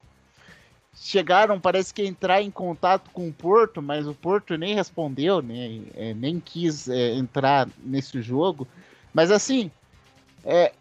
chegaram, 0.93 1.59
parece 1.59 1.91
que 1.91 2.05
entrar 2.05 2.43
em 2.43 2.51
contato 2.51 3.09
com 3.09 3.27
o 3.27 3.33
Porto, 3.33 3.81
mas 3.81 4.07
o 4.07 4.13
Porto 4.13 4.55
nem 4.55 4.75
respondeu, 4.75 5.41
né? 5.41 5.81
É, 5.95 6.13
nem 6.13 6.39
quis 6.39 6.87
é, 6.87 7.13
entrar 7.13 7.67
nesse 7.83 8.21
jogo. 8.21 8.67
Mas 9.11 9.31
assim, 9.31 9.71
é, 10.45 10.73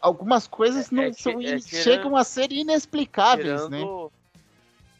algumas 0.00 0.46
coisas 0.46 0.92
é, 0.92 0.94
não 0.94 1.02
é 1.02 1.12
são, 1.12 1.40
tirando, 1.40 1.62
chegam 1.62 2.16
a 2.16 2.22
ser 2.22 2.52
inexplicáveis, 2.52 3.68
né? 3.68 3.78
tirando, 3.78 4.04
né? 4.04 4.10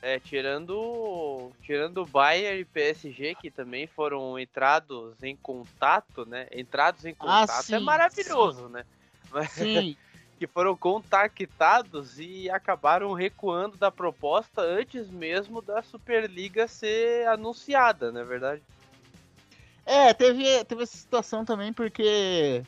É, 0.02 0.18
tirando, 0.18 1.52
tirando 1.62 2.04
Bayern 2.04 2.62
e 2.62 2.64
PSG, 2.64 3.36
que 3.36 3.48
também 3.48 3.86
foram 3.86 4.36
entrados 4.36 5.22
em 5.22 5.36
contato, 5.36 6.26
né? 6.26 6.48
Entrados 6.50 7.04
em 7.04 7.12
ah, 7.12 7.16
contato 7.16 7.50
ah, 7.50 7.62
sim, 7.62 7.74
é 7.76 7.78
maravilhoso, 7.78 8.66
sim. 8.66 8.72
né? 8.72 8.84
Sim. 9.50 9.96
que 10.40 10.46
foram 10.46 10.74
contactados 10.74 12.18
e 12.18 12.48
acabaram 12.48 13.12
recuando 13.12 13.76
da 13.76 13.90
proposta 13.90 14.62
antes 14.62 15.10
mesmo 15.10 15.60
da 15.60 15.82
Superliga 15.82 16.66
ser 16.66 17.28
anunciada, 17.28 18.10
não 18.10 18.22
é 18.22 18.24
verdade? 18.24 18.62
É, 19.84 20.14
teve, 20.14 20.64
teve 20.64 20.82
essa 20.82 20.96
situação 20.96 21.44
também 21.44 21.74
porque. 21.74 22.62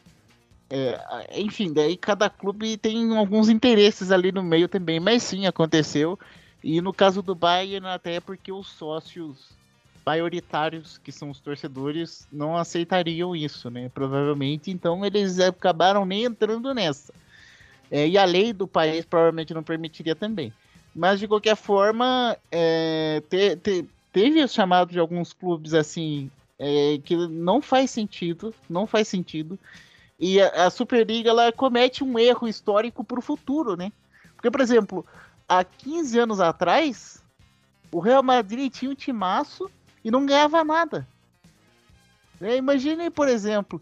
É, 0.69 1.41
enfim, 1.41 1.73
daí 1.73 1.97
cada 1.97 2.29
clube 2.29 2.77
tem 2.77 3.17
alguns 3.17 3.49
interesses 3.49 4.11
ali 4.11 4.31
no 4.33 4.43
meio 4.43 4.69
também, 4.69 5.01
mas 5.01 5.23
sim, 5.23 5.47
aconteceu. 5.47 6.19
E 6.63 6.81
no 6.83 6.93
caso 6.93 7.23
do 7.23 7.35
Bayern, 7.35 7.87
até 7.87 8.21
porque 8.21 8.53
os 8.53 8.69
sócios 8.69 9.57
maioritários, 10.05 10.99
que 10.99 11.13
são 11.13 11.31
os 11.31 11.41
torcedores, 11.41 12.27
não 12.33 12.57
aceitariam 12.57 13.35
isso, 13.35 13.71
né? 13.71 13.91
Provavelmente, 13.93 14.71
então 14.71 15.05
eles 15.05 15.39
acabaram 15.39 16.05
nem 16.05 16.25
entrando 16.25 16.75
nessa. 16.75 17.13
É, 17.91 18.09
e 18.09 18.17
a 18.17 18.25
lei 18.25 18.53
do 18.53 18.67
país 18.67 19.05
provavelmente 19.05 19.55
não 19.55 19.63
permitiria 19.63 20.15
também. 20.15 20.53
Mas 20.95 21.21
de 21.21 21.29
qualquer 21.29 21.57
forma, 21.57 22.37
é, 22.51 23.23
te, 23.29 23.57
te, 23.57 23.85
teve 24.13 24.43
o 24.43 24.49
chamado 24.49 24.91
de 24.91 24.99
alguns 24.99 25.33
clubes 25.33 25.75
assim 25.75 26.31
é, 26.59 26.99
que 27.05 27.17
não 27.17 27.61
faz 27.63 27.91
sentido, 27.91 28.55
não 28.69 28.87
faz 28.87 29.09
sentido. 29.09 29.59
E 30.19 30.41
a, 30.41 30.67
a 30.67 30.71
Superliga 30.71 31.31
ela 31.31 31.53
comete 31.53 32.05
um 32.05 32.19
erro 32.19 32.47
histórico 32.47 33.03
para 33.05 33.19
o 33.19 33.23
futuro, 33.23 33.77
né? 33.77 33.93
Porque, 34.35 34.51
por 34.51 34.61
exemplo, 34.61 35.07
há 35.49 35.63
15 35.63 36.19
anos 36.19 36.41
atrás, 36.41 37.23
o 37.91 38.01
Real 38.01 38.23
Madrid 38.23 38.73
tinha 38.73 38.91
um 38.91 38.95
timaço 38.95 39.71
e 40.05 40.11
não 40.11 40.27
ganhava 40.27 40.65
nada. 40.65 41.07
É, 42.41 42.57
imagine, 42.57 43.11
por 43.11 43.29
exemplo, 43.29 43.81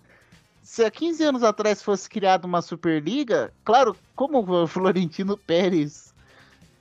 se 0.63 0.85
há 0.85 0.91
15 0.91 1.25
anos 1.25 1.43
atrás 1.43 1.83
fosse 1.83 2.09
criada 2.09 2.47
uma 2.47 2.61
Superliga, 2.61 3.53
claro, 3.65 3.97
como 4.15 4.39
o 4.39 4.67
Florentino 4.69 5.37
Pérez 5.37 6.15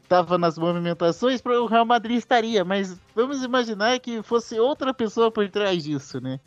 estava 0.03 0.37
nas 0.37 0.57
movimentações, 0.57 1.41
o 1.45 1.65
Real 1.67 1.85
Madrid 1.85 2.17
estaria, 2.17 2.65
mas 2.65 2.99
vamos 3.15 3.43
imaginar 3.43 3.99
que 3.99 4.23
fosse 4.23 4.59
outra 4.59 4.93
pessoa 4.93 5.31
por 5.31 5.47
trás 5.49 5.83
disso, 5.83 6.19
né? 6.19 6.39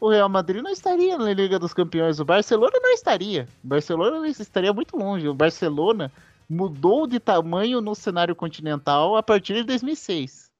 O 0.00 0.10
Real 0.10 0.28
Madrid 0.28 0.62
não 0.62 0.70
estaria 0.70 1.16
na 1.16 1.32
Liga 1.32 1.58
dos 1.58 1.72
Campeões, 1.72 2.20
o 2.20 2.24
Barcelona 2.24 2.78
não 2.80 2.90
estaria. 2.90 3.48
O 3.64 3.68
Barcelona 3.68 4.28
estaria 4.28 4.72
muito 4.72 4.96
longe. 4.96 5.26
O 5.26 5.34
Barcelona 5.34 6.12
mudou 6.48 7.06
de 7.06 7.18
tamanho 7.18 7.80
no 7.80 7.94
cenário 7.94 8.36
continental 8.36 9.16
a 9.16 9.22
partir 9.22 9.54
de 9.54 9.64
2006. 9.64 10.50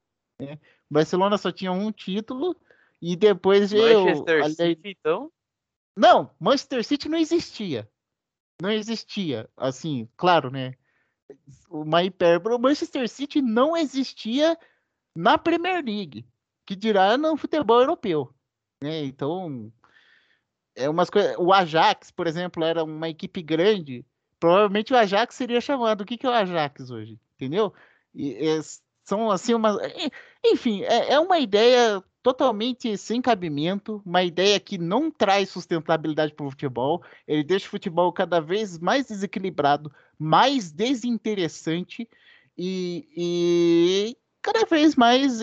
Né? 0.41 0.57
Barcelona 0.89 1.37
só 1.37 1.51
tinha 1.51 1.71
um 1.71 1.91
título 1.91 2.55
e 3.01 3.15
depois 3.15 3.71
Manchester 3.71 4.39
eu, 4.39 4.49
City, 4.49 4.97
então? 4.99 5.31
Não, 5.95 6.31
Manchester 6.39 6.83
City 6.83 7.09
não 7.09 7.17
existia. 7.17 7.89
Não 8.61 8.71
existia. 8.71 9.49
Assim, 9.55 10.07
claro, 10.15 10.49
né? 10.49 10.73
Uma 11.69 12.03
hipérbole. 12.03 12.55
O 12.55 12.59
Manchester 12.59 13.07
City 13.09 13.41
não 13.41 13.75
existia 13.75 14.57
na 15.15 15.37
Premier 15.37 15.83
League, 15.83 16.25
que 16.65 16.75
dirá 16.75 17.17
no 17.17 17.35
futebol 17.35 17.81
europeu. 17.81 18.33
Né? 18.81 19.03
Então, 19.05 19.71
é 20.75 20.89
umas 20.89 21.09
coisas. 21.09 21.35
O 21.37 21.51
Ajax, 21.51 22.11
por 22.11 22.27
exemplo, 22.27 22.63
era 22.63 22.83
uma 22.83 23.09
equipe 23.09 23.41
grande. 23.41 24.05
Provavelmente 24.39 24.93
o 24.93 24.97
Ajax 24.97 25.35
seria 25.35 25.59
chamado. 25.59 26.01
O 26.01 26.05
que, 26.05 26.17
que 26.17 26.25
é 26.25 26.29
o 26.29 26.33
Ajax 26.33 26.91
hoje? 26.91 27.19
Entendeu? 27.35 27.73
E, 28.13 28.61
são 29.07 29.31
assim 29.31 29.53
umas. 29.53 29.77
Enfim, 30.45 30.83
é, 30.83 31.13
é 31.13 31.19
uma 31.19 31.39
ideia 31.39 32.03
totalmente 32.21 32.97
sem 32.97 33.21
cabimento, 33.21 34.01
uma 34.05 34.21
ideia 34.21 34.59
que 34.59 34.77
não 34.77 35.09
traz 35.09 35.49
sustentabilidade 35.49 36.33
para 36.33 36.45
o 36.45 36.49
futebol. 36.51 37.01
Ele 37.25 37.41
deixa 37.41 37.67
o 37.67 37.69
futebol 37.69 38.11
cada 38.11 38.41
vez 38.41 38.77
mais 38.77 39.07
desequilibrado, 39.07 39.89
mais 40.19 40.73
desinteressante 40.73 42.07
e, 42.57 43.07
e 43.15 44.17
cada 44.41 44.65
vez 44.65 44.93
mais 44.97 45.39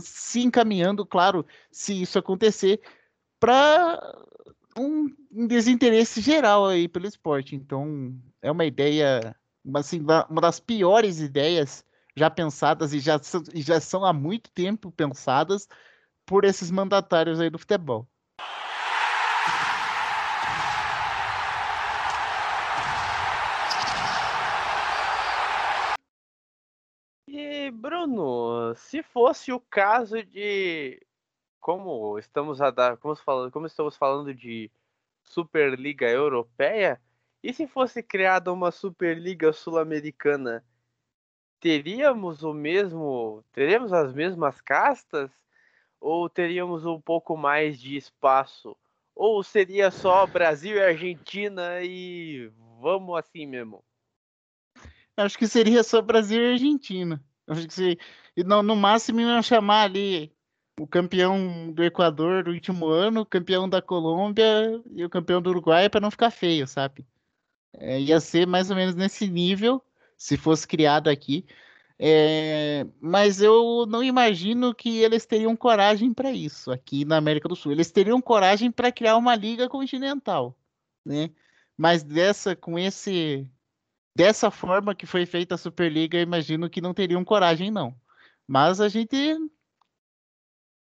se 0.00 0.40
encaminhando, 0.40 1.04
claro, 1.04 1.44
se 1.72 2.00
isso 2.00 2.20
acontecer, 2.20 2.80
para 3.40 4.00
um, 4.78 5.12
desinteresse 5.48 6.20
geral 6.20 6.66
aí 6.66 6.86
pelo 6.86 7.08
esporte. 7.08 7.56
Então, 7.56 8.14
é 8.40 8.48
uma 8.48 8.64
ideia, 8.64 9.34
assim, 9.74 9.98
uma 10.00 10.40
das 10.40 10.60
piores 10.60 11.18
ideias 11.18 11.84
já 12.18 12.28
pensadas 12.30 12.92
e 12.92 13.00
já, 13.00 13.18
já 13.54 13.80
são 13.80 14.04
há 14.04 14.12
muito 14.12 14.50
tempo 14.50 14.90
pensadas 14.90 15.68
por 16.26 16.44
esses 16.44 16.70
mandatários 16.70 17.40
aí 17.40 17.48
do 17.48 17.58
futebol. 17.58 18.06
E 27.26 27.70
Bruno, 27.70 28.74
se 28.74 29.02
fosse 29.02 29.52
o 29.52 29.60
caso 29.60 30.22
de 30.22 31.00
como 31.60 32.18
estamos 32.18 32.60
a 32.60 32.70
dar, 32.70 32.96
como, 32.96 33.14
falando, 33.16 33.50
como 33.52 33.66
estamos 33.66 33.96
falando 33.96 34.34
de 34.34 34.70
Superliga 35.22 36.08
Europeia, 36.08 37.00
e 37.42 37.52
se 37.52 37.66
fosse 37.66 38.02
criada 38.02 38.52
uma 38.52 38.70
Superliga 38.70 39.52
Sul-Americana, 39.52 40.64
teríamos 41.60 42.42
o 42.42 42.52
mesmo, 42.52 43.44
teríamos 43.52 43.92
as 43.92 44.12
mesmas 44.12 44.60
castas? 44.60 45.30
Ou 46.00 46.28
teríamos 46.28 46.86
um 46.86 47.00
pouco 47.00 47.36
mais 47.36 47.80
de 47.80 47.96
espaço? 47.96 48.76
Ou 49.14 49.42
seria 49.42 49.90
só 49.90 50.26
Brasil 50.26 50.76
e 50.76 50.82
Argentina 50.82 51.82
e 51.82 52.52
vamos 52.80 53.18
assim 53.18 53.46
mesmo? 53.46 53.82
Acho 55.16 55.36
que 55.36 55.48
seria 55.48 55.82
só 55.82 56.00
Brasil 56.00 56.40
e 56.40 56.52
Argentina. 56.52 57.22
Acho 57.48 57.66
que 57.66 57.74
se... 57.74 57.98
no, 58.36 58.62
no 58.62 58.76
máximo 58.76 59.20
iam 59.20 59.42
chamar 59.42 59.82
ali 59.82 60.32
o 60.78 60.86
campeão 60.86 61.72
do 61.72 61.82
Equador 61.82 62.44
do 62.44 62.52
último 62.52 62.86
ano, 62.86 63.22
o 63.22 63.26
campeão 63.26 63.68
da 63.68 63.82
Colômbia 63.82 64.80
e 64.92 65.04
o 65.04 65.10
campeão 65.10 65.42
do 65.42 65.50
Uruguai 65.50 65.90
para 65.90 66.00
não 66.00 66.12
ficar 66.12 66.30
feio, 66.30 66.68
sabe? 66.68 67.04
É, 67.72 68.00
ia 68.00 68.20
ser 68.20 68.46
mais 68.46 68.70
ou 68.70 68.76
menos 68.76 68.94
nesse 68.94 69.26
nível 69.26 69.82
se 70.18 70.36
fosse 70.36 70.66
criado 70.68 71.08
aqui. 71.08 71.46
É, 72.00 72.86
mas 73.00 73.40
eu 73.42 73.86
não 73.86 74.04
imagino 74.04 74.74
que 74.74 74.98
eles 74.98 75.26
teriam 75.26 75.56
coragem 75.56 76.12
para 76.14 76.30
isso 76.32 76.70
aqui 76.70 77.04
na 77.04 77.16
América 77.16 77.48
do 77.48 77.56
Sul. 77.56 77.72
Eles 77.72 77.90
teriam 77.90 78.20
coragem 78.20 78.70
para 78.70 78.92
criar 78.92 79.16
uma 79.16 79.34
liga 79.34 79.68
continental, 79.68 80.56
né? 81.04 81.30
Mas 81.76 82.02
dessa 82.04 82.54
com 82.56 82.78
esse 82.78 83.50
dessa 84.14 84.50
forma 84.50 84.94
que 84.94 85.06
foi 85.06 85.26
feita 85.26 85.54
a 85.54 85.58
Superliga, 85.58 86.18
eu 86.18 86.22
imagino 86.22 86.70
que 86.70 86.80
não 86.80 86.94
teriam 86.94 87.24
coragem 87.24 87.70
não. 87.70 87.94
Mas 88.46 88.80
a 88.80 88.88
gente 88.88 89.16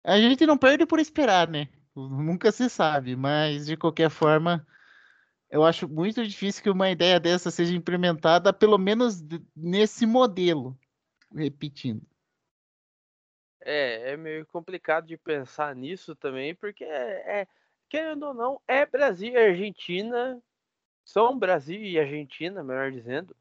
a 0.03 0.17
gente 0.19 0.45
não 0.45 0.57
perde 0.57 0.85
por 0.85 0.99
esperar, 0.99 1.47
né? 1.47 1.67
Nunca 1.95 2.51
se 2.51 2.69
sabe, 2.69 3.15
mas 3.15 3.65
de 3.65 3.77
qualquer 3.77 4.09
forma, 4.09 4.65
eu 5.51 5.65
acho 5.65 5.87
muito 5.87 6.25
difícil 6.25 6.63
que 6.63 6.69
uma 6.69 6.89
ideia 6.89 7.19
dessa 7.19 7.51
seja 7.51 7.75
implementada, 7.75 8.53
pelo 8.53 8.77
menos 8.77 9.21
nesse 9.53 10.05
modelo 10.05 10.77
repetindo. 11.35 12.01
É, 13.59 14.13
é 14.13 14.17
meio 14.17 14.45
complicado 14.45 15.05
de 15.05 15.17
pensar 15.17 15.75
nisso 15.75 16.15
também, 16.15 16.55
porque 16.55 16.85
é, 16.85 17.41
é 17.41 17.47
querendo 17.89 18.27
ou 18.27 18.33
não, 18.33 18.61
é 18.65 18.85
Brasil 18.85 19.33
e 19.33 19.37
Argentina, 19.37 20.41
são 21.03 21.37
Brasil 21.37 21.81
e 21.81 21.99
Argentina, 21.99 22.63
melhor 22.63 22.89
dizendo, 22.89 23.35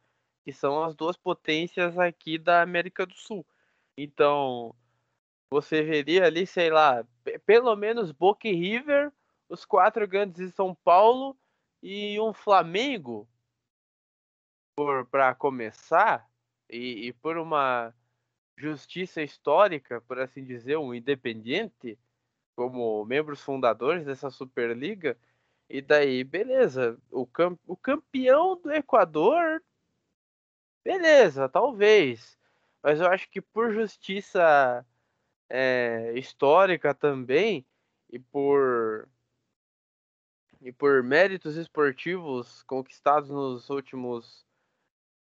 que 0.44 0.52
são 0.52 0.82
as 0.82 0.96
duas 0.96 1.16
potências 1.16 1.96
aqui 1.96 2.36
da 2.36 2.60
América 2.60 3.06
do 3.06 3.14
Sul. 3.14 3.46
Então, 3.96 4.74
você 5.48 5.82
veria 5.82 6.24
ali, 6.26 6.44
sei 6.46 6.70
lá, 6.70 7.06
pelo 7.46 7.74
menos 7.76 8.10
Boca 8.10 8.48
e 8.48 8.52
River, 8.52 9.12
os 9.48 9.64
quatro 9.64 10.06
grandes 10.08 10.36
de 10.36 10.50
São 10.52 10.74
Paulo 10.74 11.36
e 11.82 12.20
um 12.20 12.32
Flamengo, 12.32 13.28
para 15.10 15.34
começar, 15.34 16.28
e, 16.68 17.08
e 17.08 17.12
por 17.12 17.36
uma 17.36 17.94
justiça 18.56 19.22
histórica, 19.22 20.00
por 20.02 20.18
assim 20.18 20.44
dizer, 20.44 20.76
um 20.76 20.94
independente, 20.94 21.98
como 22.54 23.04
membros 23.04 23.40
fundadores 23.40 24.04
dessa 24.04 24.30
Superliga, 24.30 25.16
e 25.68 25.80
daí, 25.80 26.24
beleza, 26.24 26.98
o, 27.10 27.26
cam 27.26 27.58
o 27.66 27.76
campeão 27.76 28.56
do 28.56 28.72
Equador, 28.72 29.62
beleza, 30.84 31.48
talvez, 31.48 32.38
mas 32.82 33.00
eu 33.00 33.06
acho 33.06 33.28
que 33.30 33.40
por 33.40 33.72
justiça 33.72 34.84
é, 35.48 36.12
histórica 36.16 36.94
também, 36.94 37.64
e 38.12 38.18
por 38.18 39.08
e 40.60 40.72
por 40.72 41.02
méritos 41.02 41.56
esportivos 41.56 42.62
conquistados 42.64 43.30
nos 43.30 43.70
últimos 43.70 44.46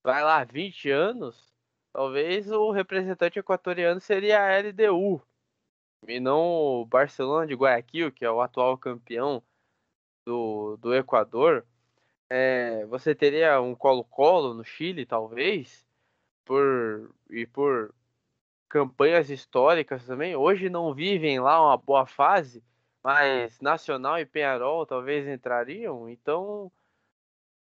vai 0.03 0.23
lá, 0.23 0.43
20 0.43 0.89
anos, 0.89 1.53
talvez 1.91 2.49
o 2.51 2.71
representante 2.71 3.39
equatoriano 3.39 3.99
seria 3.99 4.41
a 4.41 4.57
LDU 4.59 5.21
e 6.07 6.19
não 6.19 6.39
o 6.81 6.85
Barcelona 6.85 7.47
de 7.47 7.55
Guayaquil, 7.55 8.11
que 8.11 8.23
é 8.25 8.31
o 8.31 8.41
atual 8.41 8.77
campeão 8.77 9.43
do, 10.25 10.77
do 10.77 10.95
Equador. 10.95 11.65
É, 12.29 12.85
você 12.87 13.15
teria 13.15 13.61
um 13.61 13.75
Colo-Colo 13.75 14.53
no 14.53 14.63
Chile, 14.63 15.05
talvez, 15.05 15.85
por 16.45 17.13
e 17.29 17.45
por 17.45 17.93
campanhas 18.69 19.29
históricas 19.29 20.05
também. 20.05 20.35
Hoje 20.35 20.69
não 20.69 20.93
vivem 20.93 21.39
lá 21.39 21.61
uma 21.61 21.77
boa 21.77 22.05
fase, 22.05 22.63
mas 23.07 23.61
Nacional 23.61 24.19
e 24.19 24.25
Penharol 24.25 24.85
talvez 24.85 25.25
entrariam. 25.25 26.09
Então 26.09 26.69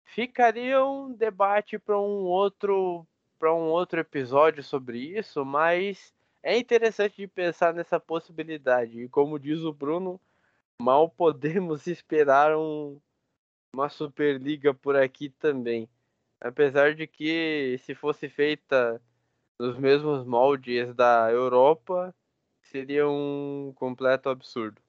Ficaria 0.05 0.85
um 0.85 1.13
debate 1.13 1.77
para 1.77 1.99
um 1.99 2.23
outro 2.23 3.05
para 3.37 3.53
um 3.53 3.69
outro 3.69 3.99
episódio 3.99 4.63
sobre 4.63 4.99
isso, 5.19 5.45
mas 5.45 6.15
é 6.41 6.57
interessante 6.57 7.17
de 7.17 7.27
pensar 7.27 7.75
nessa 7.75 7.99
possibilidade. 7.99 9.03
E 9.03 9.09
como 9.09 9.37
diz 9.41 9.63
o 9.63 9.73
Bruno, 9.73 10.21
mal 10.81 11.11
podemos 11.11 11.87
esperar 11.89 12.57
um, 12.57 13.01
uma 13.75 13.89
Superliga 13.89 14.73
por 14.73 14.95
aqui 14.95 15.31
também. 15.31 15.89
Apesar 16.41 16.95
de 16.95 17.09
que 17.09 17.77
se 17.85 17.93
fosse 17.93 18.29
feita 18.29 19.03
nos 19.59 19.77
mesmos 19.77 20.25
moldes 20.25 20.95
da 20.95 21.29
Europa, 21.33 22.15
seria 22.63 23.09
um 23.09 23.73
completo 23.75 24.29
absurdo. 24.29 24.84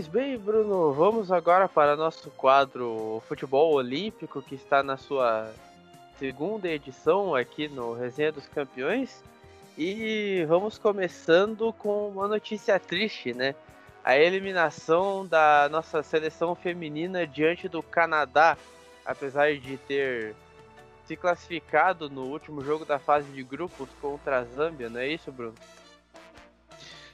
Pois 0.00 0.08
bem, 0.08 0.38
Bruno, 0.38 0.94
vamos 0.94 1.30
agora 1.30 1.68
para 1.68 1.94
nosso 1.94 2.30
quadro 2.30 3.22
Futebol 3.28 3.74
Olímpico, 3.74 4.40
que 4.40 4.54
está 4.54 4.82
na 4.82 4.96
sua 4.96 5.52
segunda 6.18 6.66
edição 6.66 7.34
aqui 7.34 7.68
no 7.68 7.92
Resenha 7.92 8.32
dos 8.32 8.48
Campeões. 8.48 9.22
E 9.76 10.42
vamos 10.48 10.78
começando 10.78 11.70
com 11.74 12.08
uma 12.08 12.26
notícia 12.26 12.80
triste, 12.80 13.34
né? 13.34 13.54
A 14.02 14.16
eliminação 14.16 15.26
da 15.26 15.68
nossa 15.70 16.02
seleção 16.02 16.54
feminina 16.54 17.26
diante 17.26 17.68
do 17.68 17.82
Canadá, 17.82 18.56
apesar 19.04 19.54
de 19.54 19.76
ter 19.76 20.34
se 21.04 21.14
classificado 21.14 22.08
no 22.08 22.22
último 22.22 22.64
jogo 22.64 22.86
da 22.86 22.98
fase 22.98 23.30
de 23.32 23.42
grupos 23.42 23.90
contra 24.00 24.38
a 24.38 24.44
Zâmbia, 24.44 24.88
não 24.88 25.00
é 25.00 25.08
isso, 25.08 25.30
Bruno? 25.30 25.56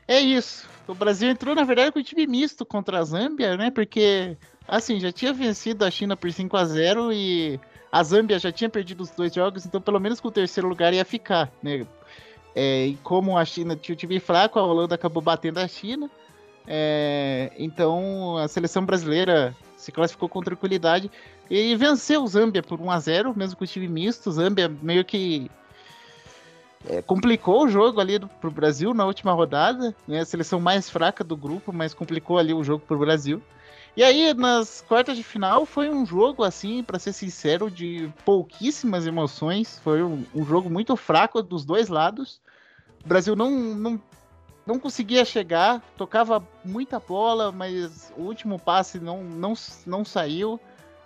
É 0.07 0.21
isso. 0.21 0.76
O 0.89 0.95
Brasil 0.95 1.29
entrou, 1.29 1.55
na 1.55 1.65
verdade, 1.65 1.93
com 1.93 1.99
o 1.99 2.03
time 2.03 2.27
misto 2.27 2.65
contra 2.65 2.99
a 2.99 3.05
Zâmbia, 3.05 3.57
né? 3.57 3.71
Porque, 3.71 4.37
assim, 4.69 5.01
já 5.01 5.11
tinha 5.11 5.33
vencido 5.33 5.85
a 5.85 5.91
China 5.91 6.17
por 6.17 6.31
5 6.31 6.57
a 6.57 6.65
0 6.65 7.13
e 7.13 7.59
a 7.91 8.03
Zâmbia 8.03 8.39
já 8.39 8.53
tinha 8.53 8.71
perdido 8.71 9.03
os 9.03 9.11
dois 9.11 9.35
jogos, 9.35 9.65
então 9.65 9.81
pelo 9.81 9.99
menos 9.99 10.21
com 10.21 10.29
o 10.29 10.33
terceiro 10.33 10.69
lugar 10.69 10.93
ia 10.93 11.05
ficar, 11.05 11.51
né? 11.63 11.87
É, 12.55 12.87
e 12.87 12.97
como 12.97 13.37
a 13.37 13.45
China 13.45 13.77
tinha 13.77 13.95
um 13.95 13.99
time 13.99 14.21
fraco, 14.21 14.59
a 14.59 14.63
Holanda 14.63 14.95
acabou 14.95 15.23
batendo 15.23 15.59
a 15.59 15.69
China. 15.69 16.11
É, 16.67 17.53
então 17.59 18.37
a 18.39 18.49
seleção 18.49 18.85
brasileira 18.85 19.55
se 19.77 19.93
classificou 19.93 20.29
com 20.29 20.43
tranquilidade 20.43 21.11
e 21.51 21.77
venceu 21.77 22.23
o 22.23 22.27
Zâmbia 22.27 22.63
por 22.63 22.81
1 22.81 22.91
a 22.91 22.99
0 22.99 23.35
mesmo 23.37 23.57
com 23.57 23.65
o 23.65 23.67
time 23.67 23.87
misto. 23.87 24.29
O 24.29 24.33
Zâmbia 24.33 24.69
meio 24.83 25.05
que 25.05 25.51
é, 26.89 27.01
complicou 27.01 27.65
o 27.65 27.69
jogo 27.69 28.01
ali 28.01 28.19
do, 28.19 28.29
pro 28.29 28.51
Brasil 28.51 28.93
na 28.93 29.07
última 29.07 29.33
rodada, 29.33 29.95
né? 30.07 30.21
A 30.21 30.25
seleção 30.25 30.61
mais 30.61 30.91
fraca 30.91 31.25
do 31.25 31.37
grupo, 31.37 31.73
mas 31.73 31.95
complicou 31.95 32.39
ali 32.39 32.53
o 32.53 32.63
jogo 32.65 32.85
pro 32.87 32.99
Brasil. 32.99 33.43
E 33.97 34.05
aí, 34.05 34.35
nas 34.35 34.85
quartas 34.87 35.17
de 35.17 35.23
final, 35.23 35.65
foi 35.65 35.89
um 35.89 36.05
jogo, 36.05 36.45
assim, 36.45 36.83
para 36.83 36.99
ser 36.99 37.15
sincero, 37.15 37.71
de 37.71 38.13
pouquíssimas 38.27 39.07
emoções. 39.07 39.81
Foi 39.83 40.03
um, 40.03 40.23
um, 40.35 40.45
jogo 40.45 40.69
muito 40.69 40.95
fraco 40.97 41.43
dos 41.43 41.65
dois 41.65 41.89
lados. 41.89 42.39
O 43.03 43.09
Brasil 43.09 43.35
não, 43.35 43.51
não, 43.51 44.01
não 44.67 44.79
conseguia 44.79 45.25
chegar, 45.25 45.81
tocava 45.97 46.47
muita 46.63 47.01
bola, 47.01 47.51
mas 47.51 48.13
o 48.19 48.23
último 48.23 48.59
passe 48.59 49.01
não, 49.01 49.25
não, 49.25 49.55
não 49.87 50.05
saiu. 50.05 50.61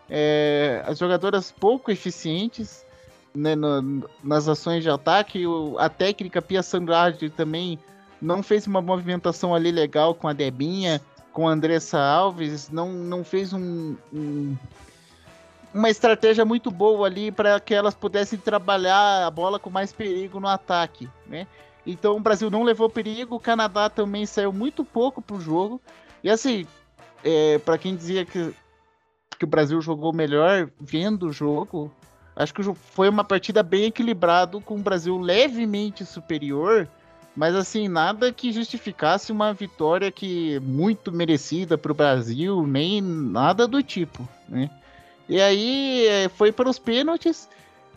É, 0.09 0.83
as 0.85 0.99
jogadoras 0.99 1.53
pouco 1.53 1.93
eficientes 1.93 2.85
né, 3.35 3.55
no, 3.55 4.09
nas 4.23 4.49
ações 4.49 4.83
de 4.83 4.91
ataque. 4.91 5.47
O, 5.47 5.77
a 5.79 5.89
técnica 5.89 6.43
Pia 6.43 6.63
Sandrade 6.63 7.31
também 7.31 7.79
não 8.21 8.43
fez 8.43 8.67
uma 8.67 8.83
movimentação 8.83 9.55
ali 9.55 9.71
legal 9.71 10.15
com 10.15 10.29
a 10.29 10.33
Debinha, 10.33 11.01
com 11.33 11.49
a 11.49 11.53
Andressa 11.53 11.99
Alves, 11.99 12.71
não, 12.71 12.93
não 12.93 13.25
fez 13.25 13.53
um, 13.53 13.97
um 14.13 14.57
uma 15.73 15.89
estratégia 15.89 16.45
muito 16.45 16.71
boa 16.71 17.07
ali 17.07 17.31
para 17.31 17.61
que 17.61 17.73
elas 17.73 17.95
pudessem 17.95 18.39
trabalhar 18.39 19.25
a 19.25 19.31
bola 19.31 19.59
com 19.59 19.71
mais 19.71 19.93
perigo 19.93 20.41
no 20.41 20.49
ataque, 20.49 21.09
né? 21.27 21.47
Então 21.87 22.17
o 22.17 22.21
Brasil 22.21 22.51
não 22.51 22.63
levou 22.63 22.91
perigo, 22.91 23.37
o 23.37 23.41
Canadá 23.41 23.89
também 23.89 24.27
saiu 24.27 24.53
muito 24.53 24.85
pouco 24.85 25.23
pro 25.23 25.41
jogo. 25.41 25.81
E 26.23 26.29
assim, 26.29 26.67
é, 27.25 27.59
para 27.59 27.79
quem 27.79 27.97
dizia 27.97 28.25
que, 28.25 28.53
que 29.39 29.45
o 29.45 29.49
Brasil 29.49 29.81
jogou 29.81 30.13
melhor 30.13 30.71
vendo 30.79 31.29
o 31.29 31.33
jogo, 31.33 31.91
Acho 32.41 32.55
que 32.55 32.63
foi 32.63 33.11
uma 33.11 33.23
partida 33.23 33.63
bem 33.63 33.85
equilibrada, 33.85 34.59
com 34.63 34.77
o 34.77 34.79
Brasil 34.79 35.19
levemente 35.19 36.07
superior, 36.07 36.89
mas 37.37 37.55
assim, 37.55 37.87
nada 37.87 38.33
que 38.33 38.51
justificasse 38.51 39.31
uma 39.31 39.53
vitória 39.53 40.11
que 40.11 40.59
muito 40.61 41.13
merecida 41.13 41.77
para 41.77 41.93
o 41.93 41.95
Brasil, 41.95 42.67
nem 42.67 43.03
nada 43.03 43.69
do 43.69 43.83
tipo, 43.83 44.27
né? 44.49 44.71
E 45.29 45.39
aí 45.39 46.07
é, 46.07 46.31
foi 46.31 46.51
para 46.51 46.67
os 46.67 46.79
pênaltis, 46.79 47.47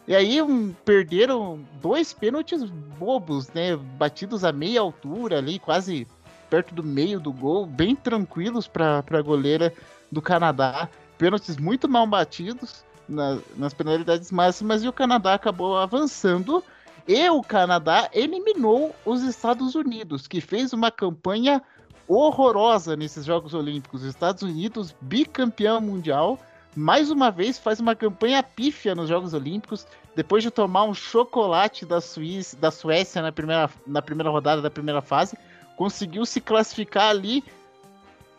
e 0.05 0.13
aí 0.13 0.41
um, 0.41 0.73
perderam 0.73 1.61
dois 1.81 2.11
pênaltis 2.11 2.63
bobos, 2.99 3.47
né? 3.53 3.77
Batidos 3.77 4.43
a 4.43 4.51
meia 4.51 4.81
altura 4.81 5.37
ali, 5.37 5.57
quase 5.57 6.05
perto 6.49 6.75
do 6.75 6.83
meio 6.83 7.17
do 7.17 7.31
gol, 7.31 7.65
bem 7.65 7.95
tranquilos 7.95 8.67
para 8.67 9.01
a 9.09 9.21
goleira 9.21 9.73
do 10.11 10.21
Canadá. 10.21 10.89
Pênaltis 11.17 11.55
muito 11.55 11.87
mal 11.87 12.05
batidos 12.05 12.83
na, 13.13 13.39
nas 13.55 13.73
penalidades 13.73 14.31
máximas 14.31 14.83
e 14.83 14.87
o 14.87 14.93
Canadá 14.93 15.35
acabou 15.35 15.77
avançando. 15.77 16.63
E 17.07 17.29
o 17.29 17.41
Canadá 17.41 18.09
eliminou 18.13 18.95
os 19.05 19.23
Estados 19.23 19.75
Unidos, 19.75 20.25
que 20.25 20.39
fez 20.39 20.71
uma 20.71 20.89
campanha 20.89 21.61
horrorosa 22.07 22.95
nesses 22.95 23.25
Jogos 23.25 23.53
Olímpicos. 23.53 24.01
Os 24.01 24.07
Estados 24.07 24.41
Unidos, 24.43 24.95
bicampeão 25.01 25.81
mundial, 25.81 26.39
mais 26.75 27.11
uma 27.11 27.29
vez 27.29 27.57
faz 27.57 27.79
uma 27.79 27.95
campanha 27.95 28.41
pífia 28.41 28.95
nos 28.95 29.09
Jogos 29.09 29.33
Olímpicos, 29.33 29.85
depois 30.15 30.43
de 30.43 30.51
tomar 30.51 30.83
um 30.85 30.93
chocolate 30.93 31.85
da, 31.85 31.99
Suíça, 31.99 32.55
da 32.57 32.71
Suécia 32.71 33.21
na 33.21 33.31
primeira, 33.31 33.69
na 33.85 34.01
primeira 34.01 34.29
rodada 34.29 34.61
da 34.61 34.69
primeira 34.69 35.01
fase, 35.01 35.37
conseguiu 35.75 36.25
se 36.25 36.39
classificar 36.39 37.09
ali 37.09 37.43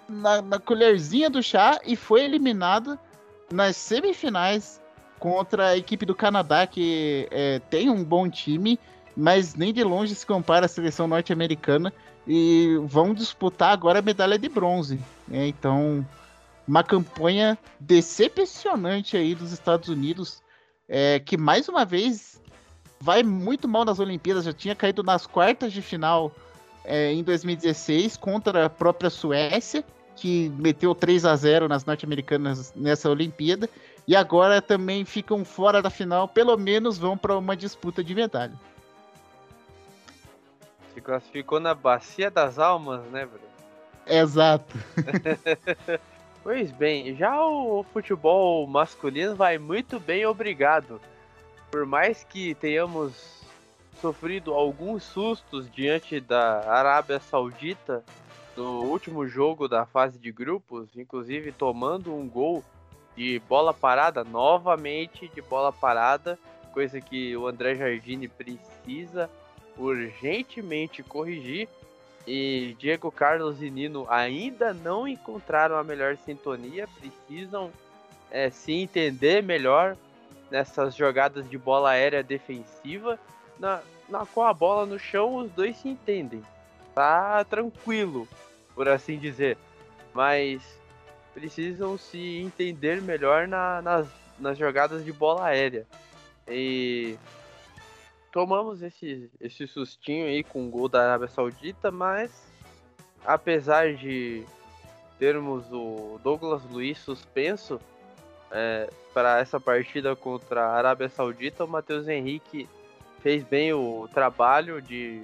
na, 0.08 0.40
na 0.42 0.58
colherzinha 0.58 1.28
do 1.28 1.42
chá 1.42 1.80
e 1.84 1.96
foi 1.96 2.24
eliminada 2.24 2.98
nas 3.54 3.76
semifinais 3.76 4.80
contra 5.18 5.68
a 5.68 5.76
equipe 5.76 6.04
do 6.04 6.14
Canadá, 6.14 6.66
que 6.66 7.28
é, 7.30 7.60
tem 7.70 7.88
um 7.88 8.04
bom 8.04 8.28
time, 8.28 8.78
mas 9.16 9.54
nem 9.54 9.72
de 9.72 9.82
longe 9.82 10.14
se 10.14 10.26
compara 10.26 10.66
à 10.66 10.68
seleção 10.68 11.06
norte-americana. 11.06 11.92
E 12.26 12.78
vão 12.86 13.14
disputar 13.14 13.72
agora 13.72 13.98
a 13.98 14.02
medalha 14.02 14.38
de 14.38 14.48
bronze. 14.48 14.98
Né? 15.28 15.46
Então, 15.46 16.06
uma 16.66 16.82
campanha 16.82 17.56
decepcionante 17.78 19.16
aí 19.16 19.34
dos 19.34 19.52
Estados 19.52 19.88
Unidos, 19.88 20.42
é, 20.88 21.20
que 21.20 21.36
mais 21.36 21.68
uma 21.68 21.84
vez 21.84 22.40
vai 22.98 23.22
muito 23.22 23.68
mal 23.68 23.84
nas 23.84 24.00
Olimpíadas. 24.00 24.44
Já 24.44 24.52
tinha 24.52 24.74
caído 24.74 25.02
nas 25.02 25.26
quartas 25.26 25.72
de 25.72 25.82
final 25.82 26.32
é, 26.82 27.12
em 27.12 27.22
2016 27.22 28.16
contra 28.16 28.64
a 28.64 28.70
própria 28.70 29.10
Suécia 29.10 29.84
que 30.16 30.48
meteu 30.58 30.94
3 30.94 31.24
a 31.24 31.36
0 31.36 31.68
nas 31.68 31.84
norte-americanas 31.84 32.72
nessa 32.74 33.10
Olimpíada 33.10 33.68
e 34.06 34.14
agora 34.14 34.60
também 34.60 35.04
ficam 35.04 35.44
fora 35.44 35.80
da 35.80 35.90
final, 35.90 36.28
pelo 36.28 36.56
menos 36.56 36.98
vão 36.98 37.16
para 37.16 37.36
uma 37.36 37.56
disputa 37.56 38.04
de 38.04 38.14
medalha. 38.14 38.52
Se 40.92 41.00
classificou 41.00 41.58
na 41.58 41.74
Bacia 41.74 42.30
das 42.30 42.58
Almas, 42.58 43.02
né, 43.06 43.26
Bruno? 43.26 43.44
Exato. 44.06 44.76
pois 46.42 46.70
bem, 46.70 47.16
já 47.16 47.44
o 47.44 47.84
futebol 47.92 48.66
masculino 48.66 49.34
vai 49.34 49.58
muito 49.58 49.98
bem, 49.98 50.26
obrigado. 50.26 51.00
Por 51.70 51.86
mais 51.86 52.22
que 52.22 52.54
tenhamos 52.54 53.42
sofrido 54.00 54.52
alguns 54.52 55.02
sustos 55.02 55.70
diante 55.70 56.20
da 56.20 56.70
Arábia 56.70 57.18
Saudita 57.18 58.04
no 58.56 58.84
último 58.84 59.26
jogo 59.26 59.68
da 59.68 59.84
fase 59.84 60.18
de 60.18 60.30
grupos, 60.30 60.88
inclusive 60.96 61.52
tomando 61.52 62.14
um 62.14 62.28
gol 62.28 62.64
de 63.16 63.40
bola 63.48 63.72
parada, 63.72 64.24
novamente 64.24 65.28
de 65.28 65.42
bola 65.42 65.72
parada, 65.72 66.38
coisa 66.72 67.00
que 67.00 67.36
o 67.36 67.46
André 67.46 67.74
Jardine 67.74 68.28
precisa 68.28 69.30
urgentemente 69.76 71.02
corrigir. 71.02 71.68
E 72.26 72.74
Diego 72.78 73.12
Carlos 73.12 73.60
e 73.60 73.68
Nino 73.68 74.06
ainda 74.08 74.72
não 74.72 75.06
encontraram 75.06 75.76
a 75.76 75.84
melhor 75.84 76.16
sintonia, 76.16 76.88
precisam 76.98 77.70
é, 78.30 78.48
se 78.48 78.72
entender 78.72 79.42
melhor 79.42 79.94
nessas 80.50 80.96
jogadas 80.96 81.48
de 81.48 81.58
bola 81.58 81.90
aérea 81.90 82.22
defensiva, 82.22 83.18
na, 83.58 83.82
na 84.08 84.24
qual 84.24 84.46
a 84.46 84.54
bola 84.54 84.86
no 84.86 84.98
chão 84.98 85.36
os 85.36 85.50
dois 85.50 85.76
se 85.76 85.88
entendem 85.88 86.42
tá 86.94 87.44
tranquilo, 87.44 88.28
por 88.74 88.88
assim 88.88 89.18
dizer. 89.18 89.58
Mas 90.12 90.62
precisam 91.32 91.98
se 91.98 92.38
entender 92.38 93.02
melhor 93.02 93.48
na, 93.48 93.82
nas, 93.82 94.06
nas 94.38 94.56
jogadas 94.56 95.04
de 95.04 95.12
bola 95.12 95.46
aérea. 95.46 95.86
E 96.48 97.16
tomamos 98.30 98.82
esse, 98.82 99.30
esse 99.40 99.66
sustinho 99.66 100.26
aí 100.26 100.44
com 100.44 100.66
o 100.66 100.70
gol 100.70 100.88
da 100.88 101.02
Arábia 101.02 101.28
Saudita, 101.28 101.90
mas 101.90 102.30
apesar 103.24 103.94
de 103.94 104.44
termos 105.18 105.64
o 105.72 106.20
Douglas 106.22 106.62
Luiz 106.70 106.98
suspenso 106.98 107.80
é, 108.50 108.88
para 109.12 109.38
essa 109.38 109.58
partida 109.58 110.14
contra 110.14 110.66
a 110.66 110.76
Arábia 110.76 111.08
Saudita, 111.08 111.64
o 111.64 111.68
Matheus 111.68 112.06
Henrique 112.06 112.68
fez 113.20 113.42
bem 113.42 113.72
o 113.72 114.08
trabalho 114.12 114.82
de 114.82 115.22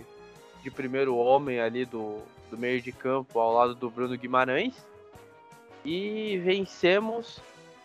de 0.63 0.71
primeiro 0.71 1.17
homem 1.17 1.61
ali 1.61 1.85
do, 1.85 2.19
do 2.51 2.59
meio 2.59 2.81
de 2.81 2.93
campo 2.93 3.39
ao 3.39 3.53
lado 3.53 3.75
do 3.75 3.91
Bruno 3.91 4.17
Guimarães. 4.17 4.75
E 5.85 6.39
vencemos 6.45 7.41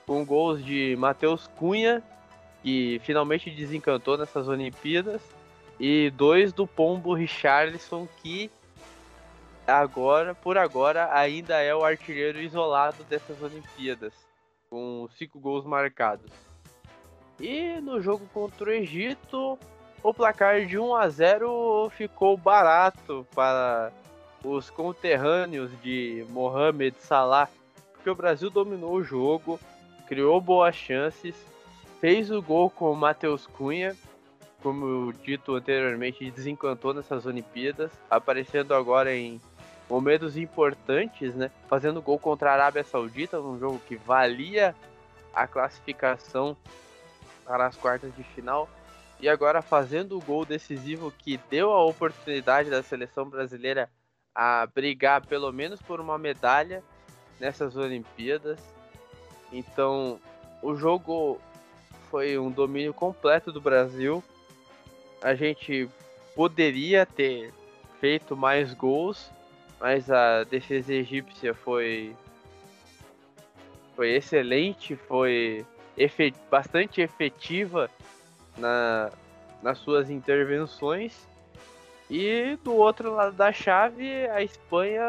com 0.06 0.26
gols 0.26 0.64
de 0.64 0.96
Matheus 0.98 1.48
Cunha, 1.48 2.04
que 2.62 3.00
finalmente 3.04 3.50
desencantou 3.50 4.18
nessas 4.18 4.48
Olimpíadas, 4.48 5.22
e 5.80 6.10
dois 6.12 6.54
do 6.54 6.66
Pombo 6.66 7.14
Richarlison, 7.14 8.08
que 8.22 8.50
agora, 9.68 10.36
por 10.36 10.58
agora, 10.58 11.10
ainda 11.14 11.62
é 11.62 11.74
o 11.74 11.84
artilheiro 11.84 12.40
isolado 12.40 13.04
dessas 13.06 13.42
Olimpíadas, 13.42 14.14
com 14.70 15.08
cinco 15.18 15.40
gols 15.40 15.66
marcados. 15.66 16.32
E 17.40 17.82
no 17.82 18.02
jogo 18.02 18.26
contra 18.34 18.70
o 18.70 18.74
Egito, 18.74 19.60
o 20.06 20.14
placar 20.14 20.68
de 20.68 20.78
1 20.78 20.96
a 20.96 21.10
0 21.10 21.90
ficou 21.90 22.38
barato 22.38 23.26
para 23.34 23.92
os 24.44 24.70
conterrâneos 24.70 25.72
de 25.82 26.24
Mohamed 26.30 26.96
Salah, 27.00 27.50
porque 27.92 28.08
o 28.12 28.14
Brasil 28.14 28.52
dominou 28.52 28.94
o 28.94 29.04
jogo, 29.04 29.60
criou 30.08 30.40
boas 30.40 30.76
chances, 30.76 31.34
fez 32.00 32.30
o 32.30 32.40
gol 32.40 32.70
com 32.70 32.92
o 32.92 32.96
Matheus 32.96 33.48
Cunha, 33.48 33.96
como 34.62 35.12
dito 35.12 35.56
anteriormente, 35.56 36.30
desencantou 36.30 36.94
nessas 36.94 37.26
Olimpíadas, 37.26 37.92
aparecendo 38.08 38.76
agora 38.76 39.12
em 39.12 39.42
momentos 39.90 40.38
importantes, 40.38 41.34
né? 41.34 41.50
Fazendo 41.68 42.00
gol 42.00 42.20
contra 42.20 42.52
a 42.52 42.54
Arábia 42.54 42.84
Saudita, 42.84 43.40
num 43.40 43.58
jogo 43.58 43.82
que 43.88 43.96
valia 43.96 44.76
a 45.34 45.48
classificação 45.48 46.56
para 47.44 47.66
as 47.66 47.76
quartas 47.76 48.16
de 48.16 48.22
final. 48.22 48.70
E 49.20 49.30
agora 49.30 49.62
fazendo 49.62 50.18
o 50.18 50.22
gol 50.22 50.46
decisivo 50.46 51.12
que 51.12 51.40
deu 51.50 51.72
a 51.72 51.86
oportunidade 51.86 52.70
da 52.70 52.84
seleção 52.84 53.30
brasileira 53.30 53.90
a 54.34 54.68
brigar 54.68 55.26
pelo 55.26 55.52
menos 55.52 55.82
por 55.82 56.02
uma 56.02 56.18
medalha 56.18 56.84
nessas 57.40 57.76
Olimpíadas. 57.78 58.60
Então, 59.52 60.20
o 60.62 60.76
jogo 60.76 61.40
foi 62.10 62.38
um 62.38 62.52
domínio 62.52 62.94
completo 62.94 63.52
do 63.52 63.62
Brasil. 63.62 64.24
A 65.22 65.34
gente 65.34 65.90
poderia 66.36 67.06
ter 67.06 67.54
feito 68.02 68.36
mais 68.36 68.74
gols, 68.74 69.32
mas 69.80 70.12
a 70.12 70.44
defesa 70.44 70.94
egípcia 70.94 71.54
foi 71.54 72.16
foi 73.96 74.14
excelente, 74.14 74.96
foi 74.96 75.66
efet 75.98 76.36
bastante 76.52 77.00
efetiva 77.00 77.90
na, 78.58 79.12
nas 79.62 79.78
suas 79.80 80.10
intervenções. 80.10 81.28
E 82.10 82.58
do 82.64 82.76
outro 82.76 83.14
lado 83.14 83.36
da 83.36 83.52
chave, 83.52 84.28
a 84.28 84.44
Espanha 84.44 85.04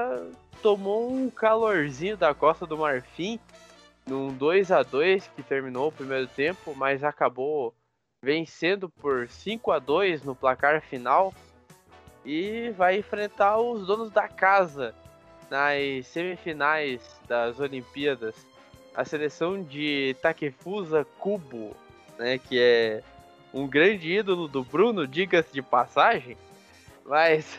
tomou 0.62 1.12
um 1.12 1.28
calorzinho 1.28 2.16
da 2.16 2.34
Costa 2.34 2.66
do 2.66 2.78
Marfim 2.78 3.38
num 4.06 4.32
2 4.32 4.70
a 4.70 4.82
2 4.82 5.28
que 5.34 5.42
terminou 5.42 5.88
o 5.88 5.92
primeiro 5.92 6.26
tempo, 6.28 6.74
mas 6.74 7.04
acabou 7.04 7.74
vencendo 8.22 8.88
por 8.88 9.28
5 9.28 9.70
a 9.72 9.78
2 9.78 10.22
no 10.22 10.34
placar 10.34 10.80
final 10.80 11.34
e 12.24 12.70
vai 12.70 12.98
enfrentar 12.98 13.58
os 13.58 13.86
donos 13.86 14.10
da 14.10 14.26
casa 14.28 14.94
nas 15.50 16.06
semifinais 16.06 17.20
das 17.28 17.60
Olimpíadas. 17.60 18.34
A 18.94 19.04
seleção 19.04 19.62
de 19.62 20.16
Takefusa 20.22 21.06
Kubo, 21.18 21.76
né, 22.18 22.38
que 22.38 22.58
é 22.58 23.02
um 23.52 23.66
grande 23.66 24.12
ídolo 24.12 24.48
do 24.48 24.62
Bruno, 24.62 25.06
diga-se 25.06 25.52
de 25.52 25.62
passagem. 25.62 26.36
Mas, 27.04 27.58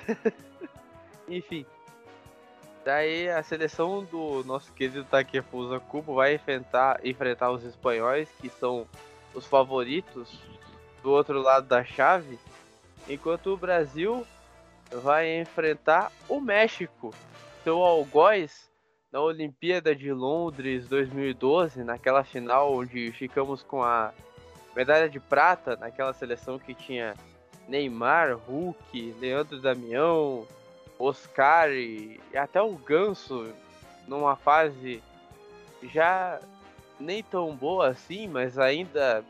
enfim. 1.28 1.66
Daí 2.86 3.30
a 3.30 3.44
seleção 3.44 4.04
do 4.06 4.44
nosso 4.46 4.72
querido 4.72 5.04
Takefusa 5.04 5.80
Kubo 5.80 6.16
vai 6.16 6.36
enfrentar, 6.36 7.06
enfrentar 7.06 7.52
os 7.52 7.64
espanhóis, 7.64 8.30
que 8.40 8.50
são 8.50 8.88
os 9.34 9.46
favoritos 9.46 10.40
do 11.04 11.12
outro 11.12 11.42
lado 11.42 11.68
da 11.68 11.84
chave, 11.84 12.40
enquanto 13.08 13.48
o 13.48 13.58
Brasil 13.58 14.26
vai 14.92 15.40
enfrentar 15.40 16.12
o 16.30 16.40
México, 16.40 17.14
seu 17.64 17.84
algoz 17.84 18.70
na 19.12 19.22
Olimpíada 19.22 19.96
de 19.96 20.12
Londres 20.12 20.88
2012, 20.88 21.84
naquela 21.84 22.24
final 22.24 22.74
onde 22.74 23.12
ficamos 23.12 23.64
com 23.64 23.84
a 23.84 24.14
medalha 24.78 25.10
de 25.10 25.20
prata, 25.20 25.76
naquela 25.76 26.14
seleção 26.14 26.60
que 26.60 26.72
tinha 26.76 27.16
Neymar, 27.68 28.36
Hulk, 28.36 29.16
Leandro 29.20 29.60
Damião, 29.60 30.46
Oscar 31.00 31.72
e, 31.72 32.22
até 32.36 32.62
o 32.62 32.76
Ganso 32.76 33.52
numa 34.08 34.36
fase 34.36 35.02
já 35.82 36.40
nem 37.00 37.24
tão 37.24 37.56
boa 37.56 37.88
assim, 37.88 38.28
mas 38.28 38.60
ainda 38.60 39.26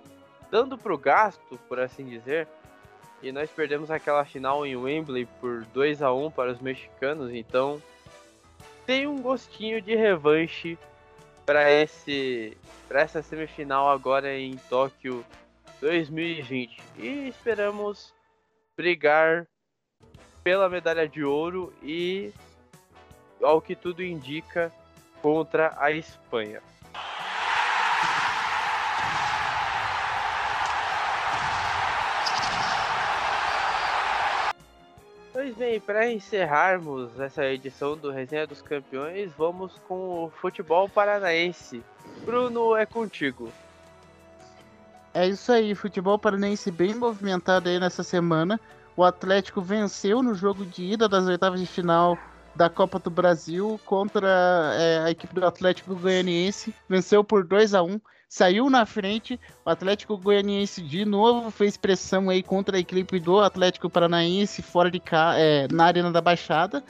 dando 0.51 0.77
pro 0.77 0.97
gasto, 0.97 1.57
por 1.69 1.79
assim 1.79 2.03
dizer. 2.03 2.45
E 3.23 3.31
nós 3.31 3.49
perdemos 3.49 3.89
aquela 3.89 4.25
final 4.25 4.65
em 4.65 4.75
Wembley 4.75 5.25
por 5.39 5.63
2 5.73 6.01
a 6.01 6.13
1 6.13 6.29
para 6.31 6.51
os 6.51 6.59
mexicanos, 6.59 7.33
então 7.33 7.81
tem 8.85 9.07
um 9.07 9.21
gostinho 9.21 9.81
de 9.81 9.95
revanche 9.95 10.77
para 11.47 11.71
esse 11.71 12.57
para 12.89 13.01
essa 13.01 13.23
semifinal 13.23 13.89
agora 13.89 14.37
em 14.37 14.57
Tóquio 14.69 15.25
2020. 15.79 16.77
E 16.97 17.29
esperamos 17.29 18.13
brigar 18.75 19.47
pela 20.43 20.69
medalha 20.69 21.07
de 21.07 21.23
ouro 21.23 21.73
e 21.81 22.33
ao 23.41 23.61
que 23.61 23.75
tudo 23.75 24.03
indica 24.03 24.71
contra 25.21 25.73
a 25.77 25.89
Espanha. 25.89 26.61
Bem, 35.57 35.79
para 35.79 36.09
encerrarmos 36.11 37.19
essa 37.19 37.43
edição 37.45 37.97
do 37.97 38.11
Resenha 38.11 38.45
dos 38.45 38.61
Campeões, 38.61 39.31
vamos 39.35 39.73
com 39.87 40.25
o 40.25 40.29
futebol 40.29 40.87
paranaense. 40.87 41.83
Bruno, 42.23 42.75
é 42.75 42.85
contigo. 42.85 43.51
É 45.13 45.27
isso 45.27 45.51
aí, 45.51 45.73
futebol 45.73 46.19
paranaense 46.19 46.69
bem 46.69 46.93
movimentado 46.93 47.69
aí 47.69 47.79
nessa 47.79 48.03
semana. 48.03 48.59
O 48.95 49.03
Atlético 49.03 49.59
venceu 49.59 50.21
no 50.21 50.35
jogo 50.35 50.63
de 50.63 50.83
ida 50.83 51.09
das 51.09 51.25
oitavas 51.25 51.59
de 51.59 51.65
final 51.65 52.17
da 52.57 52.69
Copa 52.69 52.97
do 52.97 53.11
Brasil 53.11 53.79
contra 53.85 54.73
é, 54.75 54.99
a 55.05 55.11
equipe 55.11 55.33
do 55.33 55.45
Atlético 55.45 55.95
Goianiense. 55.95 56.73
Venceu 56.89 57.23
por 57.23 57.45
2 57.45 57.75
a 57.75 57.83
1 57.83 58.01
saiu 58.27 58.69
na 58.69 58.85
frente. 58.85 59.39
O 59.63 59.69
Atlético 59.69 60.17
Goianiense 60.17 60.81
de 60.81 61.05
novo 61.05 61.51
fez 61.51 61.77
pressão 61.77 62.29
aí 62.29 62.41
contra 62.41 62.75
a 62.75 62.79
equipe 62.79 63.19
do 63.19 63.39
Atlético 63.39 63.89
Paranaense 63.89 64.61
fora 64.63 64.89
de 64.89 64.99
cá, 64.99 65.35
é, 65.37 65.67
na 65.71 65.85
Arena 65.85 66.11
da 66.11 66.19
Baixada. 66.19 66.83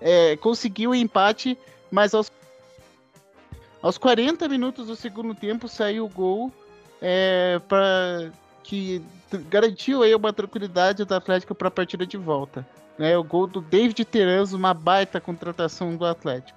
É, 0.00 0.36
conseguiu 0.38 0.90
o 0.90 0.94
empate, 0.94 1.56
mas 1.90 2.14
aos, 2.14 2.32
aos 3.82 3.98
40 3.98 4.48
minutos 4.48 4.86
do 4.86 4.96
segundo 4.96 5.34
tempo 5.34 5.68
saiu 5.68 6.06
o 6.06 6.08
gol 6.08 6.50
é, 7.00 7.60
para 7.68 8.32
que 8.64 9.02
garantiu 9.50 10.02
aí 10.02 10.14
uma 10.14 10.32
tranquilidade 10.32 11.04
do 11.04 11.14
Atlético 11.14 11.54
para 11.54 11.68
a 11.68 11.70
partida 11.70 12.06
de 12.06 12.16
volta. 12.16 12.66
Né, 13.02 13.18
o 13.18 13.24
gol 13.24 13.48
do 13.48 13.60
David 13.60 14.04
Teranzo, 14.04 14.56
uma 14.56 14.72
baita 14.72 15.20
contratação 15.20 15.96
do 15.96 16.04
Atlético. 16.04 16.56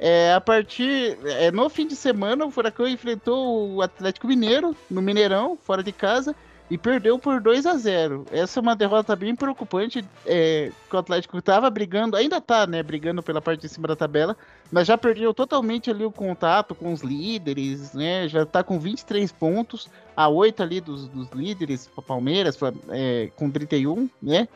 É, 0.00 0.34
a 0.34 0.40
partir. 0.40 1.16
É, 1.24 1.52
no 1.52 1.70
fim 1.70 1.86
de 1.86 1.94
semana, 1.94 2.44
o 2.44 2.50
Furacão 2.50 2.88
enfrentou 2.88 3.74
o 3.76 3.80
Atlético 3.80 4.26
Mineiro, 4.26 4.74
no 4.90 5.00
Mineirão, 5.00 5.56
fora 5.62 5.80
de 5.80 5.92
casa, 5.92 6.34
e 6.68 6.76
perdeu 6.76 7.20
por 7.20 7.40
2 7.40 7.66
a 7.66 7.76
0 7.76 8.26
Essa 8.32 8.58
é 8.58 8.60
uma 8.60 8.74
derrota 8.74 9.14
bem 9.14 9.36
preocupante. 9.36 10.04
É, 10.26 10.72
que 10.88 10.96
o 10.96 10.98
Atlético 10.98 11.38
estava 11.38 11.70
brigando, 11.70 12.16
ainda 12.16 12.38
está 12.38 12.66
né? 12.66 12.82
Brigando 12.82 13.22
pela 13.22 13.40
parte 13.40 13.60
de 13.60 13.68
cima 13.68 13.86
da 13.86 13.94
tabela, 13.94 14.36
mas 14.72 14.88
já 14.88 14.98
perdeu 14.98 15.32
totalmente 15.32 15.88
ali 15.88 16.04
o 16.04 16.10
contato 16.10 16.74
com 16.74 16.92
os 16.92 17.00
líderes, 17.00 17.94
né? 17.94 18.26
Já 18.26 18.42
está 18.42 18.64
com 18.64 18.80
23 18.80 19.30
pontos, 19.30 19.88
a 20.16 20.28
8 20.28 20.64
ali 20.64 20.80
dos, 20.80 21.06
dos 21.06 21.30
líderes, 21.30 21.88
Palmeiras, 22.04 22.58
é, 22.88 23.30
com 23.36 23.48
31, 23.48 24.10
né? 24.20 24.48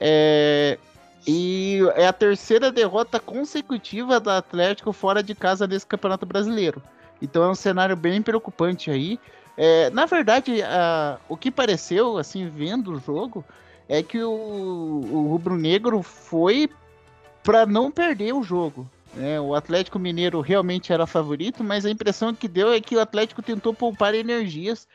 É, 0.00 0.78
e 1.26 1.80
é 1.94 2.06
a 2.06 2.12
terceira 2.12 2.72
derrota 2.72 3.20
consecutiva 3.20 4.18
do 4.18 4.30
Atlético 4.30 4.92
fora 4.92 5.22
de 5.22 5.34
casa 5.34 5.66
nesse 5.66 5.86
Campeonato 5.86 6.24
Brasileiro. 6.24 6.82
Então 7.20 7.42
é 7.44 7.48
um 7.48 7.54
cenário 7.54 7.94
bem 7.94 8.22
preocupante 8.22 8.90
aí. 8.90 9.20
É, 9.56 9.90
na 9.90 10.06
verdade, 10.06 10.62
a, 10.62 11.18
o 11.28 11.36
que 11.36 11.50
pareceu, 11.50 12.16
assim, 12.16 12.48
vendo 12.48 12.92
o 12.92 12.98
jogo, 12.98 13.44
é 13.86 14.02
que 14.02 14.22
o, 14.22 14.30
o 14.30 15.26
Rubro 15.28 15.56
Negro 15.56 16.02
foi 16.02 16.70
para 17.42 17.66
não 17.66 17.90
perder 17.90 18.32
o 18.32 18.42
jogo. 18.42 18.88
Né? 19.14 19.38
O 19.40 19.54
Atlético 19.54 19.98
Mineiro 19.98 20.40
realmente 20.40 20.92
era 20.92 21.06
favorito, 21.06 21.62
mas 21.62 21.84
a 21.84 21.90
impressão 21.90 22.34
que 22.34 22.48
deu 22.48 22.72
é 22.72 22.80
que 22.80 22.96
o 22.96 23.00
Atlético 23.00 23.42
tentou 23.42 23.74
poupar 23.74 24.14
energias 24.14 24.88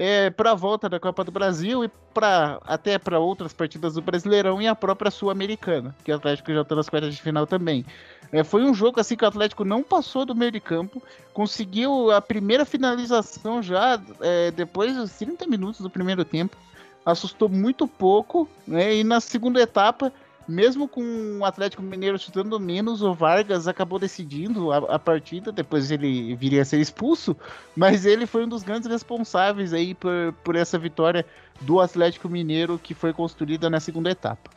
é, 0.00 0.30
para 0.30 0.52
a 0.52 0.54
volta 0.54 0.88
da 0.88 0.98
Copa 0.98 1.22
do 1.22 1.30
Brasil 1.30 1.84
e 1.84 1.90
para 2.14 2.58
até 2.64 2.98
para 2.98 3.18
outras 3.18 3.52
partidas 3.52 3.92
do 3.92 4.00
Brasileirão 4.00 4.60
e 4.60 4.66
a 4.66 4.74
própria 4.74 5.10
Sul-Americana, 5.10 5.94
que 6.02 6.10
o 6.10 6.14
Atlético 6.14 6.54
já 6.54 6.62
está 6.62 6.74
nas 6.74 6.88
quartas 6.88 7.14
de 7.14 7.20
final 7.20 7.46
também. 7.46 7.84
É, 8.32 8.42
foi 8.42 8.64
um 8.64 8.72
jogo 8.72 8.98
assim 8.98 9.14
que 9.14 9.26
o 9.26 9.28
Atlético 9.28 9.62
não 9.62 9.82
passou 9.82 10.24
do 10.24 10.34
meio 10.34 10.50
de 10.50 10.58
campo, 10.58 11.02
conseguiu 11.34 12.10
a 12.10 12.18
primeira 12.22 12.64
finalização 12.64 13.62
já 13.62 14.00
é, 14.22 14.50
depois 14.50 14.96
dos 14.96 15.12
30 15.18 15.46
minutos 15.46 15.82
do 15.82 15.90
primeiro 15.90 16.24
tempo, 16.24 16.56
assustou 17.04 17.50
muito 17.50 17.86
pouco, 17.86 18.48
né? 18.66 18.94
E 18.96 19.04
na 19.04 19.20
segunda 19.20 19.60
etapa 19.60 20.10
mesmo 20.48 20.88
com 20.88 21.38
o 21.38 21.44
Atlético 21.44 21.82
Mineiro 21.82 22.18
chutando 22.18 22.58
menos, 22.58 23.02
o 23.02 23.14
Vargas 23.14 23.68
acabou 23.68 23.98
decidindo 23.98 24.72
a, 24.72 24.78
a, 24.78 24.98
partida, 24.98 25.52
depois 25.52 25.90
ele 25.90 26.34
viria 26.34 26.62
a 26.62 26.64
ser 26.64 26.80
expulso, 26.80 27.36
mas 27.76 28.04
ele 28.04 28.26
foi 28.26 28.44
um 28.44 28.48
dos 28.48 28.62
grandes 28.62 28.88
responsáveis 28.88 29.72
aí 29.72 29.94
por, 29.94 30.32
por 30.44 30.56
essa 30.56 30.78
vitória 30.78 31.24
do 31.60 31.80
Atlético 31.80 32.28
Mineiro 32.28 32.78
que 32.78 32.94
foi 32.94 33.12
construída 33.12 33.70
na 33.70 33.80
segunda 33.80 34.10
etapa. 34.10 34.50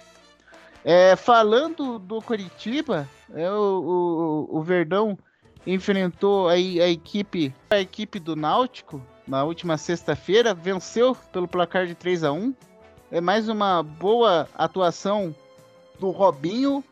É, 0.83 1.15
falando 1.15 1.97
do 1.97 2.21
Coritiba, 2.21 3.07
é, 3.33 3.49
o, 3.49 4.47
o, 4.51 4.57
o, 4.57 4.61
Verdão 4.61 5.17
enfrentou 5.65 6.49
aí 6.49 6.81
a 6.81 6.89
equipe, 6.89 7.53
a 7.69 7.79
equipe 7.79 8.19
do 8.19 8.35
Náutico 8.35 9.01
na 9.25 9.45
última 9.45 9.77
sexta-feira, 9.77 10.53
venceu 10.53 11.15
pelo 11.31 11.47
placar 11.47 11.87
de 11.87 11.95
3 11.95 12.25
a 12.25 12.33
1 12.33 12.53
É 13.09 13.21
mais 13.21 13.47
uma 13.47 13.81
boa 13.81 14.49
atuação 14.53 15.33
do 16.03 16.09
Robinho, 16.09 16.83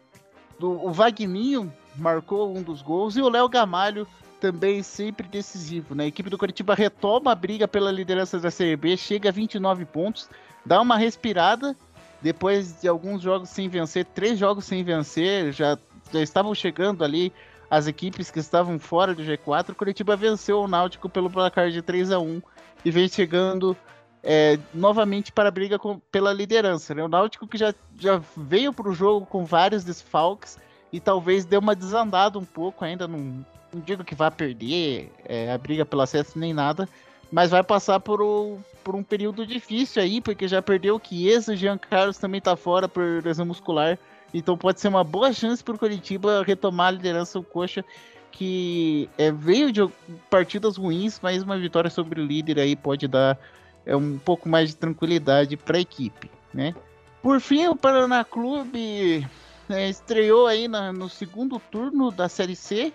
do 0.58 0.72
o 0.86 0.90
Vagninho 0.90 1.70
marcou 1.98 2.56
um 2.56 2.64
dos 2.64 2.82
gols 2.82 3.18
e 3.18 3.22
o 3.22 3.28
Léo 3.28 3.50
Gamalho 3.50 4.08
também 4.40 4.82
sempre 4.82 5.28
decisivo. 5.28 5.94
Né? 5.94 6.06
A 6.06 6.08
equipe 6.08 6.30
do 6.30 6.38
Curitiba 6.38 6.74
retoma 6.74 7.34
a 7.34 7.36
briga 7.36 7.68
pela 7.68 7.92
liderança 7.92 8.40
da 8.40 8.50
Série 8.50 8.78
B, 8.78 8.96
chega 8.96 9.28
a 9.28 9.32
29 9.34 9.84
pontos, 9.84 10.30
dá 10.66 10.80
uma 10.80 10.96
respirada 10.96 11.76
depois 12.22 12.80
de 12.80 12.88
alguns 12.88 13.22
jogos 13.22 13.50
sem 13.50 13.68
vencer, 13.68 14.06
três 14.06 14.40
jogos 14.40 14.64
sem 14.64 14.82
vencer, 14.82 15.52
já, 15.52 15.78
já 16.10 16.22
estavam 16.22 16.56
chegando 16.56 17.04
ali 17.04 17.34
as 17.70 17.88
equipes 17.88 18.32
que 18.32 18.40
estavam 18.40 18.80
fora 18.80 19.14
do 19.14 19.24
G4. 19.24 19.72
O 19.72 19.76
Curitiba 19.76 20.16
venceu 20.16 20.62
o 20.62 20.70
Náutico 20.70 21.10
pelo 21.10 21.30
placar 21.30 21.70
de 21.70 21.82
3 21.82 22.12
a 22.12 22.20
1 22.20 22.42
e 22.86 22.90
vem 22.92 23.10
chegando 23.10 23.76
é, 24.24 24.60
novamente 24.74 25.32
para 25.32 25.50
a 25.50 25.52
briga 25.52 25.80
com, 25.80 26.00
pela 26.12 26.34
liderança. 26.34 26.94
Né? 26.94 27.04
O 27.04 27.08
Náutico 27.08 27.48
que 27.48 27.58
já, 27.58 27.74
já 28.00 28.22
veio 28.36 28.74
para 28.74 28.90
o 28.90 28.94
jogo 28.94 29.26
com 29.26 29.46
vários 29.46 29.84
desfalques 29.84 30.58
e 30.92 31.00
talvez 31.00 31.46
deu 31.46 31.60
uma 31.60 31.76
desandada 31.76 32.38
um 32.38 32.46
pouco 32.46 32.86
ainda. 32.86 33.08
Não, 33.08 33.46
não 33.74 33.82
digo 33.84 34.04
que 34.04 34.16
vá 34.16 34.30
perder 34.30 35.12
é, 35.26 35.52
a 35.52 35.58
briga 35.58 35.86
pelo 35.86 36.02
acesso 36.02 36.38
nem 36.38 36.54
nada, 36.54 36.88
mas 37.32 37.50
vai 37.50 37.64
passar 37.64 38.00
por, 38.00 38.22
o, 38.22 38.60
por 38.84 38.96
um 38.96 39.04
período 39.04 39.46
difícil 39.46 40.02
aí, 40.02 40.22
porque 40.22 40.48
já 40.48 40.62
perdeu 40.62 40.96
o 40.96 41.02
Chiesa, 41.04 41.54
o 41.54 41.56
Jean 41.56 41.78
Carlos 41.78 42.18
também 42.18 42.40
está 42.40 42.56
fora 42.56 42.88
por 42.88 43.24
lesão 43.24 43.46
muscular. 43.46 43.98
Então 44.34 44.58
pode 44.58 44.80
ser 44.80 44.88
uma 44.88 45.04
boa 45.04 45.34
chance 45.34 45.64
para 45.64 45.76
o 45.76 45.80
Curitiba 45.80 46.44
retomar 46.44 46.88
a 46.88 46.92
liderança 46.92 47.40
do 47.40 47.46
Coxa, 47.46 47.84
que 48.32 49.10
é, 49.18 49.32
veio 49.32 49.72
de 49.72 49.82
partidas 50.30 50.78
ruins, 50.78 51.20
mas 51.22 51.44
uma 51.44 51.58
vitória 51.58 51.90
sobre 51.90 52.22
o 52.22 52.26
líder 52.26 52.60
aí 52.60 52.76
pode 52.76 53.08
dar 53.08 53.38
é 53.86 53.96
um 53.96 54.18
pouco 54.18 54.48
mais 54.48 54.70
de 54.70 54.76
tranquilidade 54.76 55.58
para 55.58 55.78
a 55.78 55.82
equipe, 55.82 56.30
né? 56.54 56.74
Por 57.22 57.40
fim, 57.40 57.68
o 57.68 57.76
Paraná 57.76 58.24
Clube 58.24 59.28
né, 59.70 59.90
estreou 59.90 60.48
aí 60.48 60.68
na, 60.68 60.92
no 60.92 61.08
segundo 61.08 61.60
turno 61.60 62.12
da 62.12 62.28
Série 62.28 62.56
C 62.56 62.94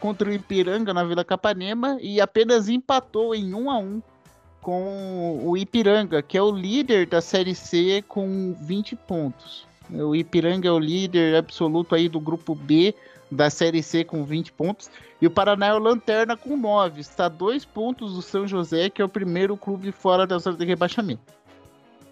contra 0.00 0.28
o 0.28 0.32
Ipiranga 0.32 0.92
na 0.92 1.04
Vila 1.04 1.24
Capanema 1.24 1.96
e 2.00 2.20
apenas 2.20 2.68
empatou 2.68 3.34
em 3.34 3.54
1 3.54 3.70
a 3.70 3.78
1 3.78 4.02
com 4.60 5.40
o 5.44 5.56
Ipiranga, 5.56 6.20
que 6.20 6.36
é 6.36 6.42
o 6.42 6.50
líder 6.50 7.06
da 7.06 7.20
Série 7.20 7.54
C 7.54 8.02
com 8.06 8.54
20 8.60 8.96
pontos. 8.96 9.66
O 9.90 10.14
Ipiranga 10.14 10.68
é 10.68 10.72
o 10.72 10.78
líder 10.78 11.36
absoluto 11.36 11.94
aí 11.94 12.08
do 12.08 12.20
grupo 12.20 12.54
B 12.54 12.94
da 13.30 13.50
Série 13.50 13.82
C 13.82 14.04
com 14.04 14.24
20 14.24 14.52
pontos. 14.52 14.90
E 15.20 15.26
o 15.26 15.30
Paraná 15.30 15.68
é 15.68 15.74
o 15.74 15.78
lanterna 15.78 16.36
com 16.36 16.56
9. 16.56 17.00
Está 17.00 17.28
dois 17.28 17.64
pontos 17.64 18.14
do 18.14 18.22
São 18.22 18.46
José, 18.46 18.88
que 18.88 19.02
é 19.02 19.04
o 19.04 19.08
primeiro 19.08 19.56
clube 19.56 19.92
fora 19.92 20.26
da 20.26 20.38
zona 20.38 20.56
de 20.56 20.64
rebaixamento. 20.64 21.22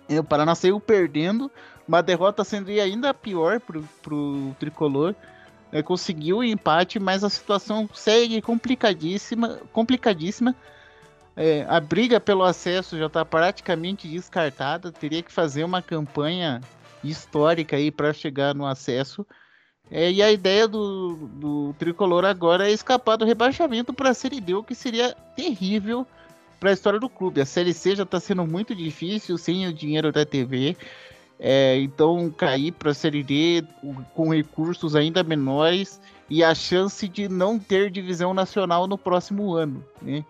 E 0.08 0.18
o 0.18 0.24
Paraná 0.24 0.54
saiu 0.54 0.78
perdendo, 0.78 1.50
uma 1.86 2.02
derrota 2.02 2.44
sendo 2.44 2.70
ainda 2.70 3.12
pior 3.12 3.60
para 3.60 4.14
o 4.14 4.54
tricolor. 4.58 5.14
É, 5.72 5.82
conseguiu 5.82 6.38
o 6.38 6.44
empate, 6.44 6.98
mas 6.98 7.24
a 7.24 7.28
situação 7.28 7.88
segue 7.92 8.40
complicadíssima. 8.40 9.60
complicadíssima. 9.72 10.54
É, 11.36 11.66
a 11.68 11.80
briga 11.80 12.18
pelo 12.18 12.44
acesso 12.44 12.96
já 12.96 13.06
está 13.06 13.24
praticamente 13.24 14.08
descartada. 14.08 14.92
Teria 14.92 15.22
que 15.22 15.32
fazer 15.32 15.64
uma 15.64 15.82
campanha 15.82 16.60
histórica 17.02 17.76
aí 17.76 17.90
para 17.90 18.12
chegar 18.12 18.54
no 18.54 18.64
acesso. 18.64 19.26
É, 19.91 20.11
e 20.11 20.22
a 20.22 20.32
ideia 20.32 20.66
do, 20.66 21.14
do 21.34 21.74
tricolor 21.78 22.24
agora 22.24 22.68
é 22.68 22.72
escapar 22.72 23.16
do 23.16 23.24
rebaixamento 23.24 23.93
para 23.93 24.11
a 24.11 24.14
Série 24.14 24.41
D, 24.41 24.55
o 24.55 24.62
que 24.62 24.74
seria 24.74 25.14
terrível 25.37 26.07
para 26.59 26.70
a 26.70 26.72
história 26.72 26.99
do 26.99 27.09
clube. 27.09 27.41
A 27.41 27.47
Série 27.47 27.72
C 27.72 27.95
já 27.95 28.03
está 28.03 28.18
sendo 28.18 28.47
muito 28.47 28.74
difícil 28.74 29.39
sem 29.39 29.66
o 29.66 29.72
dinheiro 29.72 30.11
da 30.11 30.24
TV. 30.24 30.76
É, 31.39 31.78
então, 31.78 32.30
cair 32.30 32.72
para 32.72 32.91
a 32.91 32.95
Série 32.95 33.22
D 33.22 33.62
com 34.14 34.34
recursos 34.34 34.97
ainda 34.97 35.22
menores 35.22 36.01
e 36.28 36.43
a 36.43 36.55
chance 36.55 37.07
de 37.07 37.28
não 37.28 37.59
ter 37.59 37.91
divisão 37.91 38.34
nacional 38.34 38.87
no 38.87 38.99
próximo 38.99 39.55
ano. 39.55 39.84
Né? 40.01 40.24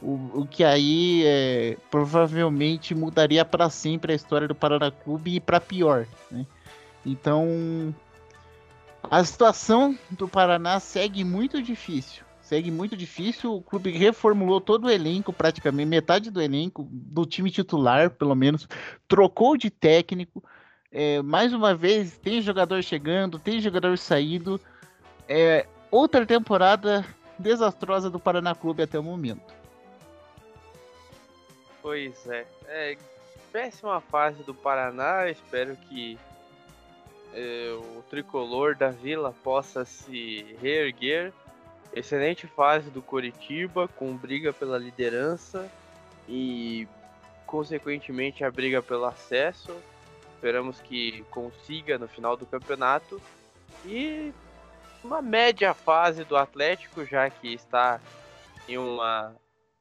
O, 0.00 0.40
o 0.40 0.46
que 0.48 0.64
aí 0.64 1.22
é, 1.26 1.76
provavelmente 1.90 2.94
mudaria 2.94 3.44
para 3.44 3.68
sempre 3.68 4.12
a 4.12 4.16
história 4.16 4.48
do 4.48 4.54
Paraná 4.54 4.90
Clube 4.90 5.36
e 5.36 5.40
para 5.40 5.60
pior. 5.60 6.06
Né? 6.30 6.46
Então, 7.04 7.94
a 9.10 9.24
situação 9.24 9.98
do 10.10 10.28
Paraná 10.28 10.78
segue 10.80 11.24
muito 11.24 11.62
difícil. 11.62 12.24
Segue 12.40 12.70
muito 12.70 12.96
difícil. 12.96 13.54
O 13.54 13.62
clube 13.62 13.90
reformulou 13.90 14.60
todo 14.60 14.86
o 14.86 14.90
elenco, 14.90 15.32
praticamente 15.32 15.88
metade 15.88 16.30
do 16.30 16.40
elenco, 16.40 16.86
do 16.90 17.24
time 17.24 17.50
titular, 17.50 18.10
pelo 18.10 18.34
menos. 18.34 18.68
Trocou 19.08 19.56
de 19.56 19.70
técnico. 19.70 20.42
É, 20.90 21.22
mais 21.22 21.52
uma 21.52 21.74
vez, 21.74 22.18
tem 22.18 22.42
jogador 22.42 22.82
chegando, 22.82 23.38
tem 23.38 23.60
jogador 23.60 23.96
saindo. 23.96 24.60
É, 25.28 25.66
outra 25.90 26.26
temporada 26.26 27.04
desastrosa 27.38 28.10
do 28.10 28.20
Paraná 28.20 28.54
Clube 28.54 28.82
até 28.82 28.98
o 28.98 29.02
momento. 29.02 29.54
Pois 31.80 32.26
é. 32.28 32.46
é 32.66 32.98
péssima 33.50 34.00
fase 34.00 34.42
do 34.42 34.54
Paraná. 34.54 35.28
Espero 35.28 35.76
que 35.88 36.18
é, 37.34 37.72
o 37.96 38.02
tricolor 38.02 38.76
da 38.76 38.90
Vila 38.90 39.34
possa 39.42 39.84
se 39.84 40.56
reerguer. 40.60 41.32
Excelente 41.94 42.46
fase 42.46 42.90
do 42.90 43.02
Coritiba, 43.02 43.86
com 43.88 44.16
briga 44.16 44.52
pela 44.52 44.78
liderança 44.78 45.70
e, 46.28 46.88
consequentemente, 47.46 48.44
a 48.44 48.50
briga 48.50 48.82
pelo 48.82 49.04
acesso. 49.04 49.74
Esperamos 50.34 50.80
que 50.80 51.22
consiga 51.30 51.98
no 51.98 52.08
final 52.08 52.36
do 52.36 52.46
campeonato. 52.46 53.20
E 53.84 54.32
uma 55.04 55.20
média 55.20 55.74
fase 55.74 56.24
do 56.24 56.36
Atlético, 56.36 57.04
já 57.04 57.28
que 57.28 57.52
está 57.52 58.00
em 58.68 58.78
uma 58.78 59.34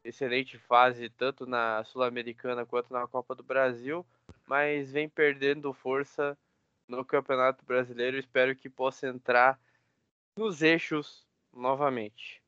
excelente 0.03 0.57
fase 0.57 1.09
tanto 1.09 1.45
na 1.45 1.83
Sul-Americana 1.83 2.65
quanto 2.65 2.91
na 2.91 3.07
Copa 3.07 3.35
do 3.35 3.43
Brasil, 3.43 4.05
mas 4.47 4.91
vem 4.91 5.07
perdendo 5.07 5.71
força 5.73 6.37
no 6.95 7.05
Campeonato 7.05 7.65
Brasileiro. 7.65 8.17
Espero 8.17 8.55
que 8.55 8.69
possa 8.69 9.07
entrar 9.07 9.59
nos 10.37 10.61
eixos 10.61 11.25
novamente. 11.53 12.41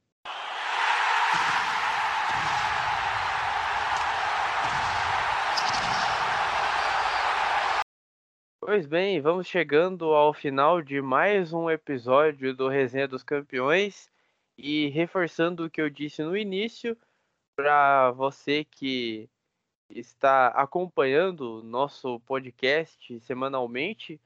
Pois 8.59 8.85
bem, 8.85 9.19
vamos 9.19 9.47
chegando 9.47 10.05
ao 10.13 10.33
final 10.33 10.81
de 10.81 11.01
mais 11.01 11.51
um 11.51 11.69
episódio 11.69 12.55
do 12.55 12.69
Resenha 12.69 13.07
dos 13.07 13.21
Campeões 13.21 14.09
e 14.57 14.87
reforçando 14.89 15.65
o 15.65 15.69
que 15.69 15.81
eu 15.81 15.89
disse 15.89 16.23
no 16.23 16.35
início, 16.35 16.97
para 17.55 18.11
você 18.11 18.63
que 18.63 19.29
está 19.89 20.47
acompanhando 20.47 21.61
nosso 21.63 22.19
podcast 22.21 23.19
semanalmente, 23.19 24.19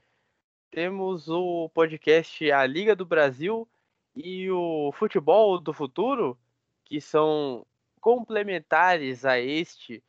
temos 0.72 1.30
o 1.30 1.70
podcast 1.70 2.51
A 2.51 2.65
Liga 2.65 2.95
do 2.95 3.05
Brasil 3.05 3.68
e 4.15 4.49
o 4.51 4.91
Futebol 4.93 5.59
do 5.59 5.74
Futuro, 5.74 6.38
que 6.84 6.99
são 6.99 7.65
complementares 7.99 9.26
a 9.26 9.39
este 9.39 10.03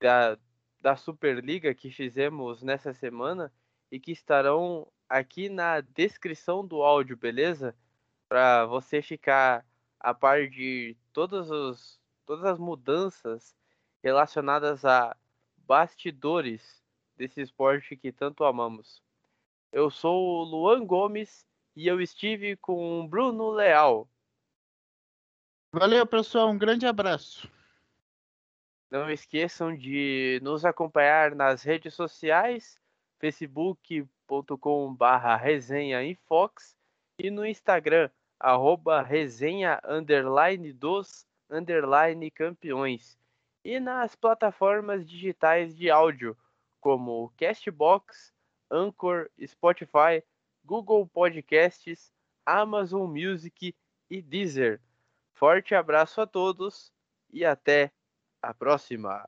da, 0.00 0.38
da 0.80 0.96
Superliga 0.96 1.74
que 1.74 1.90
fizemos 1.90 2.62
nessa 2.62 2.92
semana 2.92 3.52
e 3.90 4.00
que 4.00 4.12
estarão 4.12 4.86
aqui 5.08 5.48
na 5.48 5.80
descrição 5.80 6.66
do 6.66 6.82
áudio, 6.82 7.16
beleza? 7.16 7.74
Para 8.28 8.66
você 8.66 9.02
ficar 9.02 9.66
a 9.98 10.14
par 10.14 10.48
de 10.48 10.96
todos 11.12 11.50
os, 11.50 12.00
todas 12.24 12.44
as 12.44 12.58
mudanças 12.58 13.54
relacionadas 14.02 14.84
a 14.84 15.16
bastidores 15.58 16.82
desse 17.16 17.40
esporte 17.40 17.96
que 17.96 18.10
tanto 18.10 18.44
amamos. 18.44 19.02
Eu 19.72 19.90
sou 19.90 20.40
o 20.40 20.44
Luan 20.44 20.84
Gomes 20.84 21.46
e 21.76 21.86
eu 21.86 22.00
estive 22.00 22.56
com 22.56 23.06
Bruno 23.08 23.50
Leal. 23.50 24.08
Valeu, 25.72 26.06
pessoal. 26.06 26.50
Um 26.50 26.58
grande 26.58 26.86
abraço. 26.86 27.50
Não 28.90 29.08
esqueçam 29.08 29.74
de 29.74 30.40
nos 30.42 30.64
acompanhar 30.64 31.34
nas 31.34 31.62
redes 31.62 31.94
sociais, 31.94 32.80
facebook.com.br 33.20 34.10
barra 34.96 35.36
resenha 35.36 36.02
em 36.02 36.14
Fox 36.14 36.76
e 37.18 37.30
no 37.30 37.44
Instagram, 37.44 38.08
arroba 38.38 39.02
resenha 39.02 39.80
underline 39.84 40.72
dos 40.72 41.26
underline 41.50 42.30
campeões 42.30 43.18
e 43.64 43.80
nas 43.80 44.14
plataformas 44.14 45.06
digitais 45.06 45.76
de 45.76 45.90
áudio 45.90 46.36
como 46.80 47.32
Castbox, 47.36 48.32
Anchor, 48.70 49.30
Spotify, 49.40 50.22
Google 50.64 51.06
Podcasts, 51.06 52.12
Amazon 52.46 53.10
Music 53.10 53.74
e 54.08 54.22
Deezer. 54.22 54.80
Forte 55.32 55.74
abraço 55.74 56.20
a 56.20 56.26
todos 56.26 56.92
e 57.32 57.44
até 57.44 57.90
a 58.42 58.52
próxima! 58.52 59.26